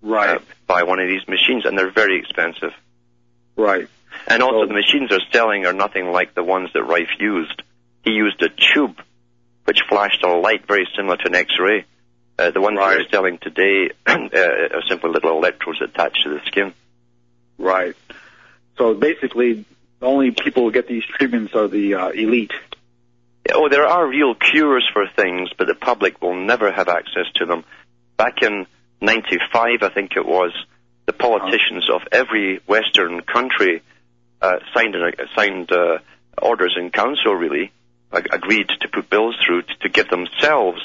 Right, 0.00 0.36
uh, 0.36 0.38
by 0.68 0.84
one 0.84 1.00
of 1.00 1.08
these 1.08 1.26
machines, 1.26 1.64
and 1.66 1.76
they're 1.76 1.90
very 1.90 2.20
expensive. 2.20 2.72
Right. 3.58 3.88
And 4.26 4.42
also, 4.42 4.62
So- 4.62 4.66
the 4.66 4.74
machines 4.74 5.10
they're 5.10 5.20
selling 5.32 5.66
are 5.66 5.72
nothing 5.74 6.10
like 6.10 6.34
the 6.34 6.42
ones 6.42 6.70
that 6.72 6.82
Rife 6.84 7.10
used. 7.18 7.62
He 8.04 8.12
used 8.12 8.42
a 8.42 8.48
tube 8.48 8.98
which 9.64 9.80
flashed 9.88 10.22
a 10.24 10.28
light 10.32 10.66
very 10.66 10.88
similar 10.96 11.16
to 11.18 11.26
an 11.26 11.34
X-ray. 11.34 11.84
Uh, 12.38 12.50
the 12.52 12.60
ones 12.60 12.78
Right. 12.78 12.96
they're 12.96 13.08
selling 13.10 13.36
today 13.38 13.90
uh, 14.06 14.14
are 14.14 14.82
simply 14.88 15.10
little 15.10 15.36
electrodes 15.36 15.80
attached 15.82 16.22
to 16.24 16.30
the 16.30 16.40
skin. 16.46 16.72
Right. 17.58 17.94
So 18.78 18.94
basically, 18.94 19.64
the 20.00 20.06
only 20.06 20.30
people 20.30 20.62
who 20.62 20.72
get 20.72 20.86
these 20.86 21.04
treatments 21.04 21.54
are 21.54 21.68
the 21.68 21.94
uh, 21.94 22.08
elite. 22.10 22.52
Oh, 23.52 23.68
there 23.68 23.84
are 23.86 24.06
real 24.06 24.34
cures 24.34 24.88
for 24.92 25.06
things, 25.16 25.50
but 25.58 25.66
the 25.66 25.74
public 25.74 26.22
will 26.22 26.34
never 26.36 26.70
have 26.70 26.88
access 26.88 27.26
to 27.36 27.46
them. 27.46 27.64
Back 28.16 28.42
in 28.42 28.66
95, 29.00 29.82
I 29.82 29.88
think 29.88 30.12
it 30.16 30.24
was, 30.24 30.52
the 31.08 31.14
politicians 31.14 31.88
of 31.90 32.02
every 32.12 32.60
Western 32.66 33.22
country 33.22 33.82
uh, 34.42 34.58
signed, 34.74 34.94
an, 34.94 35.14
signed 35.34 35.72
uh, 35.72 35.98
orders 36.40 36.76
in 36.78 36.90
council, 36.90 37.34
really, 37.34 37.72
ag- 38.12 38.28
agreed 38.30 38.68
to 38.82 38.88
put 38.88 39.08
bills 39.08 39.34
through 39.44 39.62
to, 39.62 39.74
to 39.80 39.88
give 39.88 40.10
themselves 40.10 40.82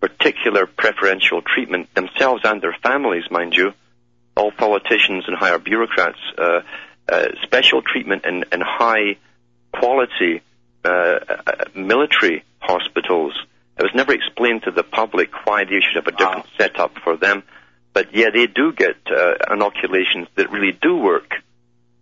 particular 0.00 0.66
preferential 0.66 1.40
treatment, 1.40 1.92
themselves 1.94 2.42
and 2.44 2.60
their 2.60 2.76
families, 2.82 3.24
mind 3.30 3.54
you, 3.54 3.72
all 4.36 4.52
politicians 4.52 5.24
and 5.26 5.34
higher 5.34 5.58
bureaucrats, 5.58 6.18
uh, 6.36 6.60
uh, 7.08 7.28
special 7.42 7.80
treatment 7.80 8.26
in, 8.26 8.44
in 8.52 8.60
high 8.60 9.16
quality 9.72 10.42
uh, 10.84 10.88
uh, 10.90 11.64
military 11.74 12.44
hospitals. 12.58 13.32
It 13.78 13.82
was 13.82 13.92
never 13.94 14.12
explained 14.12 14.64
to 14.64 14.72
the 14.72 14.82
public 14.82 15.30
why 15.46 15.64
they 15.64 15.80
should 15.80 16.04
have 16.04 16.14
a 16.14 16.16
different 16.16 16.46
setup 16.58 16.98
for 17.02 17.16
them. 17.16 17.44
But 17.94 18.14
yeah, 18.14 18.30
they 18.34 18.46
do 18.46 18.72
get 18.72 18.96
uh, 19.06 19.34
inoculations 19.50 20.28
that 20.34 20.50
really 20.50 20.72
do 20.72 20.96
work. 20.96 21.32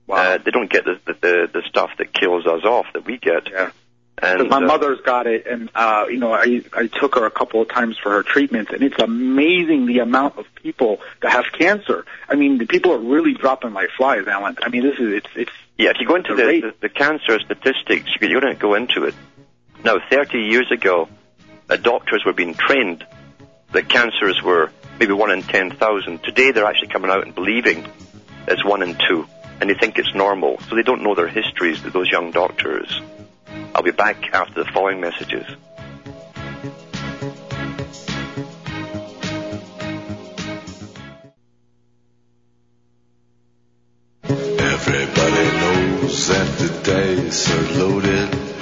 Uh, 0.08 0.38
they 0.38 0.50
don't 0.50 0.70
get 0.70 0.84
the, 0.84 0.98
the 1.06 1.48
the 1.52 1.62
stuff 1.68 1.90
that 1.98 2.12
kills 2.12 2.46
us 2.46 2.64
off 2.64 2.86
that 2.92 3.06
we 3.06 3.16
get. 3.16 3.48
Yeah. 3.50 3.70
And 4.18 4.38
Because 4.38 4.50
my 4.50 4.58
uh, 4.58 4.68
mother's 4.68 5.00
got 5.00 5.26
it, 5.26 5.46
and 5.46 5.70
uh, 5.74 6.06
you 6.08 6.18
know, 6.18 6.32
I 6.32 6.62
I 6.74 6.86
took 6.86 7.14
her 7.14 7.24
a 7.24 7.30
couple 7.30 7.62
of 7.62 7.68
times 7.68 7.96
for 7.98 8.10
her 8.10 8.22
treatments, 8.22 8.72
and 8.72 8.82
it's 8.82 8.98
amazing 8.98 9.86
the 9.86 10.00
amount 10.00 10.36
of 10.38 10.46
people 10.54 11.00
that 11.22 11.32
have 11.32 11.46
cancer. 11.58 12.04
I 12.28 12.34
mean, 12.34 12.58
the 12.58 12.66
people 12.66 12.92
are 12.92 12.98
really 12.98 13.32
dropping 13.32 13.72
like 13.72 13.88
flies, 13.96 14.26
Alan. 14.26 14.58
I 14.62 14.68
mean, 14.68 14.82
this 14.82 14.98
is 14.98 15.14
it's 15.14 15.30
it's 15.34 15.52
Yeah, 15.78 15.90
if 15.90 15.96
you 16.00 16.06
go 16.06 16.16
into 16.16 16.34
The 16.34 16.44
the, 16.44 16.60
the, 16.60 16.74
the 16.82 16.88
cancer 16.88 17.38
statistics, 17.40 18.10
you 18.20 18.28
you 18.28 18.40
don't 18.40 18.58
go 18.58 18.74
into 18.74 19.04
it. 19.04 19.14
Now, 19.82 19.96
30 20.10 20.38
years 20.38 20.70
ago, 20.70 21.08
uh, 21.68 21.76
doctors 21.76 22.22
were 22.24 22.32
being 22.32 22.54
trained 22.54 23.04
that 23.72 23.88
cancers 23.88 24.40
were 24.42 24.70
maybe 25.02 25.14
1 25.14 25.30
in 25.32 25.42
10,000. 25.42 26.22
Today, 26.22 26.52
they're 26.52 26.64
actually 26.64 26.86
coming 26.86 27.10
out 27.10 27.26
and 27.26 27.34
believing 27.34 27.84
it's 28.46 28.64
1 28.64 28.82
in 28.84 28.96
2, 29.08 29.26
and 29.60 29.68
they 29.68 29.74
think 29.74 29.98
it's 29.98 30.14
normal. 30.14 30.60
So 30.68 30.76
they 30.76 30.84
don't 30.84 31.02
know 31.02 31.16
their 31.16 31.26
histories, 31.26 31.82
those 31.82 32.08
young 32.08 32.30
doctors. 32.30 33.00
I'll 33.74 33.82
be 33.82 33.90
back 33.90 34.32
after 34.32 34.62
the 34.62 34.70
following 34.70 35.00
messages. 35.00 35.44
Everybody 44.22 45.44
knows 45.58 46.28
that 46.28 46.58
the 46.58 46.68
dice 46.84 47.50
are 47.50 47.78
loaded. 47.80 48.61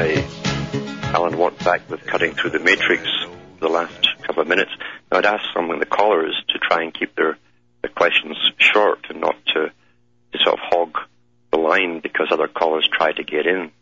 Hi, 0.00 0.24
Alan 1.12 1.36
Watt 1.36 1.58
back 1.64 1.90
with 1.90 2.06
Cutting 2.06 2.32
Through 2.32 2.50
the 2.50 2.60
Matrix 2.60 3.02
the 3.58 3.66
last 3.66 4.06
couple 4.22 4.42
of 4.42 4.46
minutes. 4.46 4.70
Now, 5.10 5.18
I'd 5.18 5.26
ask 5.26 5.42
some 5.52 5.72
of 5.72 5.80
the 5.80 5.86
callers 5.86 6.40
to 6.50 6.58
try 6.60 6.84
and 6.84 6.94
keep 6.94 7.16
their, 7.16 7.36
their 7.82 7.90
questions 7.90 8.36
short 8.58 9.06
and 9.10 9.20
not 9.20 9.34
to, 9.46 9.72
to 9.72 10.38
sort 10.44 10.54
of 10.54 10.60
hog 10.62 10.98
the 11.50 11.58
line 11.58 11.98
because 11.98 12.28
other 12.30 12.46
callers 12.46 12.88
try 12.96 13.10
to 13.10 13.24
get 13.24 13.48
in. 13.48 13.72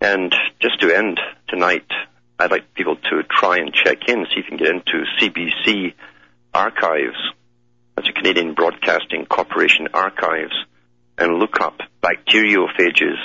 And 0.00 0.32
just 0.60 0.80
to 0.82 0.96
end 0.96 1.18
tonight, 1.48 1.90
I'd 2.38 2.52
like 2.52 2.72
people 2.72 2.94
to 2.94 3.24
try 3.24 3.56
and 3.56 3.74
check 3.74 4.08
in, 4.08 4.24
see 4.26 4.38
if 4.38 4.44
you 4.48 4.56
can 4.56 4.56
get 4.56 4.68
into 4.68 5.04
CBC 5.18 5.94
archives. 6.54 7.18
That's 7.96 8.08
a 8.08 8.12
Canadian 8.12 8.54
Broadcasting 8.54 9.26
Corporation 9.26 9.88
archives 9.94 10.54
and 11.18 11.40
look 11.40 11.60
up 11.60 11.80
bacteriophages 12.00 13.18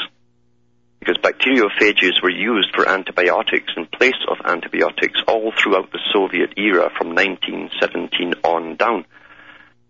because 1.00 1.18
bacteriophages 1.18 2.22
were 2.22 2.30
used 2.30 2.70
for 2.76 2.88
antibiotics 2.88 3.72
in 3.78 3.86
place 3.86 4.18
of 4.30 4.38
antibiotics 4.44 5.20
all 5.28 5.52
throughout 5.52 5.92
the 5.92 6.00
Soviet 6.12 6.54
era 6.58 6.90
from 6.98 7.16
1917 7.16 8.34
on 8.44 8.76
down. 8.76 9.06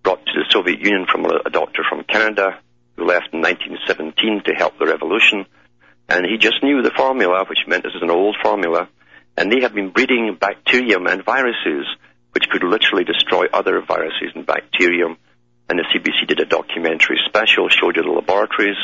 Brought 0.04 0.26
to 0.26 0.34
the 0.34 0.46
Soviet 0.50 0.80
Union 0.80 1.06
from 1.12 1.26
a, 1.26 1.40
a 1.46 1.50
doctor 1.50 1.84
from 1.90 2.04
Canada 2.04 2.60
who 2.96 3.06
left 3.06 3.34
in 3.34 3.42
1917 3.42 4.44
to 4.46 4.54
help 4.54 4.78
the 4.78 4.86
revolution. 4.86 5.46
And 6.10 6.26
he 6.26 6.38
just 6.38 6.64
knew 6.64 6.82
the 6.82 6.92
formula, 6.96 7.46
which 7.50 7.68
meant 7.68 7.84
this 7.84 7.96
is 7.96 8.02
an 8.02 8.12
old 8.12 8.36
formula. 8.42 8.90
And 9.36 9.52
they 9.52 9.62
have 9.62 9.74
been 9.74 9.90
breeding 9.90 10.36
bacterium 10.40 11.08
and 11.08 11.24
viruses, 11.24 11.86
which 12.32 12.50
could 12.50 12.64
literally 12.64 13.04
destroy 13.04 13.46
other 13.54 13.82
viruses 13.82 14.32
and 14.36 14.46
bacterium. 14.46 15.18
And 15.70 15.80
the 15.80 15.84
CBC 15.84 16.28
did 16.28 16.40
a 16.40 16.46
documentary 16.46 17.20
special, 17.26 17.70
showed 17.70 17.98
you 17.98 18.04
the 18.04 18.10
laboratories, 18.10 18.78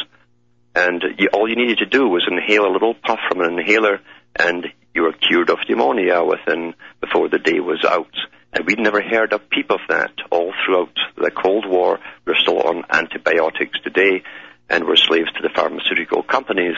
and 0.75 1.03
you, 1.17 1.29
all 1.33 1.47
you 1.47 1.55
needed 1.55 1.79
to 1.79 1.85
do 1.85 2.07
was 2.07 2.27
inhale 2.29 2.65
a 2.65 2.73
little 2.73 2.93
puff 2.93 3.19
from 3.29 3.41
an 3.41 3.59
inhaler, 3.59 3.99
and 4.35 4.67
you 4.93 5.03
were 5.03 5.13
cured 5.13 5.49
of 5.49 5.59
pneumonia 5.67 6.23
within 6.23 6.73
before 7.01 7.29
the 7.29 7.39
day 7.39 7.59
was 7.59 7.83
out. 7.87 8.13
And 8.53 8.65
we'd 8.65 8.79
never 8.79 9.01
heard 9.01 9.33
a 9.33 9.39
peep 9.39 9.71
of 9.71 9.79
that 9.89 10.13
all 10.29 10.53
throughout 10.65 10.95
the 11.17 11.31
Cold 11.31 11.67
War. 11.67 11.99
We're 12.25 12.35
still 12.35 12.61
on 12.61 12.83
antibiotics 12.89 13.79
today, 13.83 14.23
and 14.69 14.85
we're 14.85 14.95
slaves 14.95 15.31
to 15.33 15.41
the 15.41 15.49
pharmaceutical 15.55 16.23
companies 16.23 16.75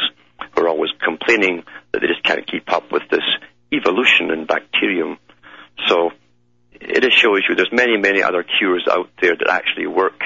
who 0.54 0.64
are 0.64 0.70
always 0.70 0.92
complaining 1.04 1.64
that 1.92 2.00
they 2.00 2.08
just 2.08 2.24
can't 2.24 2.50
keep 2.50 2.72
up 2.72 2.92
with 2.92 3.04
this 3.10 3.24
evolution 3.74 4.32
in 4.32 4.46
bacterium. 4.46 5.18
So 5.88 6.12
it 6.72 7.02
just 7.02 7.18
shows 7.18 7.42
you 7.48 7.56
there's 7.56 7.72
many, 7.72 7.98
many 7.98 8.22
other 8.22 8.44
cures 8.44 8.88
out 8.90 9.10
there 9.22 9.36
that 9.36 9.50
actually 9.50 9.88
work. 9.88 10.22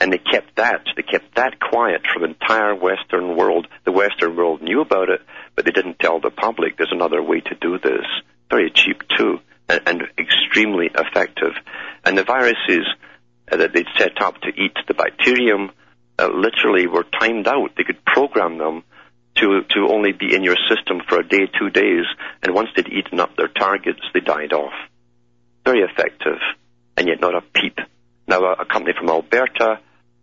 And 0.00 0.12
they 0.12 0.18
kept 0.18 0.56
that, 0.56 0.86
they 0.96 1.02
kept 1.02 1.34
that 1.36 1.60
quiet 1.60 2.02
from 2.10 2.22
the 2.22 2.28
entire 2.28 2.74
Western 2.74 3.36
world. 3.36 3.66
The 3.84 3.92
Western 3.92 4.34
world 4.34 4.62
knew 4.62 4.80
about 4.80 5.10
it, 5.10 5.20
but 5.54 5.66
they 5.66 5.72
didn't 5.72 5.98
tell 5.98 6.20
the 6.20 6.30
public 6.30 6.76
there's 6.76 6.92
another 6.92 7.22
way 7.22 7.40
to 7.40 7.54
do 7.60 7.78
this. 7.78 8.06
Very 8.48 8.70
cheap 8.70 9.02
too, 9.16 9.40
and, 9.68 9.80
and 9.86 10.02
extremely 10.18 10.86
effective. 10.86 11.52
And 12.04 12.16
the 12.16 12.24
viruses 12.24 12.86
uh, 13.52 13.58
that 13.58 13.74
they'd 13.74 13.86
set 13.98 14.22
up 14.22 14.40
to 14.40 14.48
eat 14.48 14.76
the 14.88 14.94
bacterium 14.94 15.70
uh, 16.18 16.28
literally 16.28 16.86
were 16.86 17.04
timed 17.04 17.46
out. 17.46 17.72
They 17.76 17.84
could 17.84 18.02
program 18.04 18.56
them 18.56 18.84
to, 19.36 19.62
to 19.74 19.88
only 19.90 20.12
be 20.12 20.34
in 20.34 20.42
your 20.42 20.56
system 20.68 21.02
for 21.08 21.20
a 21.20 21.28
day, 21.28 21.46
two 21.58 21.68
days, 21.70 22.04
and 22.42 22.54
once 22.54 22.70
they'd 22.74 22.88
eaten 22.88 23.20
up 23.20 23.36
their 23.36 23.48
targets, 23.48 24.00
they 24.14 24.20
died 24.20 24.52
off 24.52 24.72
very 25.64 25.80
effective, 25.80 26.38
and 26.96 27.06
yet 27.06 27.20
not 27.20 27.34
a 27.34 27.40
peep. 27.40 27.78
Now, 28.26 28.40
a, 28.40 28.52
a 28.62 28.64
company 28.64 28.94
from 28.98 29.08
Alberta 29.08 29.80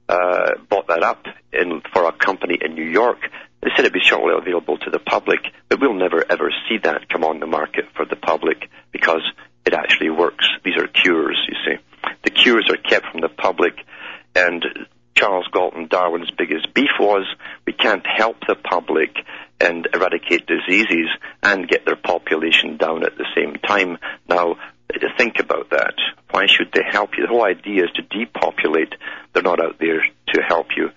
uh, 0.10 0.52
bought 0.70 0.88
that 0.88 1.04
up 1.04 1.26
in, 1.52 1.82
for 1.94 2.06
a 2.06 2.12
company 2.12 2.58
in 2.64 2.76
New 2.76 2.90
York. 2.90 3.20
They 3.62 3.70
said 3.76 3.82
it'd 3.86 3.94
be 3.94 4.00
shortly 4.02 4.34
available 4.38 4.78
to 4.78 4.90
the 4.90 5.00
public, 5.00 5.40
but 5.68 5.82
we'll 5.82 5.94
never 5.94 6.24
ever 6.30 6.52
see 6.70 6.78
that 6.84 7.10
come 7.10 7.24
on 7.24 7.40
the 7.40 7.48
market 7.48 7.86
for 7.96 8.06
the 8.06 8.16
public 8.16 8.70
because 8.92 9.22
it 9.66 9.74
actually 9.74 10.12
works. 10.12 10.46
These 10.64 10.78
are 10.78 10.88
cures, 10.88 11.38
you 11.50 11.56
see. 11.66 12.10
The 12.24 12.30
cures 12.30 12.70
are 12.70 12.78
kept 12.78 13.08
from 13.12 13.22
the 13.22 13.30
public, 13.30 13.74
and 14.36 14.64
Charles 15.16 15.48
Galton 15.52 15.88
Darwin's 15.88 16.32
biggest 16.32 16.74
beef 16.74 16.92
was 17.00 17.26
we 17.66 17.74
can't 17.74 18.06
help 18.06 18.38
the 18.48 18.56
public 18.56 19.10
and 19.60 19.88
eradicate 19.94 20.46
diseases 20.46 21.10
and 21.42 21.68
get 21.68 21.86
their 21.86 21.96
population 21.96 22.78
down 22.78 23.04
at 23.04 23.18
the 23.18 23.26
same 23.36 23.56
time. 23.56 23.98
Now, 24.30 24.58
think 25.18 25.40
about 25.40 25.72
that. 25.72 25.96
Why 26.32 26.46
should 26.46 26.72
they 26.74 26.84
help 26.90 27.12
you? 27.18 27.24
The 27.24 27.30
whole 27.30 27.46
idea 27.46 27.86
is 27.86 27.92
to 27.96 28.02
depopulate. 28.04 28.94
They're 29.34 29.44
not 29.44 29.60
out 29.60 29.80
there 29.80 30.02
to 30.34 30.42
help 30.42 30.68
you. 30.78 30.90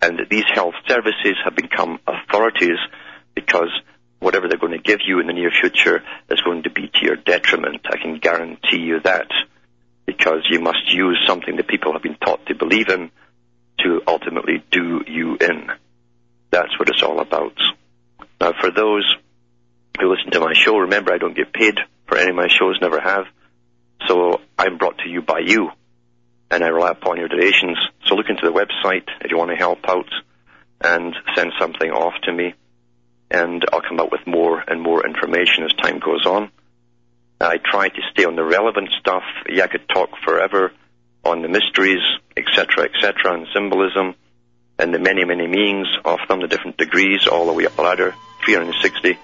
And 0.00 0.20
these 0.30 0.44
health 0.52 0.74
services 0.88 1.36
have 1.44 1.54
become 1.54 2.00
authorities 2.06 2.78
because 3.34 3.70
whatever 4.18 4.48
they're 4.48 4.58
going 4.58 4.72
to 4.72 4.78
give 4.78 5.00
you 5.06 5.20
in 5.20 5.26
the 5.26 5.32
near 5.32 5.50
future 5.50 6.02
is 6.30 6.40
going 6.40 6.64
to 6.64 6.70
be 6.70 6.88
to 6.88 7.04
your 7.04 7.16
detriment. 7.16 7.86
I 7.86 7.96
can 7.96 8.18
guarantee 8.18 8.78
you 8.78 9.00
that 9.00 9.28
because 10.06 10.46
you 10.50 10.60
must 10.60 10.92
use 10.92 11.22
something 11.26 11.56
that 11.56 11.68
people 11.68 11.92
have 11.92 12.02
been 12.02 12.16
taught 12.16 12.46
to 12.46 12.54
believe 12.54 12.88
in 12.88 13.10
to 13.80 14.00
ultimately 14.06 14.64
do 14.70 15.02
you 15.06 15.36
in. 15.36 15.70
That's 16.50 16.78
what 16.78 16.88
it's 16.88 17.02
all 17.02 17.20
about. 17.20 17.56
Now, 18.40 18.52
for 18.60 18.70
those 18.70 19.04
who 20.00 20.10
listen 20.10 20.30
to 20.32 20.40
my 20.40 20.54
show, 20.54 20.78
remember 20.78 21.12
I 21.12 21.18
don't 21.18 21.36
get 21.36 21.52
paid 21.52 21.78
for 22.06 22.16
any 22.16 22.30
of 22.30 22.36
my 22.36 22.48
shows, 22.48 22.78
never 22.80 23.00
have. 23.00 23.26
So 24.08 24.40
I'm 24.58 24.78
brought 24.78 24.98
to 24.98 25.08
you 25.08 25.22
by 25.22 25.40
you, 25.40 25.70
and 26.50 26.62
I 26.62 26.68
rely 26.68 26.90
upon 26.90 27.18
your 27.18 27.28
donations. 27.28 27.78
So 28.06 28.14
look 28.14 28.28
into 28.28 28.46
the 28.46 28.52
website 28.52 29.08
if 29.20 29.30
you 29.30 29.38
want 29.38 29.50
to 29.50 29.56
help 29.56 29.80
out 29.88 30.08
and 30.80 31.14
send 31.34 31.52
something 31.58 31.90
off 31.90 32.14
to 32.24 32.32
me, 32.32 32.54
and 33.30 33.64
I'll 33.72 33.82
come 33.82 34.00
up 34.00 34.12
with 34.12 34.26
more 34.26 34.62
and 34.66 34.80
more 34.80 35.06
information 35.06 35.64
as 35.64 35.72
time 35.82 35.98
goes 35.98 36.26
on. 36.26 36.50
I 37.40 37.56
try 37.58 37.88
to 37.88 38.00
stay 38.12 38.24
on 38.24 38.36
the 38.36 38.44
relevant 38.44 38.88
stuff. 39.00 39.24
Yeah, 39.48 39.64
I 39.64 39.66
could 39.66 39.88
talk 39.88 40.10
forever 40.24 40.72
on 41.24 41.42
the 41.42 41.48
mysteries, 41.48 42.02
etc., 42.36 42.84
etc., 42.84 43.34
and 43.34 43.46
symbolism, 43.52 44.14
and 44.78 44.94
the 44.94 44.98
many, 44.98 45.24
many 45.24 45.46
meanings 45.46 45.88
of 46.04 46.20
them, 46.28 46.40
the 46.40 46.48
different 46.48 46.76
degrees, 46.76 47.26
all 47.26 47.46
the 47.46 47.52
way 47.52 47.66
up 47.66 47.76
the 47.76 47.82
ladder, 47.82 48.14
360. 48.44 49.18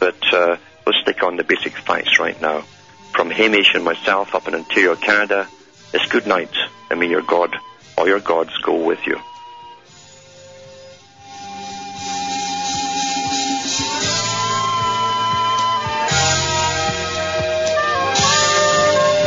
But 0.00 0.32
uh, 0.32 0.56
let's 0.86 0.98
stick 1.02 1.22
on 1.22 1.36
the 1.36 1.44
basic 1.44 1.76
facts 1.76 2.18
right 2.18 2.40
now. 2.40 2.64
From 3.14 3.30
Hamish 3.30 3.74
and 3.74 3.84
myself 3.84 4.34
up 4.34 4.48
in 4.48 4.56
Ontario, 4.56 4.96
Canada, 4.96 5.48
it's 5.92 6.04
good 6.10 6.26
night, 6.26 6.50
and 6.90 6.98
may 6.98 7.08
your 7.08 7.22
God, 7.22 7.54
all 7.96 8.08
your 8.08 8.18
gods, 8.18 8.50
go 8.64 8.84
with 8.84 9.06
you. 9.06 9.14
All 9.14 9.22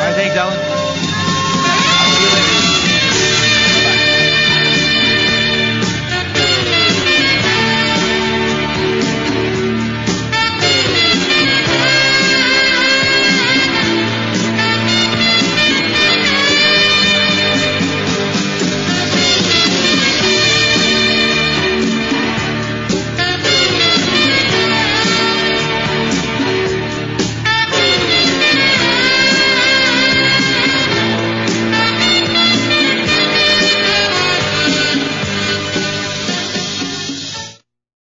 right, 0.04 0.16
thanks, 0.16 0.36
Alan. 0.36 0.67